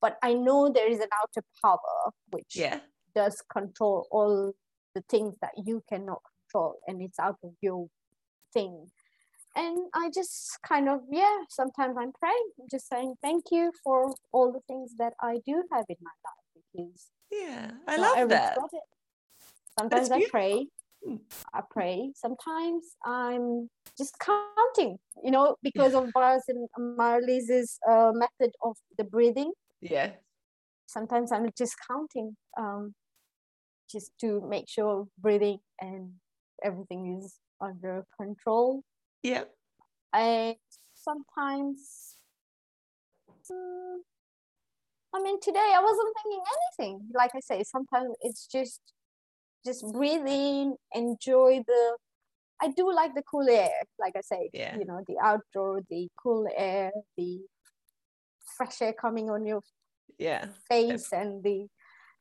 But 0.00 0.16
i 0.22 0.32
know 0.32 0.70
there 0.72 0.90
is 0.90 1.00
an 1.00 1.08
outer 1.20 1.44
power 1.60 2.12
which 2.30 2.54
yeah. 2.54 2.80
does 3.14 3.42
control 3.52 4.06
all 4.10 4.52
the 4.94 5.02
things 5.10 5.34
that 5.42 5.52
you 5.66 5.82
cannot 5.88 6.20
control 6.30 6.76
and 6.86 7.02
it's 7.02 7.18
out 7.18 7.38
of 7.42 7.52
your 7.60 7.88
thing. 8.54 8.86
And 9.56 9.78
i 9.92 10.08
just 10.14 10.58
kind 10.64 10.88
of 10.88 11.00
yeah 11.10 11.38
sometimes 11.48 11.96
i'm 11.98 12.12
praying 12.12 12.48
I'm 12.60 12.68
just 12.70 12.88
saying 12.88 13.14
thank 13.20 13.46
you 13.50 13.72
for 13.82 14.14
all 14.30 14.52
the 14.52 14.60
things 14.68 14.92
that 14.98 15.14
i 15.20 15.40
do 15.44 15.64
have 15.72 15.86
in 15.88 15.96
my 16.00 16.16
life 16.26 16.47
because 16.78 17.10
yeah 17.30 17.70
i 17.86 17.96
love 17.96 18.28
that 18.28 18.56
Sometimes 19.78 20.10
I 20.10 20.26
pray. 20.28 20.66
I 21.54 21.60
pray. 21.70 22.10
Sometimes 22.16 22.96
I'm 23.06 23.70
just 23.96 24.16
counting, 24.18 24.98
you 25.22 25.30
know, 25.30 25.56
because 25.62 25.94
of 25.94 26.12
Baz 26.12 26.42
and 26.48 26.68
Marlies's 26.78 27.78
uh, 27.88 28.12
method 28.12 28.54
of 28.62 28.76
the 28.96 29.04
breathing. 29.04 29.52
Yeah. 29.80 30.10
Sometimes 30.86 31.30
I'm 31.30 31.50
just 31.56 31.76
counting, 31.88 32.36
um, 32.58 32.94
just 33.90 34.10
to 34.20 34.42
make 34.48 34.68
sure 34.68 35.06
breathing 35.18 35.60
and 35.80 36.14
everything 36.64 37.20
is 37.22 37.38
under 37.60 38.04
control. 38.20 38.82
Yeah. 39.22 39.44
And 40.12 40.56
sometimes, 40.94 42.16
um, 43.50 44.02
I 45.14 45.22
mean, 45.22 45.40
today 45.40 45.72
I 45.74 45.80
wasn't 45.80 46.14
thinking 46.22 46.42
anything. 46.56 47.00
Like 47.14 47.30
I 47.34 47.40
say, 47.40 47.62
sometimes 47.64 48.14
it's 48.20 48.46
just 48.46 48.80
just 49.64 49.84
breathe 49.92 50.26
in, 50.26 50.76
enjoy 50.94 51.62
the. 51.66 51.96
I 52.60 52.68
do 52.68 52.92
like 52.92 53.14
the 53.14 53.22
cool 53.22 53.48
air, 53.48 53.70
like 53.98 54.14
I 54.16 54.20
said. 54.20 54.48
Yeah. 54.52 54.76
You 54.76 54.84
know, 54.84 55.02
the 55.06 55.16
outdoor, 55.22 55.82
the 55.88 56.08
cool 56.20 56.46
air, 56.54 56.90
the 57.16 57.40
fresh 58.56 58.82
air 58.82 58.92
coming 58.92 59.30
on 59.30 59.46
your 59.46 59.62
yeah 60.18 60.46
face, 60.68 61.12
and 61.12 61.42
the 61.42 61.66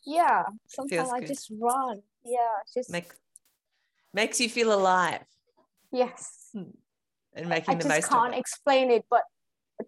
yeah. 0.06 0.44
Sometimes 0.68 1.12
I 1.12 1.22
just 1.22 1.52
run. 1.60 2.02
Yeah, 2.24 2.38
just 2.74 2.90
Make, 2.90 3.12
makes 4.14 4.40
you 4.40 4.50
feel 4.50 4.74
alive. 4.74 5.26
Yes. 5.92 6.50
Hmm. 6.54 6.72
And 7.34 7.50
making 7.50 7.76
I 7.76 7.78
the 7.78 7.88
most. 7.88 7.94
I 7.94 8.00
just 8.00 8.10
can't 8.12 8.36
explain 8.36 8.92
it, 8.92 9.06
but 9.10 9.24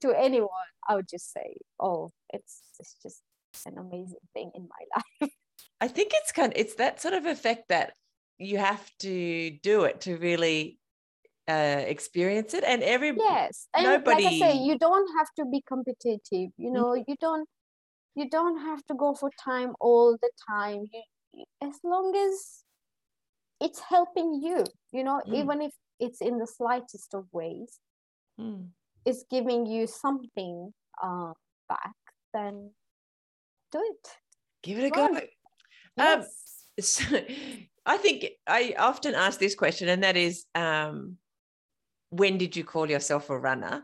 to 0.02 0.12
anyone, 0.12 0.50
I 0.88 0.96
would 0.96 1.08
just 1.10 1.32
say, 1.32 1.58
"Oh, 1.80 2.12
it's 2.32 2.69
it's 2.80 2.96
just 3.04 3.22
an 3.66 3.78
amazing 3.78 4.26
thing 4.34 4.52
in 4.56 4.68
my 4.70 4.84
life." 5.22 5.32
I 5.82 5.88
think 5.88 6.12
it's 6.14 6.32
kind 6.32 6.54
of, 6.54 6.60
it's 6.60 6.76
that 6.76 7.02
sort 7.02 7.14
of 7.14 7.26
effect 7.26 7.70
that 7.70 7.94
you 8.38 8.58
have 8.58 8.90
to 9.00 9.52
do 9.64 9.84
it 9.84 10.02
to 10.02 10.18
really 10.18 10.80
uh, 11.48 11.84
experience 11.86 12.54
it 12.54 12.64
and 12.64 12.84
every 12.84 13.12
yes 13.18 13.68
and 13.74 13.84
nobody 13.86 14.24
like 14.24 14.34
i 14.34 14.40
say 14.40 14.58
you 14.58 14.78
don't 14.78 15.10
have 15.18 15.28
to 15.36 15.44
be 15.46 15.62
competitive 15.68 16.50
you 16.58 16.72
know 16.72 16.94
you 16.94 17.16
don't 17.20 17.48
you 18.16 18.30
don't 18.30 18.60
have 18.60 18.86
to 18.86 18.94
go 18.94 19.14
for 19.14 19.30
time 19.44 19.74
all 19.80 20.16
the 20.22 20.32
time 20.48 20.86
you, 20.94 21.02
you- 21.34 21.46
as 21.62 21.76
long 21.84 22.16
as 22.16 22.64
it's 23.60 23.80
helping 23.80 24.34
you 24.42 24.64
you 24.92 25.04
know 25.04 25.22
Mm. 25.28 25.36
even 25.42 25.62
if 25.62 25.74
it's 26.00 26.22
in 26.22 26.38
the 26.38 26.48
slightest 26.48 27.14
of 27.14 27.26
ways 27.32 27.80
Mm. 28.40 28.70
it's 29.06 29.24
giving 29.30 29.66
you 29.66 29.88
something 29.88 30.74
uh, 31.04 31.34
back 31.68 31.96
then 32.34 32.72
do 33.72 33.80
it 33.80 34.08
give 34.64 34.78
it 34.80 34.86
a 34.86 35.00
Run. 35.00 35.14
go 35.14 35.20
um, 35.20 35.26
yes. 35.98 36.66
so 36.80 37.04
I 37.86 37.98
think 37.98 38.26
I 38.46 38.76
often 38.78 39.16
ask 39.16 39.40
this 39.40 39.56
question, 39.56 39.90
and 39.90 40.04
that 40.04 40.16
is, 40.16 40.46
um, 40.54 41.18
when 42.12 42.38
did 42.38 42.56
you 42.56 42.64
call 42.64 42.90
yourself 42.90 43.30
a 43.30 43.38
runner? 43.40 43.84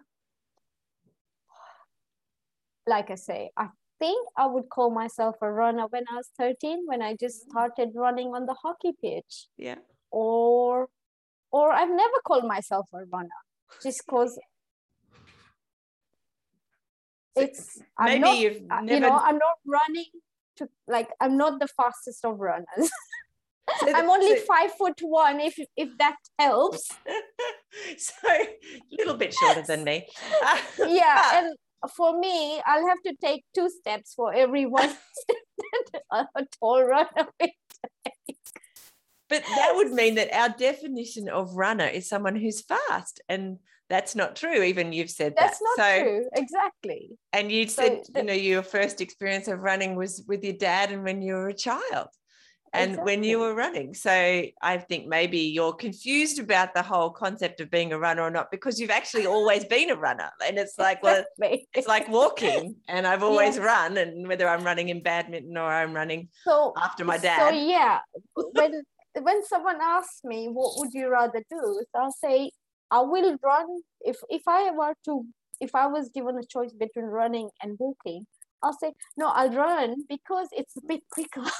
like 2.87 3.09
I 3.09 3.15
say, 3.15 3.49
I 3.57 3.69
think 3.99 4.27
I 4.37 4.45
would 4.45 4.69
call 4.69 4.91
myself 4.91 5.37
a 5.41 5.51
runner 5.51 5.87
when 5.89 6.03
I 6.11 6.17
was 6.17 6.29
13, 6.37 6.85
when 6.85 7.01
I 7.01 7.15
just 7.15 7.47
Mm. 7.47 7.49
started 7.49 7.89
running 7.95 8.35
on 8.35 8.45
the 8.45 8.53
hockey 8.53 8.93
pitch. 9.01 9.47
Yeah. 9.57 9.79
Or 10.11 10.89
or 11.51 11.71
I've 11.71 11.89
never 11.89 12.19
called 12.27 12.45
myself 12.45 12.87
a 12.93 13.05
runner 13.05 13.41
just 13.81 14.05
because 14.05 14.37
it's 17.35 17.81
I'm 17.97 18.05
Maybe 18.05 18.19
not, 18.19 18.37
you've 18.37 18.61
uh, 18.69 18.81
never. 18.81 18.93
you 18.93 18.99
know, 18.99 19.17
I'm 19.17 19.37
not 19.37 19.57
running 19.65 20.05
to 20.57 20.69
like 20.87 21.09
I'm 21.19 21.37
not 21.37 21.59
the 21.59 21.67
fastest 21.67 22.23
of 22.25 22.39
runners. 22.39 22.65
so 23.79 23.91
I'm 23.95 24.09
only 24.09 24.37
so- 24.37 24.45
five 24.45 24.71
foot 24.73 24.99
one 25.01 25.39
if 25.39 25.57
if 25.75 25.89
that 25.97 26.17
helps. 26.39 26.87
so 27.97 28.13
a 28.29 28.47
little 28.91 29.15
bit 29.15 29.33
shorter 29.33 29.63
than 29.63 29.83
me. 29.83 30.07
Yeah, 30.79 31.21
But- 31.31 31.43
and 31.43 31.55
for 31.95 32.17
me, 32.19 32.61
I'll 32.65 32.87
have 32.87 33.01
to 33.05 33.15
take 33.21 33.43
two 33.53 33.69
steps 33.69 34.13
for 34.15 34.33
every 34.33 34.65
one 34.65 34.89
step 34.89 36.01
that 36.11 36.27
a 36.35 36.45
tall 36.59 36.83
runner 36.83 37.27
will 37.39 37.49
But 39.29 39.43
that 39.43 39.73
would 39.75 39.91
mean 39.91 40.15
that 40.15 40.31
our 40.33 40.49
definition 40.49 41.29
of 41.29 41.55
runner 41.55 41.85
is 41.87 42.07
someone 42.09 42.35
who's 42.35 42.61
fast, 42.61 43.21
and 43.27 43.59
that's 43.89 44.15
not 44.15 44.35
true. 44.35 44.63
Even 44.63 44.93
you've 44.93 45.09
said 45.11 45.35
That's 45.37 45.59
that. 45.59 45.65
not 45.77 45.85
so, 45.85 46.03
true. 46.03 46.29
Exactly. 46.35 47.11
and 47.33 47.51
you 47.51 47.67
So 47.67 47.83
said 47.83 48.01
the- 48.11 48.19
you 48.21 48.25
know 48.25 48.33
your 48.33 48.63
first 48.63 49.01
experience 49.01 49.47
of 49.47 49.59
running 49.59 49.95
was 49.95 50.23
with 50.27 50.43
your 50.43 50.53
dad, 50.53 50.91
and 50.91 51.03
when 51.03 51.21
you 51.21 51.33
were 51.33 51.49
a 51.49 51.53
child, 51.53 52.07
and 52.73 52.97
when 53.03 53.23
you 53.23 53.39
were 53.39 53.53
running. 53.53 53.93
So 53.93 54.11
I 54.61 54.77
think 54.77 55.07
maybe 55.07 55.39
you're 55.39 55.73
confused 55.73 56.39
about 56.39 56.73
the 56.73 56.81
whole 56.81 57.09
concept 57.09 57.61
of 57.61 57.71
being 57.71 57.93
a 57.93 57.99
runner 57.99 58.23
or 58.23 58.31
not 58.31 58.51
because 58.51 58.79
you've 58.79 58.89
actually 58.89 59.27
always 59.27 59.63
been 59.65 59.89
a 59.91 59.95
runner, 59.95 60.29
and 60.45 60.57
it's 60.57 60.77
like 60.77 61.01
well. 61.03 61.23
It's 61.73 61.87
like 61.87 62.07
walking, 62.09 62.75
and 62.87 63.05
I've 63.07 63.23
always 63.29 63.57
run, 63.59 63.97
and 63.97 64.27
whether 64.27 64.47
I'm 64.47 64.63
running 64.63 64.89
in 64.89 65.03
badminton 65.03 65.55
or 65.57 65.69
I'm 65.71 65.93
running 65.93 66.29
so 66.43 66.73
after 66.81 67.05
my 67.05 67.17
dad. 67.17 67.39
So 67.39 67.49
yeah, 67.55 67.99
when 68.33 68.83
when 69.21 69.45
someone 69.45 69.77
asks 69.81 70.23
me 70.23 70.47
what 70.47 70.73
would 70.79 70.93
you 70.93 71.09
rather 71.09 71.39
do, 71.49 71.85
so 71.91 71.99
I'll 72.01 72.11
say 72.11 72.51
I 72.91 73.01
will 73.01 73.37
run 73.43 73.81
if 74.01 74.17
if 74.29 74.43
I 74.47 74.71
were 74.71 74.95
to 75.05 75.25
if 75.59 75.73
I 75.73 75.87
was 75.87 76.09
given 76.09 76.37
a 76.37 76.43
choice 76.43 76.73
between 76.73 77.05
running 77.05 77.49
and 77.61 77.77
walking, 77.79 78.27
I'll 78.61 78.77
say 78.77 78.93
no, 79.17 79.27
I'll 79.29 79.51
run 79.51 80.03
because 80.07 80.49
it's 80.51 80.75
a 80.77 80.81
bit 80.87 81.03
quicker. 81.09 81.43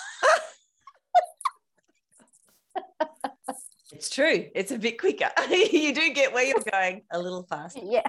It's 3.91 4.09
true. 4.09 4.47
It's 4.53 4.71
a 4.71 4.79
bit 4.79 4.99
quicker. 4.99 5.29
you 5.49 5.93
do 5.93 6.11
get 6.11 6.33
where 6.33 6.43
you're 6.43 6.63
going 6.71 7.03
a 7.13 7.19
little 7.19 7.43
faster. 7.43 7.79
yeah, 7.83 8.01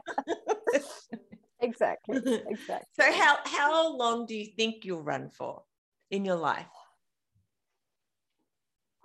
exactly, 1.60 2.16
exactly. 2.48 2.88
So 2.98 3.12
how 3.12 3.38
how 3.44 3.96
long 3.96 4.26
do 4.26 4.34
you 4.34 4.46
think 4.46 4.84
you'll 4.84 5.02
run 5.02 5.30
for 5.30 5.62
in 6.10 6.24
your 6.24 6.36
life? 6.36 6.66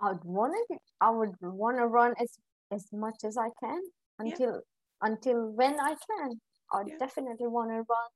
I'd 0.00 0.24
want 0.24 0.54
to. 0.70 0.78
I 1.00 1.10
would 1.10 1.34
want 1.40 1.76
to 1.76 1.86
run 1.86 2.14
as 2.18 2.30
as 2.72 2.86
much 2.92 3.22
as 3.22 3.36
I 3.36 3.50
can 3.62 3.80
Yeah. 4.24 4.32
until 4.32 4.60
until 5.00 5.50
when 5.50 5.78
I 5.80 5.94
can. 6.06 6.40
I 6.72 6.82
Yeah. 6.86 6.96
definitely 6.98 7.48
want 7.48 7.70
to 7.70 7.76
run. 7.76 8.10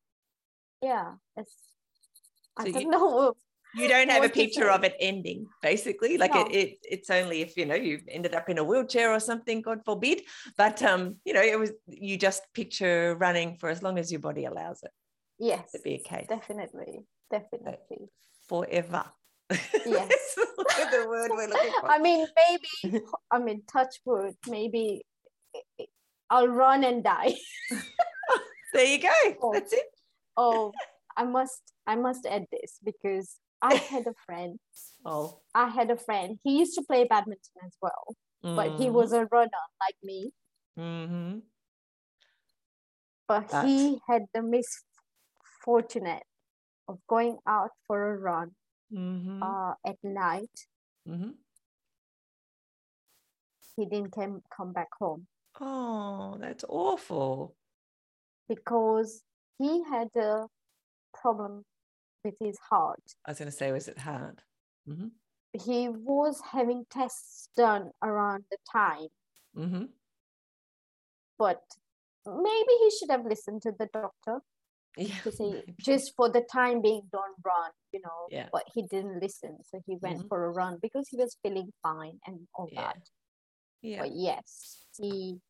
Yeah, 0.83 1.15
it's. 1.37 1.55
I 2.57 2.71
don't 2.71 2.83
you- 2.83 2.91
know. 2.97 3.35
You 3.75 3.89
don't 3.89 4.09
have 4.11 4.25
a 4.25 4.31
picture 4.31 4.71
of 4.71 4.85
it 4.85 4.95
ending, 5.01 5.49
basically. 5.61 6.17
Like 6.17 6.33
No. 6.33 6.47
it, 6.47 6.53
it 6.55 6.79
it's 6.83 7.11
only 7.11 7.43
if 7.43 7.57
you 7.59 7.67
know 7.67 7.75
you 7.75 8.01
ended 8.09 8.35
up 8.35 8.49
in 8.49 8.57
a 8.57 8.65
wheelchair 8.65 9.13
or 9.13 9.21
something, 9.21 9.61
God 9.61 9.85
forbid. 9.85 10.23
But 10.57 10.83
um, 10.83 11.17
you 11.27 11.35
know, 11.35 11.43
it 11.43 11.59
was 11.59 11.73
you 11.87 12.17
just 12.17 12.43
picture 12.55 13.17
running 13.21 13.57
for 13.59 13.69
as 13.69 13.83
long 13.83 13.99
as 13.99 14.11
your 14.11 14.21
body 14.21 14.47
allows 14.47 14.83
it 14.83 14.93
Yes, 15.39 15.73
to 15.73 15.81
be 15.85 15.95
a 15.97 15.99
case 15.99 16.27
definitely, 16.29 17.05
definitely. 17.31 18.09
forever. 18.49 19.05
Yes. 19.85 20.13
The 20.91 21.05
word 21.09 21.31
we're 21.35 21.49
looking 21.49 21.73
for. 21.81 21.91
I 21.91 21.99
mean, 21.99 22.27
maybe. 22.41 23.05
I 23.31 23.39
mean, 23.39 23.63
touch 23.71 24.01
wood. 24.05 24.35
Maybe 24.47 25.05
I'll 26.31 26.49
run 26.49 26.83
and 26.85 27.03
die. 27.05 27.35
there 28.75 28.85
you 28.85 28.99
go. 29.01 29.09
Oh. 29.43 29.53
That's 29.53 29.73
it. 29.73 29.87
Oh, 30.37 30.73
I 31.17 31.25
must. 31.25 31.63
I 31.87 31.95
must 31.97 32.27
add 32.27 32.47
this 32.51 32.79
because 32.85 33.37
I 33.63 33.75
had 33.77 34.07
a 34.07 34.15
friend. 34.27 34.59
Oh, 35.05 35.41
I 35.55 35.69
had 35.69 35.91
a 35.91 35.97
friend. 35.97 36.39
He 36.43 36.59
used 36.59 36.75
to 36.75 36.83
play 36.83 37.05
badminton 37.05 37.63
as 37.65 37.73
well, 37.81 38.17
but 38.43 38.73
Mm. 38.73 38.79
he 38.81 38.91
was 38.91 39.13
a 39.13 39.25
runner 39.27 39.65
like 39.81 39.97
me. 40.03 40.33
hmm 40.77 41.39
But 43.29 43.49
But- 43.51 43.67
he 43.67 44.01
had 44.09 44.27
the 44.35 44.43
misfortunate 44.43 46.25
of 46.89 46.99
going 47.09 47.39
out 47.47 47.71
for 47.87 48.13
a 48.13 48.17
run 48.19 48.55
hmm 48.91 49.43
uh, 49.43 49.75
at 49.87 49.97
night. 50.05 50.55
hmm 51.07 51.31
He 53.77 53.85
didn't 53.87 54.13
come 54.13 54.43
come 54.55 54.73
back 54.73 54.89
home. 55.01 55.27
Oh, 55.61 56.37
that's 56.41 56.65
awful. 56.69 57.57
because 58.49 59.23
he 59.59 59.83
had 59.85 60.09
a 60.17 60.47
problem 61.15 61.65
with 62.23 62.35
his 62.41 62.57
heart. 62.71 63.03
I 63.25 63.31
was 63.31 63.39
going 63.39 63.51
to 63.51 63.57
say, 63.57 63.73
was 63.73 63.89
it 63.89 63.99
hard? 63.99 64.43
hmm 64.87 65.09
He 65.53 65.89
was 65.89 66.41
having 66.53 66.85
tests 66.91 67.49
done 67.57 67.91
around 68.03 68.45
the 68.51 68.59
time, 68.71 69.09
hmm 69.55 69.85
but 71.39 71.61
maybe 72.27 72.73
he 72.83 72.91
should 72.99 73.11
have 73.11 73.25
listened 73.27 73.63
to 73.63 73.73
the 73.79 73.89
doctor 73.93 74.41
Yeah. 74.97 75.21
to 75.25 75.31
say 75.33 75.51
maybe. 75.51 75.75
just 75.81 76.15
for 76.17 76.31
the 76.31 76.41
time 76.41 76.81
being, 76.81 77.03
don't 77.13 77.37
run, 77.45 77.71
you 77.93 78.01
know. 78.01 78.27
Yeah. 78.31 78.49
But 78.53 78.65
he 78.75 78.83
didn't 78.83 79.21
listen, 79.21 79.59
so 79.65 79.81
he 79.87 79.97
went 79.97 80.21
Mhm. 80.23 80.29
for 80.29 80.45
a 80.45 80.51
run 80.51 80.79
because 80.81 81.09
he 81.09 81.17
was 81.19 81.37
feeling 81.43 81.73
fine 81.83 82.21
and 82.27 82.49
all 82.55 82.69
Yeah. 82.73 82.81
that. 82.93 83.11
Yeah. 83.83 83.99
But 84.03 84.13
yes, 84.13 84.87
he 84.99 85.41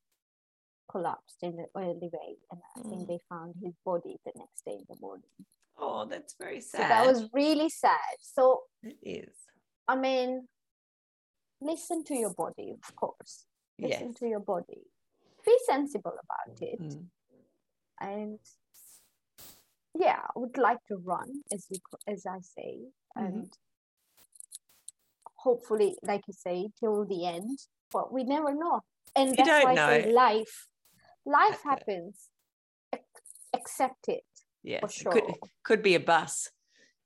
collapsed 0.90 1.42
in 1.42 1.56
the 1.56 1.66
early 1.76 2.08
way, 2.12 2.36
and 2.50 2.60
I 2.76 2.80
think 2.82 3.02
Mm. 3.02 3.06
they 3.08 3.18
found 3.28 3.54
his 3.62 3.74
body 3.84 4.18
the 4.24 4.32
next 4.36 4.64
day 4.64 4.74
in 4.74 4.86
the 4.88 4.96
morning. 5.00 5.30
Oh, 5.78 6.04
that's 6.06 6.34
very 6.34 6.60
So 6.60 6.78
sad. 6.78 6.90
that 6.90 7.06
was 7.06 7.28
really 7.32 7.68
sad. 7.68 8.16
So 8.20 8.64
It 8.82 8.98
is. 9.02 9.46
I 9.88 9.96
mean, 9.96 10.48
listen 11.60 12.02
to 12.04 12.14
your 12.14 12.32
body, 12.34 12.70
of 12.82 12.96
course. 12.96 13.46
Yes. 13.78 13.90
Listen 14.00 14.14
to 14.14 14.26
your 14.26 14.40
body. 14.40 14.82
Be 15.44 15.58
sensible 15.66 16.16
about 16.24 16.60
it. 16.62 16.80
Mm. 16.80 17.10
And 18.00 18.40
yeah, 19.94 20.20
I 20.34 20.38
would 20.38 20.56
like 20.58 20.82
to 20.88 20.96
run, 20.96 21.42
as 21.52 21.68
as 22.06 22.26
I 22.26 22.40
say, 22.40 22.72
Mhm. 23.16 23.24
and 23.26 23.58
hopefully, 25.36 25.96
like 26.02 26.26
you 26.26 26.34
say, 26.34 26.70
till 26.80 27.04
the 27.04 27.26
end. 27.26 27.58
But 27.92 28.12
we 28.12 28.24
never 28.24 28.52
know, 28.54 28.82
and 29.14 29.30
You 29.30 29.36
that's 29.44 29.64
why 29.64 29.72
I 29.72 30.02
say 30.02 30.12
life. 30.12 30.68
Life 31.26 31.48
That's 31.50 31.64
happens. 31.64 32.28
Accept 33.54 34.08
it. 34.08 34.22
yeah 34.62 34.80
For 34.80 34.86
It 34.86 35.12
could, 35.12 35.24
sure. 35.24 35.34
could 35.64 35.82
be 35.82 35.94
a 35.94 36.00
bus, 36.00 36.50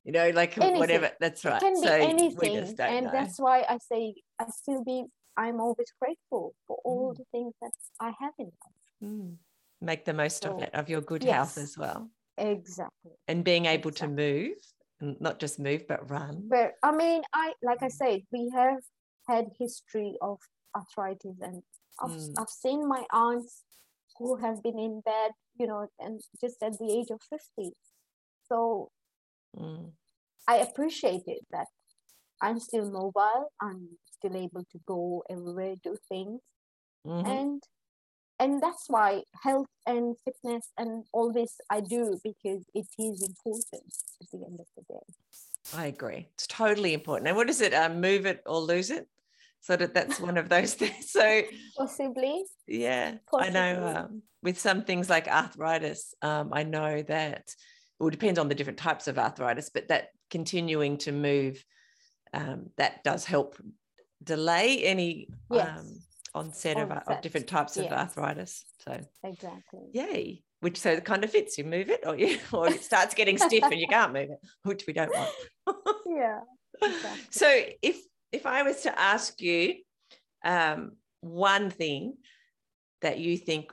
you 0.05 0.13
know, 0.13 0.31
like 0.31 0.55
whatever. 0.57 1.07
Anything. 1.07 1.11
That's 1.21 1.45
It 1.45 1.49
right. 1.49 1.61
can 1.61 1.75
be 1.75 1.87
so 1.87 1.93
anything, 1.93 2.57
and 2.81 3.07
know. 3.07 3.13
that's 3.13 3.39
why 3.39 3.65
I 3.69 3.79
say 3.91 4.15
I 4.39 4.47
still 4.51 4.85
be. 4.85 5.05
I'm 5.37 5.61
always 5.61 5.91
grateful 6.03 6.55
for 6.67 6.77
all 6.85 7.15
Mm. 7.15 7.19
the 7.19 7.25
things 7.33 7.55
that 7.63 7.73
I 8.01 8.13
have 8.21 8.35
in 8.39 8.47
life. 8.47 8.81
Mm. 9.03 9.37
Make 9.81 10.05
the 10.05 10.13
most 10.13 10.45
of 10.45 10.61
it, 10.61 10.71
of 10.75 10.91
your 10.91 11.01
good 11.01 11.23
health 11.25 11.57
as 11.57 11.79
well. 11.79 12.11
Exactly. 12.37 13.13
And 13.29 13.45
being 13.45 13.65
able 13.67 13.93
to 13.93 14.09
move, 14.09 14.57
and 15.01 15.19
not 15.21 15.39
just 15.39 15.59
move, 15.59 15.87
but 15.89 16.11
run. 16.11 16.49
But 16.49 16.75
I 16.83 16.93
mean, 16.93 17.23
I 17.33 17.55
like 17.63 17.83
I 17.83 17.89
said, 17.89 18.21
we 18.33 18.51
have 18.55 18.83
had 19.29 19.45
history 19.59 20.17
of 20.21 20.39
arthritis, 20.77 21.39
and 21.41 21.63
I've, 22.03 22.11
Mm. 22.11 22.35
I've 22.41 22.51
seen 22.51 22.87
my 22.89 23.07
aunts 23.13 23.63
who 24.21 24.37
have 24.37 24.63
been 24.63 24.79
in 24.79 25.01
bed, 25.03 25.33
you 25.59 25.67
know, 25.67 25.89
and 25.99 26.21
just 26.41 26.63
at 26.63 26.79
the 26.79 26.93
age 26.99 27.11
of 27.11 27.21
fifty. 27.35 27.73
So 28.49 28.91
Mm. 29.57 29.93
I 30.47 30.57
appreciated 30.59 31.41
that 31.51 31.69
I'm 32.43 32.61
still 32.61 32.91
mobile. 32.91 33.53
I'm 33.61 33.99
still 34.19 34.37
able 34.37 34.65
to 34.73 34.79
go 34.87 35.25
everywhere, 35.31 35.77
do 35.83 35.97
things, 36.09 36.41
Mhm. 37.07 37.27
and 37.27 37.63
and 38.39 38.63
that's 38.63 38.89
why 38.89 39.25
health 39.43 39.69
and 39.87 40.17
fitness 40.25 40.71
and 40.79 41.07
all 41.13 41.33
this 41.33 41.57
I 41.71 41.81
do 41.81 42.21
because 42.25 42.65
it 42.75 42.89
is 42.99 43.23
important 43.23 43.95
at 44.23 44.31
the 44.33 44.47
end 44.47 44.61
of 44.61 44.69
the 44.77 44.83
day. 44.95 45.07
I 45.73 45.87
agree. 45.87 46.29
It's 46.35 46.47
totally 46.47 46.95
important. 46.95 47.29
And 47.29 47.37
what 47.37 47.51
is 47.51 47.61
it? 47.61 47.75
Um, 47.75 48.01
move 48.01 48.27
it 48.27 48.43
or 48.47 48.59
lose 48.61 48.91
it. 48.91 49.09
So 49.61 49.77
that 49.77 49.95
that's 49.95 50.19
one 50.19 50.39
of 50.39 50.49
those 50.49 50.75
things. 50.81 51.11
So 51.11 51.43
Possibly, 51.77 52.45
yeah, 52.67 53.17
I 53.35 53.51
know 53.51 54.07
um, 54.09 54.23
with 54.43 54.59
some 54.59 54.83
things 54.83 55.11
like 55.11 55.29
arthritis, 55.29 56.15
um, 56.23 56.51
I 56.53 56.63
know 56.63 57.03
that 57.03 57.39
it 57.49 58.03
will 58.03 58.11
depend 58.11 58.39
on 58.39 58.49
the 58.49 58.55
different 58.55 58.79
types 58.79 59.07
of 59.07 59.19
arthritis, 59.19 59.71
but 59.71 59.89
that 59.89 60.09
continuing 60.31 60.97
to 60.99 61.13
move, 61.13 61.63
um, 62.33 62.71
that 62.79 63.05
does 63.05 63.25
help 63.25 63.57
delay 64.23 64.83
any 64.85 65.29
Yes. 65.51 65.79
um, 65.79 65.87
onset 66.35 66.79
of, 66.79 66.91
of 66.91 67.21
different 67.21 67.47
types 67.47 67.77
of 67.77 67.87
arthritis. 67.87 68.65
So 68.79 69.01
exactly. 69.25 69.81
yay, 69.93 70.43
which 70.61 70.79
so 70.79 70.93
it 70.93 71.05
kind 71.05 71.25
of 71.25 71.31
fits. 71.31 71.59
You 71.59 71.65
move 71.65 71.91
it 71.91 72.01
or 72.07 72.17
you 72.17 72.39
or 72.53 72.69
it 72.69 72.83
starts 72.83 73.15
getting 73.15 73.37
stiff 73.37 73.65
and 73.65 73.79
you 73.81 73.87
can't 73.91 74.13
move 74.13 74.31
it, 74.31 74.39
which 74.63 74.87
we 74.87 74.93
don't 74.93 75.15
want. 75.15 75.31
Yeah. 76.07 76.41
Exactly. 76.83 77.21
So 77.31 77.63
if 77.83 78.01
if 78.33 78.47
I 78.47 78.63
was 78.63 78.83
to 78.83 78.99
ask 78.99 79.41
you 79.41 79.75
um, 80.45 80.93
one 81.21 81.71
thing 81.71 82.15
that 83.03 83.19
you 83.19 83.37
think 83.37 83.73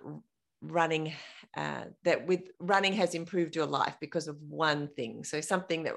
running 0.62 1.14
uh, 1.56 1.86
that 2.04 2.26
with 2.26 2.42
running 2.60 2.94
has 2.94 3.14
improved 3.16 3.56
your 3.56 3.66
life 3.68 3.96
because 4.02 4.28
of 4.28 4.38
one 4.42 4.88
thing, 4.96 5.24
so 5.24 5.42
something 5.42 5.84
that 5.84 5.96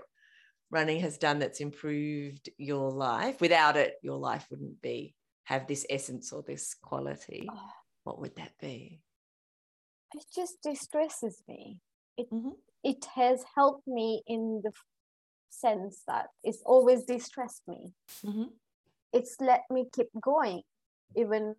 running 0.70 1.00
has 1.00 1.18
done 1.18 1.38
that's 1.38 1.60
improved 1.60 2.48
your 2.58 2.90
life. 2.90 3.40
Without 3.40 3.76
it, 3.76 3.94
your 4.02 4.16
life 4.18 4.46
wouldn't 4.50 4.80
be 4.80 5.14
have 5.44 5.66
this 5.66 5.84
essence 5.90 6.32
or 6.32 6.42
this 6.46 6.74
quality. 6.74 7.48
Oh, 7.50 7.70
What 8.04 8.20
would 8.20 8.36
that 8.36 8.52
be? 8.60 9.02
it 10.14 10.24
just 10.34 10.60
distresses 10.62 11.42
me. 11.48 11.78
It 12.16 12.28
Mhm. 12.30 12.56
it 12.82 13.04
has 13.14 13.44
helped 13.54 13.86
me 13.86 14.22
in 14.26 14.62
the 14.64 14.72
sense 15.50 16.02
that 16.06 16.30
it's 16.42 16.62
always 16.64 17.04
distressed 17.04 17.62
me. 17.68 17.94
Mhm. 18.22 18.58
It's 19.12 19.36
let 19.40 19.62
me 19.70 19.88
keep 19.92 20.08
going, 20.20 20.62
even 21.16 21.56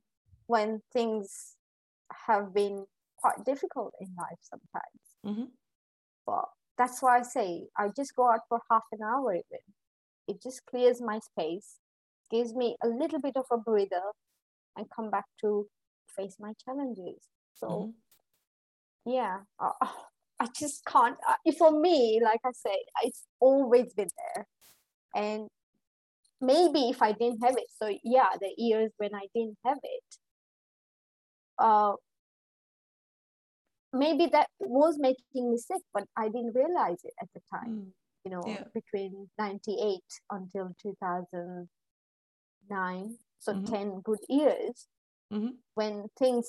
when 0.47 0.81
things 0.93 1.57
have 2.27 2.53
been 2.53 2.85
quite 3.17 3.43
difficult 3.45 3.93
in 3.99 4.15
life 4.15 4.39
sometimes. 4.41 5.17
Mhm. 5.25 5.51
But 6.25 6.45
that's 6.77 7.01
why 7.01 7.19
I 7.19 7.21
say 7.23 7.69
I 7.77 7.89
just 7.89 8.15
go 8.15 8.31
out 8.31 8.47
for 8.47 8.61
half 8.69 8.85
an 8.91 9.03
hour 9.03 9.33
even. 9.35 9.73
It 10.27 10.41
just 10.41 10.65
clears 10.65 11.01
my 11.01 11.19
space, 11.19 11.79
gives 12.29 12.53
me 12.55 12.77
a 12.81 12.87
little 12.87 13.19
bit 13.19 13.35
of 13.35 13.45
a 13.51 13.57
breather, 13.57 14.13
and 14.77 14.89
come 14.89 15.09
back 15.09 15.25
to 15.41 15.69
face 16.07 16.39
my 16.39 16.53
challenges. 16.65 17.27
So 17.53 17.67
Mhm. 17.67 17.93
yeah 19.05 19.43
uh, 19.59 19.87
i 20.41 20.45
just 20.61 20.77
can't 20.85 21.17
uh, 21.29 21.51
for 21.57 21.71
me 21.85 22.19
like 22.23 22.39
i 22.45 22.51
said, 22.63 22.81
it's 23.03 23.23
always 23.39 23.93
been 23.93 24.09
there 24.21 24.47
and 25.23 25.47
maybe 26.51 26.81
if 26.93 26.99
i 27.07 27.11
didn't 27.11 27.41
have 27.45 27.57
it 27.63 27.69
so 27.81 27.87
yeah 28.03 28.31
the 28.43 28.51
years 28.57 28.91
when 28.97 29.13
i 29.13 29.25
didn't 29.35 29.57
have 29.65 29.77
it 29.83 30.09
uh 31.59 31.93
maybe 33.93 34.25
that 34.35 34.47
was 34.59 34.97
making 34.97 35.51
me 35.51 35.57
sick 35.57 35.81
but 35.93 36.05
i 36.17 36.25
didn't 36.33 36.55
realize 36.55 37.01
it 37.03 37.13
at 37.21 37.29
the 37.35 37.41
time 37.53 37.71
Mm. 37.71 37.91
you 38.25 38.31
know 38.31 38.43
Yeah. 38.47 38.63
between 38.73 39.29
98 39.37 40.01
until 40.37 40.67
2009 40.81 43.17
so 43.39 43.53
Mhm. 43.53 43.65
10 43.75 44.01
good 44.09 44.23
years 44.29 44.87
Mhm. 45.31 45.57
when 45.75 46.07
things 46.17 46.47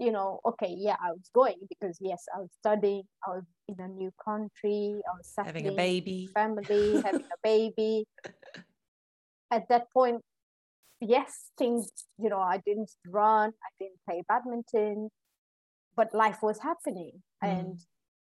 you 0.00 0.10
know 0.10 0.40
okay 0.44 0.74
yeah 0.76 0.96
i 1.02 1.10
was 1.12 1.30
going 1.34 1.56
because 1.68 1.96
yes 2.00 2.24
i 2.34 2.38
was 2.40 2.50
studying 2.58 3.04
i 3.26 3.30
was 3.30 3.44
in 3.68 3.76
a 3.80 3.88
new 3.88 4.10
country 4.24 5.00
i 5.06 5.12
was 5.16 5.32
Having 5.36 5.68
a 5.68 5.72
baby. 5.72 6.28
family 6.34 7.00
having 7.04 7.28
a 7.32 7.38
baby 7.42 8.04
at 9.50 9.68
that 9.68 9.86
point 9.92 10.20
yes 11.00 11.50
things 11.58 11.90
you 12.18 12.28
know 12.28 12.40
i 12.40 12.58
didn't 12.66 12.90
run 13.06 13.50
i 13.50 13.70
didn't 13.78 13.98
play 14.08 14.22
badminton 14.28 15.10
but 15.96 16.12
life 16.14 16.38
was 16.42 16.58
happening 16.60 17.22
Mm. 17.42 17.48
and 17.50 17.78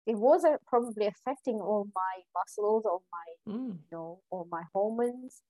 it 0.06 0.16
was 0.16 0.44
uh, 0.44 0.56
probably 0.66 1.06
affecting 1.06 1.56
all 1.60 1.86
my 1.94 2.14
muscles 2.36 2.84
all 2.86 3.02
my 3.12 3.52
Mm. 3.52 3.72
you 3.82 3.90
know 3.96 4.20
all 4.30 4.46
my 4.50 4.62
hormones 4.74 5.42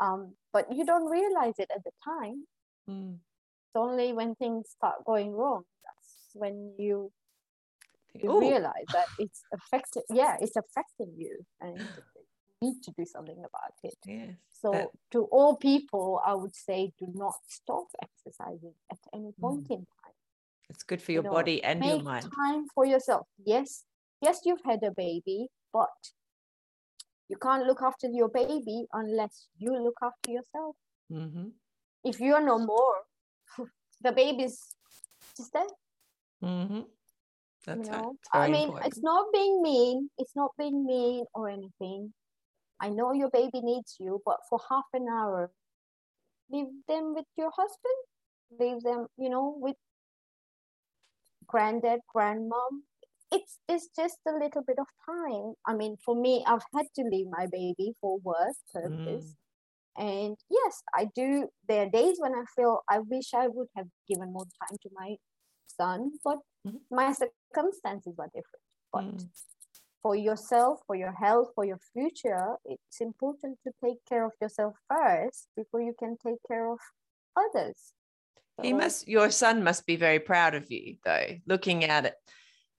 um 0.00 0.34
but 0.52 0.64
you 0.74 0.84
don't 0.84 1.08
realize 1.10 1.54
it 1.58 1.70
at 1.74 1.82
the 1.84 1.92
time 2.04 2.46
Mm. 2.88 3.18
Only 3.76 4.12
when 4.12 4.34
things 4.34 4.70
start 4.70 5.04
going 5.04 5.32
wrong 5.32 5.62
that's 5.84 6.30
when 6.34 6.72
you 6.78 7.10
you 8.14 8.30
Ooh. 8.30 8.40
realize 8.40 8.86
that 8.92 9.06
it's 9.18 9.42
affecting 9.52 10.02
yeah 10.10 10.36
it's 10.40 10.56
affecting 10.56 11.12
you 11.16 11.44
and 11.60 11.78
you 11.78 11.88
need 12.62 12.82
to 12.82 12.92
do 12.96 13.04
something 13.04 13.38
about 13.38 13.74
it 13.82 13.96
Yes. 14.06 14.36
so 14.50 14.70
that- 14.72 14.90
to 15.10 15.24
all 15.36 15.56
people 15.56 16.20
i 16.26 16.34
would 16.34 16.54
say 16.54 16.92
do 16.98 17.06
not 17.14 17.34
stop 17.48 17.86
exercising 18.02 18.74
at 18.90 18.98
any 19.12 19.32
point 19.40 19.64
Mm. 19.68 19.70
in 19.70 19.86
time 20.02 20.14
It's 20.70 20.82
good 20.84 21.02
for 21.02 21.12
you 21.12 21.16
your 21.16 21.24
know, 21.24 21.30
body 21.38 21.62
and 21.62 21.84
your 21.84 21.96
make 21.96 22.04
mind. 22.04 22.26
time 22.42 22.66
for 22.74 22.84
yourself 22.86 23.26
yes 23.44 23.84
yes 24.20 24.40
you've 24.44 24.64
had 24.64 24.82
a 24.82 24.90
baby 24.92 25.48
but 25.72 25.96
you 27.28 27.36
can't 27.36 27.66
look 27.66 27.82
after 27.82 28.06
your 28.08 28.28
baby 28.28 28.86
unless 28.92 29.48
you 29.58 29.72
look 29.86 29.98
after 30.02 30.30
yourself 30.30 30.76
hmm 31.10 31.48
if 32.04 32.20
you're 32.20 32.44
no 32.44 32.58
more 32.58 32.96
the 34.04 34.12
baby's 34.12 34.58
just 35.36 35.52
there 35.52 35.72
hmm 36.42 36.80
That's 37.66 37.88
you 37.88 37.92
right. 37.92 38.02
know 38.02 38.16
i 38.32 38.48
mean 38.48 38.68
important. 38.68 38.86
it's 38.86 39.02
not 39.02 39.26
being 39.32 39.62
mean. 39.62 40.10
It's 40.18 40.36
not 40.36 40.52
being 40.58 40.84
mean 40.86 41.24
or 41.34 41.48
anything. 41.48 42.12
I 42.80 42.88
know 42.90 43.12
your 43.12 43.30
baby 43.30 43.60
needs 43.62 43.96
you 43.98 44.20
but 44.26 44.38
for 44.48 44.60
half 44.70 44.84
an 44.92 45.06
hour 45.08 45.50
leave 46.50 46.72
them 46.88 47.14
with 47.14 47.26
your 47.36 47.50
husband? 47.56 48.00
Leave 48.60 48.82
them 48.82 49.06
you 49.16 49.30
know 49.30 49.56
with 49.58 49.76
granddad 51.46 52.00
grandmom? 52.14 52.82
It's 53.32 53.58
it's 53.68 53.88
just 53.96 54.18
a 54.28 54.32
little 54.32 54.62
bit 54.66 54.78
of 54.78 54.86
time. 55.06 55.54
I 55.66 55.74
mean 55.74 55.96
for 56.04 56.14
me 56.14 56.44
i've 56.46 56.66
had 56.74 56.86
to 56.96 57.02
leave 57.02 57.28
my 57.38 57.46
baby 57.50 57.94
for 58.00 58.18
work 58.18 58.56
purpose 58.72 59.36
and 59.96 60.36
yes 60.50 60.82
i 60.94 61.04
do 61.14 61.48
there 61.68 61.86
are 61.86 61.90
days 61.90 62.16
when 62.18 62.32
i 62.34 62.44
feel 62.56 62.80
i 62.88 62.98
wish 62.98 63.32
i 63.34 63.46
would 63.46 63.68
have 63.76 63.86
given 64.08 64.32
more 64.32 64.46
time 64.60 64.76
to 64.82 64.90
my 64.92 65.16
son 65.78 66.12
but 66.24 66.38
Mhm. 66.66 66.80
my 66.90 67.12
circumstances 67.12 68.14
are 68.18 68.30
different 68.34 68.64
but 68.92 69.04
Mm. 69.04 69.28
for 70.02 70.16
yourself 70.16 70.80
for 70.86 70.96
your 70.96 71.12
health 71.12 71.48
for 71.54 71.64
your 71.64 71.78
future 71.92 72.56
it's 72.64 73.00
important 73.00 73.58
to 73.64 73.70
take 73.84 74.04
care 74.06 74.24
of 74.24 74.32
yourself 74.40 74.74
first 74.88 75.48
before 75.56 75.80
you 75.82 75.94
can 75.98 76.16
take 76.16 76.40
care 76.48 76.70
of 76.70 76.78
others 77.36 77.92
He 78.62 78.72
must. 78.72 79.08
Your 79.08 79.30
son 79.30 79.64
must 79.64 79.84
be 79.84 79.96
very 79.96 80.20
proud 80.20 80.54
of 80.54 80.70
you, 80.70 80.96
though. 81.04 81.26
Looking 81.46 81.82
at 81.84 82.06
it, 82.06 82.14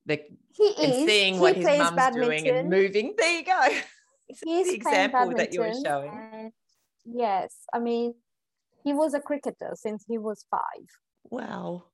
the 0.05 0.17
he 0.55 0.67
and 0.81 0.93
is 0.93 1.05
seeing 1.05 1.33
he 1.35 1.39
what 1.41 1.55
his 1.55 1.65
mum's 1.65 2.15
doing 2.15 2.47
and 2.47 2.55
badminton 2.55 2.69
moving. 2.69 3.13
There 3.17 3.37
you 3.37 3.43
go. 3.43 3.61
It's 4.29 4.41
he's 4.41 4.67
the 4.67 4.73
example 4.75 5.33
that 5.35 5.53
you 5.53 5.59
were 5.59 5.73
showing. 5.73 6.51
Yes 7.05 7.55
i 7.73 7.79
mean 7.79 8.13
he 8.83 8.93
was 8.93 9.13
a 9.13 9.19
cricketer 9.19 9.71
since 9.75 10.03
he 10.07 10.17
was 10.17 10.45
five 10.49 10.87
Wow. 11.31 11.85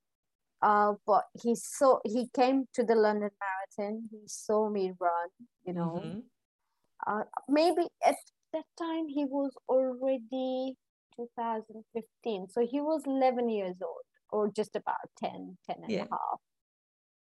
uh, 0.61 0.93
but 1.07 1.25
he 1.41 1.55
saw 1.55 1.99
he 2.03 2.27
came 2.35 2.67
to 2.73 2.83
the 2.83 2.95
London 2.95 3.31
Marathon. 3.41 4.09
He 4.11 4.19
saw 4.27 4.69
me 4.69 4.91
run. 4.99 5.29
You 5.65 5.73
know, 5.73 6.01
Mhm. 6.03 6.23
uh, 7.07 7.23
maybe 7.47 7.87
at 8.05 8.15
that 8.53 8.65
time 8.77 9.07
he 9.07 9.25
was 9.25 9.51
already 9.69 10.75
2015, 11.15 12.49
so 12.49 12.61
he 12.65 12.81
was 12.81 13.03
11 13.05 13.49
years 13.49 13.81
old, 13.81 14.05
or 14.29 14.51
just 14.51 14.75
about 14.75 15.09
10, 15.17 15.57
10 15.65 15.77
and 15.83 15.91
Yeah. 15.91 16.03
a 16.03 16.07
half. 16.11 16.39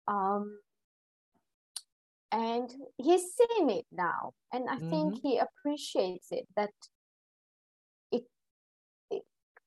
Um, 0.08 0.58
and 2.32 2.70
he's 2.96 3.34
seen 3.34 3.70
it 3.70 3.86
now, 3.92 4.32
and 4.52 4.68
I 4.68 4.78
think 4.78 5.20
he 5.22 5.38
appreciates 5.38 6.32
it 6.32 6.48
that 6.56 6.72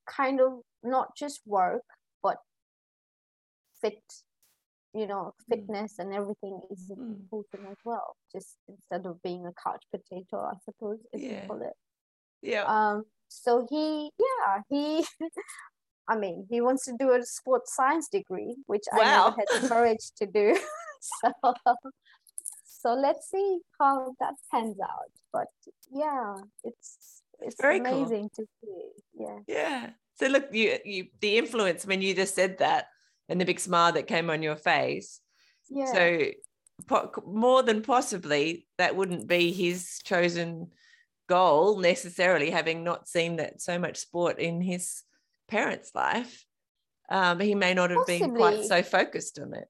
kind 0.07 0.39
of 0.41 0.61
not 0.83 1.15
just 1.17 1.41
work 1.45 1.83
but 2.21 2.37
fit 3.81 4.01
you 4.93 5.07
know 5.07 5.33
fitness 5.49 5.99
and 5.99 6.13
everything 6.13 6.61
is 6.71 6.89
Mm. 6.91 7.15
important 7.19 7.67
as 7.69 7.77
well 7.83 8.15
just 8.31 8.57
instead 8.67 9.05
of 9.05 9.21
being 9.21 9.45
a 9.45 9.53
couch 9.63 9.83
potato 9.91 10.37
i 10.45 10.53
suppose 10.63 10.99
as 11.13 11.21
Yeah. 11.21 11.29
you 11.31 11.47
call 11.47 11.61
it 11.61 11.73
Yeah. 12.41 12.63
um 12.65 13.03
so 13.27 13.65
he 13.69 14.11
yeah 14.27 14.61
he 14.69 15.05
i 16.07 16.15
mean 16.15 16.45
he 16.49 16.61
wants 16.61 16.85
to 16.85 16.93
do 16.97 17.11
a 17.11 17.23
sports 17.25 17.75
science 17.75 18.07
degree 18.07 18.55
which 18.67 18.85
i 18.93 18.97
Wow. 18.97 19.05
never 19.25 19.35
had 19.39 19.47
the 19.61 19.67
courage 19.73 20.11
to 20.17 20.25
do 20.25 20.55
so 21.01 21.31
so 22.65 22.93
let's 22.93 23.29
see 23.29 23.59
how 23.79 24.15
that 24.19 24.35
pans 24.51 24.77
out 24.79 25.11
but 25.33 25.47
yeah 25.91 26.35
it's 26.63 27.23
it's 27.41 27.61
Very 27.61 27.79
cool. 27.79 28.03
amazing 28.03 28.29
to 28.35 28.45
see. 28.63 28.89
Yeah. 29.19 29.39
Yeah. 29.47 29.89
So 30.15 30.27
look, 30.27 30.47
you 30.53 30.77
you 30.85 31.07
the 31.19 31.37
influence 31.37 31.85
when 31.85 32.01
you 32.01 32.13
just 32.15 32.35
said 32.35 32.59
that 32.59 32.87
and 33.29 33.39
the 33.39 33.45
big 33.45 33.59
smile 33.59 33.91
that 33.93 34.07
came 34.07 34.29
on 34.29 34.41
your 34.43 34.55
face. 34.55 35.19
Yeah. 35.69 35.91
So 35.93 36.21
po- 36.87 37.11
more 37.25 37.63
than 37.63 37.81
possibly 37.81 38.67
that 38.77 38.95
wouldn't 38.95 39.27
be 39.27 39.51
his 39.51 39.99
chosen 40.03 40.71
goal 41.27 41.79
necessarily, 41.79 42.49
having 42.51 42.83
not 42.83 43.07
seen 43.07 43.37
that 43.37 43.61
so 43.61 43.79
much 43.79 43.97
sport 43.97 44.39
in 44.39 44.61
his 44.61 45.03
parents' 45.47 45.91
life. 45.95 46.45
Um, 47.09 47.39
he 47.39 47.55
may 47.55 47.73
not 47.73 47.91
have 47.91 48.07
been 48.07 48.35
quite 48.35 48.63
so 48.65 48.81
focused 48.83 49.37
on 49.39 49.53
it. 49.53 49.67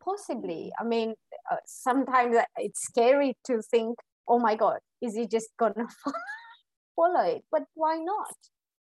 possibly 0.00 0.70
i 0.78 0.84
mean 0.84 1.14
uh, 1.50 1.56
sometimes 1.64 2.36
it's 2.58 2.82
scary 2.82 3.36
to 3.44 3.62
think 3.62 3.98
oh 4.28 4.38
my 4.38 4.54
god 4.54 4.78
is 5.00 5.14
he 5.14 5.26
just 5.26 5.48
gonna 5.58 5.86
follow 6.96 7.24
it 7.36 7.42
but 7.50 7.62
why 7.74 7.96
not 7.98 8.34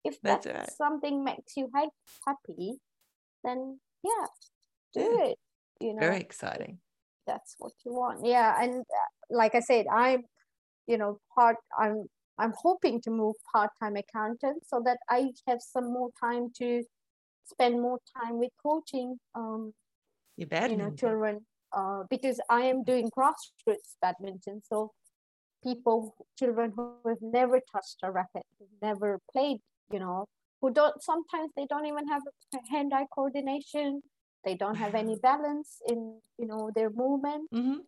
if 0.05 0.21
That's 0.23 0.47
that's, 0.47 0.59
right. 0.59 0.71
something 0.77 1.25
makes 1.25 1.57
you 1.57 1.71
ha- 1.75 1.91
happy 2.27 2.79
then 3.45 3.81
yeah 4.03 4.27
do 4.95 5.01
Yeah. 5.01 5.25
it 5.27 5.39
you 5.81 5.93
know 5.95 6.01
Very 6.01 6.21
exciting. 6.21 6.79
that's 7.27 7.55
what 7.59 7.73
you 7.85 7.93
want 7.93 8.25
yeah 8.25 8.63
and 8.63 8.81
uh, 8.81 9.09
like 9.31 9.55
i 9.55 9.61
said 9.61 9.87
i'm 9.93 10.23
you 10.87 10.97
know 10.99 11.19
part 11.35 11.57
i'm 11.79 12.07
i'm 12.39 12.53
hoping 12.57 13.01
to 13.03 13.11
move 13.11 13.35
part-time 13.53 13.97
accountant 13.97 14.63
so 14.67 14.81
that 14.85 14.99
i 15.11 15.31
have 15.47 15.61
some 15.61 15.93
more 15.93 16.11
time 16.21 16.51
to 16.59 16.83
spend 17.45 17.81
more 17.81 17.99
time 18.17 18.39
with 18.39 18.51
coaching 18.63 19.19
um 19.35 19.73
you 20.71 20.77
know 20.77 20.91
children 20.97 21.47
uh, 21.77 22.03
because 22.09 22.41
i 22.49 22.63
am 22.63 22.83
doing 22.85 23.11
grassroots 23.17 23.97
badminton 24.01 24.63
so 24.65 24.91
people 25.63 26.15
children 26.39 26.73
who 26.75 26.95
have 27.07 27.21
never 27.21 27.61
touched 27.73 27.99
a 28.03 28.11
racket 28.11 28.45
who've 28.59 28.69
never 28.83 29.19
played 29.33 29.59
you 29.93 29.99
know 29.99 30.25
who 30.61 30.71
don't 30.73 31.03
sometimes 31.03 31.51
they 31.57 31.67
don't 31.69 31.87
even 31.87 32.07
have 32.09 32.23
hand-eye 32.71 33.07
coordination 33.15 34.01
they 34.45 34.55
don't 34.55 34.77
have 34.77 34.95
any 34.95 35.17
balance 35.23 35.81
in 35.89 36.19
you 36.39 36.47
know 36.47 36.71
their 36.75 36.91
movement 36.91 37.49
Mhm. 37.53 37.79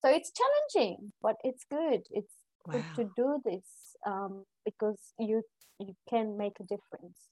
so 0.00 0.08
it's 0.08 0.32
challenging 0.40 1.12
but 1.22 1.36
it's 1.44 1.64
good 1.70 2.02
it's 2.10 2.34
good 2.70 2.84
to 2.96 3.04
do 3.16 3.40
this 3.44 3.96
um, 4.06 4.44
because 4.64 4.98
you 5.18 5.42
you 5.78 5.94
can 6.08 6.36
make 6.36 6.56
a 6.60 6.64
difference 6.64 7.28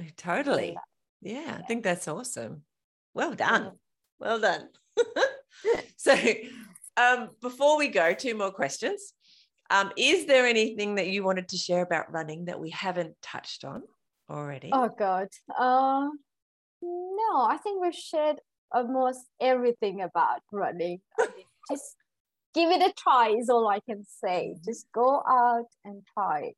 Oh, 0.00 0.04
Totally. 0.16 0.72
that. 0.74 0.84
Yeah, 1.20 1.58
I 1.58 1.62
think 1.66 1.84
that's 1.84 2.08
awesome. 2.08 2.62
Well 3.12 3.34
done. 3.34 3.72
Well 4.18 4.40
done. 4.40 4.68
so, 5.96 6.14
um, 6.96 7.30
before 7.42 7.76
we 7.76 7.88
go, 7.88 8.14
two 8.14 8.34
more 8.34 8.50
questions. 8.50 9.12
Um, 9.70 9.92
is 9.96 10.26
there 10.26 10.46
anything 10.46 10.96
that 10.96 11.08
you 11.08 11.22
wanted 11.22 11.48
to 11.48 11.56
share 11.56 11.82
about 11.82 12.12
running 12.12 12.46
that 12.46 12.58
we 12.58 12.70
haven't 12.70 13.14
touched 13.22 13.64
on 13.64 13.84
already? 14.28 14.70
Oh 14.72 14.88
God. 14.88 15.28
Uh, 15.56 16.08
no, 16.82 17.42
I 17.42 17.56
think 17.62 17.80
we've 17.80 17.94
shared 17.94 18.40
almost 18.72 19.20
everything 19.40 20.00
about 20.02 20.40
running. 20.50 21.00
Just 21.70 21.96
give 22.52 22.70
it 22.70 22.82
a 22.82 22.92
try 22.98 23.28
is 23.38 23.48
all 23.48 23.68
I 23.68 23.78
can 23.80 24.04
say. 24.04 24.56
Just 24.64 24.86
go 24.92 25.22
out 25.28 25.66
and 25.84 26.02
try. 26.14 26.52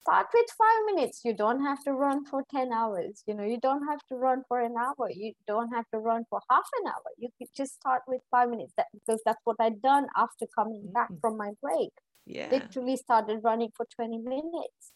Start 0.00 0.26
with 0.34 0.46
five 0.58 0.94
minutes. 0.94 1.20
You 1.24 1.34
don't 1.34 1.62
have 1.62 1.84
to 1.84 1.92
run 1.92 2.24
for 2.24 2.42
10 2.50 2.72
hours. 2.72 3.22
You 3.26 3.34
know, 3.34 3.44
you 3.44 3.60
don't 3.60 3.86
have 3.86 4.00
to 4.08 4.16
run 4.16 4.42
for 4.48 4.60
an 4.60 4.74
hour. 4.76 5.10
You 5.10 5.32
don't 5.46 5.68
have 5.72 5.84
to 5.92 5.98
run 5.98 6.24
for 6.28 6.40
half 6.50 6.64
an 6.80 6.88
hour. 6.88 7.10
You 7.18 7.28
could 7.38 7.48
just 7.56 7.74
start 7.74 8.02
with 8.08 8.20
five 8.30 8.48
minutes 8.48 8.72
that, 8.76 8.86
because 8.92 9.20
that's 9.24 9.40
what 9.44 9.56
I'd 9.60 9.80
done 9.82 10.06
after 10.16 10.46
coming 10.58 10.90
back 10.92 11.10
Mm. 11.10 11.20
from 11.20 11.36
my 11.36 11.52
break 11.62 11.92
yeah. 12.26 12.48
literally 12.50 12.96
started 12.96 13.40
running 13.42 13.70
for 13.76 13.86
20 13.96 14.18
minutes. 14.18 14.92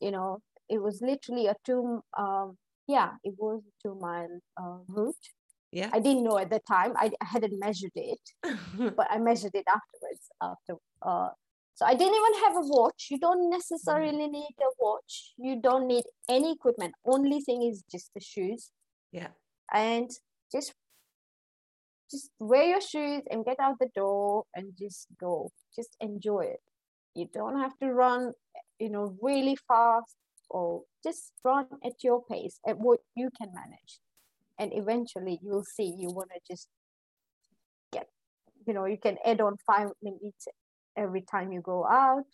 You 0.00 0.10
know 0.10 0.40
it 0.68 0.82
was 0.82 1.00
literally 1.02 1.46
a 1.46 1.54
two 1.64 2.02
um 2.16 2.56
yeah 2.86 3.12
it 3.22 3.34
was 3.38 3.62
a 3.66 3.88
two 3.88 3.94
mile 4.00 4.40
uh, 4.56 4.78
route. 4.88 5.26
Yeah. 5.72 5.90
i 5.92 5.98
didn't 5.98 6.22
know 6.22 6.38
at 6.38 6.50
the 6.50 6.60
time. 6.68 6.92
I, 6.96 7.10
I 7.20 7.26
hadn't 7.26 7.58
measured 7.58 7.96
it 7.96 8.20
but 8.96 9.06
i 9.10 9.18
measured 9.18 9.54
it 9.54 9.66
afterwards 9.68 10.24
after 10.40 10.74
uh 11.02 11.30
so 11.74 11.84
i 11.84 11.94
didn't 11.94 12.14
even 12.14 12.34
have 12.44 12.56
a 12.56 12.66
watch. 12.66 13.08
You 13.10 13.18
don't 13.18 13.50
necessarily 13.50 14.28
need 14.28 14.56
a 14.60 14.70
watch. 14.78 15.32
You 15.36 15.60
don't 15.60 15.88
need 15.88 16.04
any 16.28 16.52
equipment. 16.52 16.94
Only 17.04 17.40
thing 17.40 17.62
is 17.64 17.82
just 17.90 18.10
the 18.14 18.20
shoes. 18.20 18.70
Yeah. 19.10 19.28
and 19.72 20.10
just 20.52 20.74
just 22.14 22.30
wear 22.38 22.64
your 22.74 22.80
shoes 22.80 23.22
and 23.30 23.44
get 23.44 23.58
out 23.60 23.76
the 23.80 23.90
door 23.94 24.44
and 24.54 24.66
just 24.78 25.06
go. 25.20 25.50
Just 25.74 25.96
enjoy 26.00 26.44
it. 26.56 26.60
You 27.14 27.26
don't 27.32 27.58
have 27.64 27.76
to 27.82 27.92
run 27.92 28.32
you 28.80 28.90
know 28.90 29.16
really 29.22 29.56
fast 29.68 30.16
or 30.50 30.82
just 31.06 31.32
run 31.44 31.66
at 31.88 31.96
your 32.06 32.22
pace 32.30 32.56
at 32.66 32.76
what 32.78 33.00
you 33.14 33.28
can 33.38 33.50
manage. 33.54 33.92
And 34.60 34.72
eventually 34.82 35.38
you'll 35.42 35.64
see 35.76 35.88
you 36.02 36.08
want 36.18 36.30
to 36.34 36.40
just 36.50 36.68
get 37.92 38.06
you 38.66 38.74
know 38.74 38.84
you 38.86 38.98
can 39.06 39.16
add 39.24 39.40
on 39.40 39.56
five 39.66 39.88
minutes 40.02 40.46
every 40.96 41.22
time 41.32 41.52
you 41.52 41.60
go 41.60 41.84
out 41.86 42.28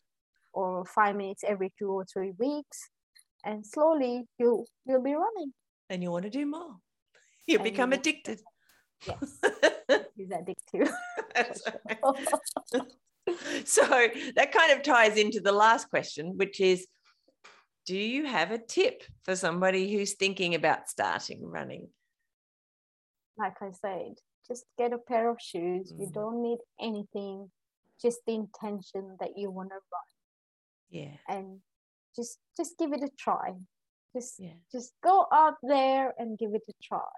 or 0.52 0.84
five 0.84 1.14
minutes 1.16 1.42
every 1.46 1.70
two 1.78 1.90
or 1.98 2.04
three 2.12 2.32
weeks. 2.38 2.78
And 3.44 3.64
slowly 3.66 4.24
you 4.38 4.66
you'll 4.86 5.02
be 5.02 5.14
running. 5.14 5.52
And 5.88 6.02
you 6.02 6.10
want 6.10 6.24
to 6.24 6.30
do 6.30 6.44
more. 6.46 6.76
You 7.46 7.56
And 7.56 7.64
become 7.64 7.90
want- 7.90 8.00
addicted. 8.06 8.38
Yes 9.06 9.38
addictive 10.20 10.90
That's 11.34 11.62
right. 11.86 11.98
so 13.64 13.82
that 14.36 14.52
kind 14.52 14.72
of 14.72 14.82
ties 14.82 15.16
into 15.16 15.40
the 15.40 15.52
last 15.52 15.88
question, 15.90 16.36
which 16.36 16.60
is 16.60 16.86
Do 17.86 17.96
you 17.96 18.26
have 18.26 18.50
a 18.50 18.58
tip 18.58 19.02
for 19.24 19.34
somebody 19.36 19.92
who's 19.92 20.14
thinking 20.14 20.54
about 20.54 20.88
starting 20.88 21.40
running? 21.44 21.88
like 23.38 23.56
I 23.62 23.70
said, 23.72 24.14
just 24.46 24.64
get 24.76 24.92
a 24.92 24.98
pair 24.98 25.30
of 25.30 25.38
shoes. 25.40 25.92
You 25.98 26.06
Mhm. 26.08 26.12
don't 26.12 26.42
need 26.42 26.58
anything, 26.78 27.50
just 28.04 28.18
the 28.26 28.34
intention 28.34 29.16
that 29.20 29.32
you 29.38 29.50
want 29.50 29.70
to 29.70 29.80
run, 29.94 30.10
Yeah. 30.90 31.16
and 31.26 31.62
just 32.14 32.38
just 32.58 32.76
give 32.76 32.92
it 32.92 33.02
a 33.02 33.08
try. 33.24 33.48
Just 34.14 34.38
Yeah. 34.40 34.58
just 34.74 34.92
go 35.00 35.26
out 35.32 35.56
there 35.62 36.06
and 36.18 36.36
give 36.36 36.52
it 36.54 36.64
a 36.68 36.74
try. 36.82 37.14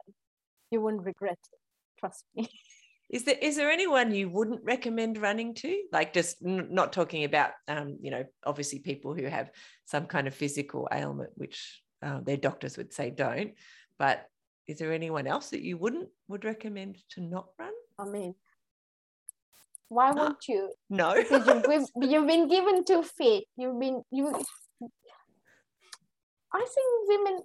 You 0.71 0.81
won't 0.85 1.03
regret 1.03 1.41
it. 1.57 1.62
Trust 2.03 2.25
me. 2.35 2.49
Is 3.11 3.25
there 3.25 3.37
is 3.43 3.57
there 3.57 3.71
anyone 3.71 4.15
you 4.15 4.31
wouldn't 4.31 4.65
recommend 4.65 5.19
running 5.19 5.53
to? 5.57 5.83
Like 5.93 6.15
just 6.15 6.39
n- 6.43 6.69
not 6.71 6.95
talking 6.95 7.25
about 7.25 7.51
um, 7.69 7.99
you 8.01 8.11
know, 8.11 8.25
obviously 8.47 8.79
people 8.79 9.13
who 9.15 9.27
have 9.27 9.51
some 9.85 10.07
kind 10.07 10.27
of 10.27 10.35
physical 10.35 10.89
ailment, 10.91 11.29
which 11.35 11.83
uh, 12.03 12.21
their 12.23 12.39
doctors 12.39 12.79
would 12.79 12.95
say 12.95 13.11
don't. 13.11 13.53
But 13.99 14.25
is 14.67 14.79
there 14.79 14.95
anyone 14.95 15.27
else 15.27 15.51
that 15.51 15.61
you 15.61 15.77
wouldn't 15.77 16.09
would 16.29 16.47
recommend 16.47 16.97
to 17.11 17.21
not 17.21 17.49
run? 17.59 17.75
I 17.99 18.05
mean, 18.07 18.35
why 19.91 20.13
No. 20.13 20.23
won't 20.23 20.49
you? 20.49 20.73
No. 20.89 21.15
You've 21.31 21.65
been, 21.65 21.87
you've 22.01 22.27
been 22.27 22.49
given 22.49 22.83
to 22.87 23.03
fit. 23.03 23.45
You've 23.59 23.79
been 23.79 24.01
you. 24.11 24.33
I 26.55 26.67
think 26.75 27.09
women. 27.09 27.43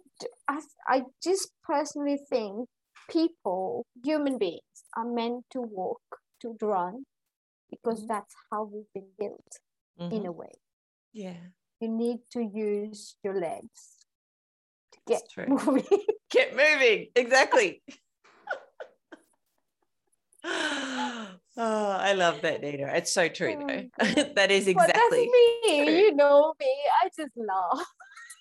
I 0.47 0.61
I 0.87 1.01
just 1.21 1.49
personally 1.63 2.19
think 2.29 2.69
people, 3.07 3.85
human 4.03 4.37
beings, 4.37 4.61
are 4.95 5.05
meant 5.05 5.45
to 5.51 5.61
walk, 5.61 6.01
to 6.41 6.55
run, 6.61 7.05
because 7.69 8.03
Mhm. 8.03 8.07
that's 8.07 8.35
how 8.51 8.63
we've 8.63 8.91
been 8.93 9.11
built 9.17 9.59
in 9.99 10.23
Mhm. 10.23 10.27
a 10.27 10.31
way. 10.31 10.53
Yeah, 11.13 11.39
You 11.79 11.89
need 11.89 12.19
to 12.31 12.41
use 12.41 13.15
your 13.23 13.39
legs 13.39 14.05
to 14.91 14.99
get 15.05 15.23
moving. 15.47 16.05
get 16.29 16.55
moving. 16.55 17.11
Exactly. 17.15 17.83
oh, 20.43 21.39
I 21.57 22.13
love 22.13 22.41
that, 22.41 22.61
Neena. 22.61 22.87
It's 22.93 23.11
so 23.11 23.27
true, 23.27 23.55
though. 23.57 23.89
That 24.35 24.51
is 24.51 24.67
exactly 24.67 25.29
me. 25.29 25.85
true. 25.85 25.93
You 25.93 26.15
know 26.15 26.53
me. 26.59 26.73
I 27.03 27.09
just 27.15 27.35
laugh. 27.35 27.85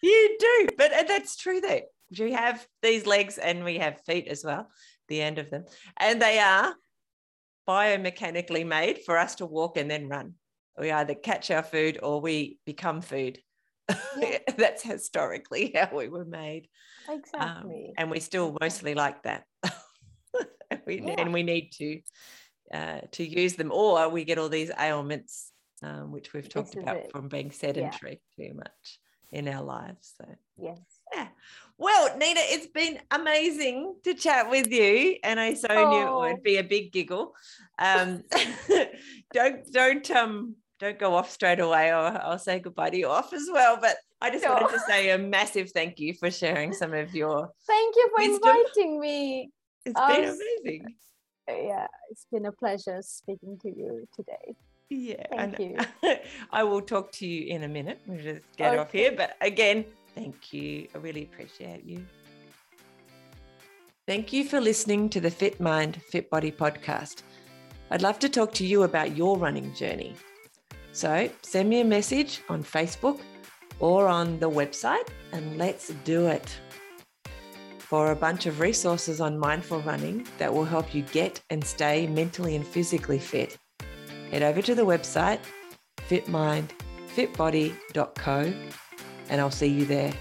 you 0.03 0.37
do, 0.39 0.69
but 0.77 0.91
that's 1.09 1.37
true. 1.37 1.61
Though 1.61 1.81
we 2.19 2.33
have 2.33 2.67
these 2.83 3.07
legs 3.07 3.39
and 3.39 3.65
we 3.65 3.79
have 3.79 4.01
feet 4.05 4.29
as 4.29 4.45
well, 4.45 4.69
the 5.09 5.21
end 5.23 5.39
of 5.39 5.51
them, 5.51 5.65
and 5.97 6.21
they 6.21 6.39
are 6.39 6.75
biomechanically 7.69 8.67
made 8.67 9.01
for 9.05 9.19
us 9.19 9.37
to 9.37 9.47
walk 9.47 9.77
and 9.77 9.91
then 9.91 10.09
run. 10.09 10.35
We 10.79 10.91
either 10.91 11.15
catch 11.15 11.51
our 11.51 11.63
food 11.63 11.99
or 12.03 12.21
we 12.21 12.59
become 12.65 13.01
food. 13.01 13.39
Yeah. 14.17 14.39
that's 14.57 14.83
historically 14.83 15.73
how 15.75 15.97
we 15.97 16.09
were 16.09 16.25
made. 16.25 16.69
Um, 17.09 17.17
Exactly. 17.19 17.95
and 17.97 18.11
we 18.11 18.21
still 18.21 18.57
mostly 18.61 18.95
like 18.95 19.23
that. 19.23 19.45
and, 20.71 20.81
we, 20.87 21.01
Yeah. 21.01 21.15
and 21.19 21.33
we 21.33 21.43
need 21.43 21.71
to 21.79 22.01
uh, 22.75 23.01
to 23.13 23.25
use 23.25 23.55
them, 23.55 23.71
or 23.71 24.09
we 24.09 24.25
get 24.25 24.39
all 24.39 24.49
these 24.49 24.73
ailments, 24.79 25.53
um, 25.85 26.11
which 26.11 26.33
we've 26.33 26.49
talked 26.49 26.75
about 26.75 26.97
it. 26.97 27.13
from 27.13 27.29
being 27.29 27.53
sedentary 27.53 28.21
too 28.37 28.55
much 28.55 28.99
in 29.31 29.47
our 29.47 29.63
lives. 29.63 30.15
So 30.19 30.27
yes. 30.59 30.81
Yeah. 31.15 31.29
Well, 31.79 32.17
Neena, 32.17 32.41
it's 32.43 32.69
been 32.69 32.99
amazing 33.11 33.97
to 34.05 34.15
chat 34.15 34.49
with 34.49 34.69
you, 34.73 35.17
and 35.23 35.39
I 35.39 35.55
so 35.55 35.69
knew 35.85 36.07
it 36.07 36.17
would 36.17 36.43
be 36.43 36.57
a 36.57 36.65
big 36.65 36.91
giggle. 36.93 37.35
Um, 37.79 38.23
don't 39.33 39.71
don't 39.73 40.11
um 40.11 40.57
don't 40.79 40.99
go 40.99 41.15
off 41.15 41.31
straight 41.31 41.61
away 41.61 41.89
or 41.91 42.21
I'll 42.23 42.39
say 42.39 42.59
goodbye 42.61 42.91
to 42.91 42.97
you 42.97 43.09
off 43.09 43.33
as 43.33 43.49
well. 43.53 43.79
But 43.81 43.97
I 44.21 44.31
just 44.31 44.45
Sure. 44.45 44.55
wanted 44.55 44.71
to 44.71 44.81
say 44.81 45.11
a 45.11 45.19
massive 45.19 45.71
thank 45.73 45.99
you 46.01 46.15
for 46.15 46.31
sharing 46.31 46.73
some 46.73 46.95
of 46.95 47.15
your. 47.15 47.51
Thank 47.67 47.97
you 47.97 48.11
for 48.15 48.23
Wisdom. 48.23 48.57
inviting 48.57 49.01
me. 49.01 49.51
It's 49.85 50.01
been 50.01 50.25
Um, 50.25 50.39
amazing. 50.65 50.95
Yeah, 51.49 51.87
it's 52.11 52.27
been 52.33 52.47
a 52.47 52.53
pleasure 52.53 53.01
speaking 53.03 53.59
to 53.63 53.69
you 53.69 54.09
today. 54.15 54.57
Yeah. 54.89 55.27
thank 55.31 55.59
and 55.61 55.87
I 56.51 56.65
will 56.65 56.81
talk 56.83 57.13
to 57.13 57.27
you 57.27 57.47
in 57.55 57.63
a 57.65 57.69
minute. 57.69 58.01
We'll 58.07 58.23
just 58.23 58.43
get 58.57 58.77
off 58.79 58.93
here. 58.93 59.13
But 59.13 59.37
again, 59.41 59.85
thank 60.17 60.53
you. 60.53 60.89
I 60.95 60.99
really 60.99 61.23
appreciate 61.23 61.85
you. 61.85 62.05
Thank 64.09 64.33
you 64.33 64.45
for 64.45 64.61
listening 64.61 65.09
to 65.11 65.21
the 65.21 65.31
Fit 65.31 65.61
Mind, 65.61 66.03
Fit 66.11 66.29
Body 66.31 66.51
podcast. 66.51 67.23
I'd 67.91 68.03
love 68.03 68.19
to 68.21 68.29
talk 68.29 68.53
to 68.55 68.67
you 68.67 68.85
about 68.85 69.17
your 69.17 69.39
running 69.39 69.75
journey. 69.75 70.15
So 70.93 71.29
send 71.43 71.69
me 71.69 71.81
a 71.81 71.85
message 71.85 72.41
on 72.49 72.65
Facebook 72.65 73.21
or 73.79 74.09
on 74.09 74.41
the 74.41 74.49
website 74.49 75.07
and 75.33 75.59
let's 75.59 75.91
do 76.05 76.27
it. 76.27 76.59
For 77.79 78.11
a 78.11 78.17
bunch 78.17 78.47
of 78.47 78.61
resources 78.61 79.21
on 79.21 79.39
mindful 79.39 79.83
running 79.83 80.27
that 80.39 80.51
will 80.53 80.65
help 80.65 80.93
you 80.95 81.03
get 81.03 81.43
and 81.51 81.63
stay 81.63 82.07
mentally 82.07 82.57
and 82.57 82.67
physically 82.67 83.19
fit, 83.19 83.59
head 84.31 84.43
over 84.43 84.63
to 84.63 84.75
the 84.75 84.85
website 84.85 85.41
fitmindfitbody.co 86.09 88.53
and 89.29 89.41
I'll 89.41 89.51
see 89.51 89.67
you 89.67 89.85
there. 89.85 90.13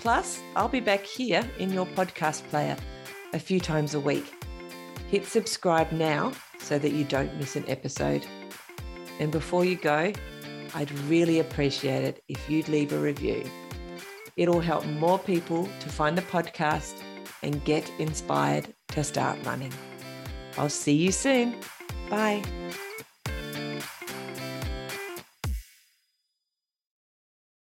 Plus, 0.00 0.40
I'll 0.54 0.68
be 0.68 0.80
back 0.80 1.04
here 1.04 1.48
in 1.58 1.72
your 1.72 1.86
podcast 1.86 2.42
player 2.48 2.76
a 3.32 3.38
few 3.38 3.60
times 3.60 3.94
a 3.94 4.00
week. 4.00 4.32
Hit 5.10 5.26
subscribe 5.26 5.90
now 5.92 6.32
so 6.58 6.78
that 6.78 6.92
you 6.92 7.04
don't 7.04 7.36
miss 7.36 7.56
an 7.56 7.64
episode. 7.68 8.26
And 9.18 9.32
before 9.32 9.64
you 9.64 9.76
go, 9.76 10.12
I'd 10.74 10.90
really 11.00 11.40
appreciate 11.40 12.04
it 12.04 12.22
if 12.28 12.48
you'd 12.48 12.68
leave 12.68 12.92
a 12.92 12.98
review. 12.98 13.44
It'll 14.36 14.60
help 14.60 14.86
more 14.86 15.18
people 15.18 15.68
to 15.80 15.88
find 15.88 16.16
the 16.16 16.22
podcast 16.22 16.94
and 17.42 17.64
get 17.64 17.90
inspired 17.98 18.72
to 18.88 19.02
start 19.02 19.38
running. 19.44 19.72
I'll 20.56 20.68
see 20.68 20.94
you 20.94 21.12
soon. 21.12 21.56
Bye. 22.08 22.42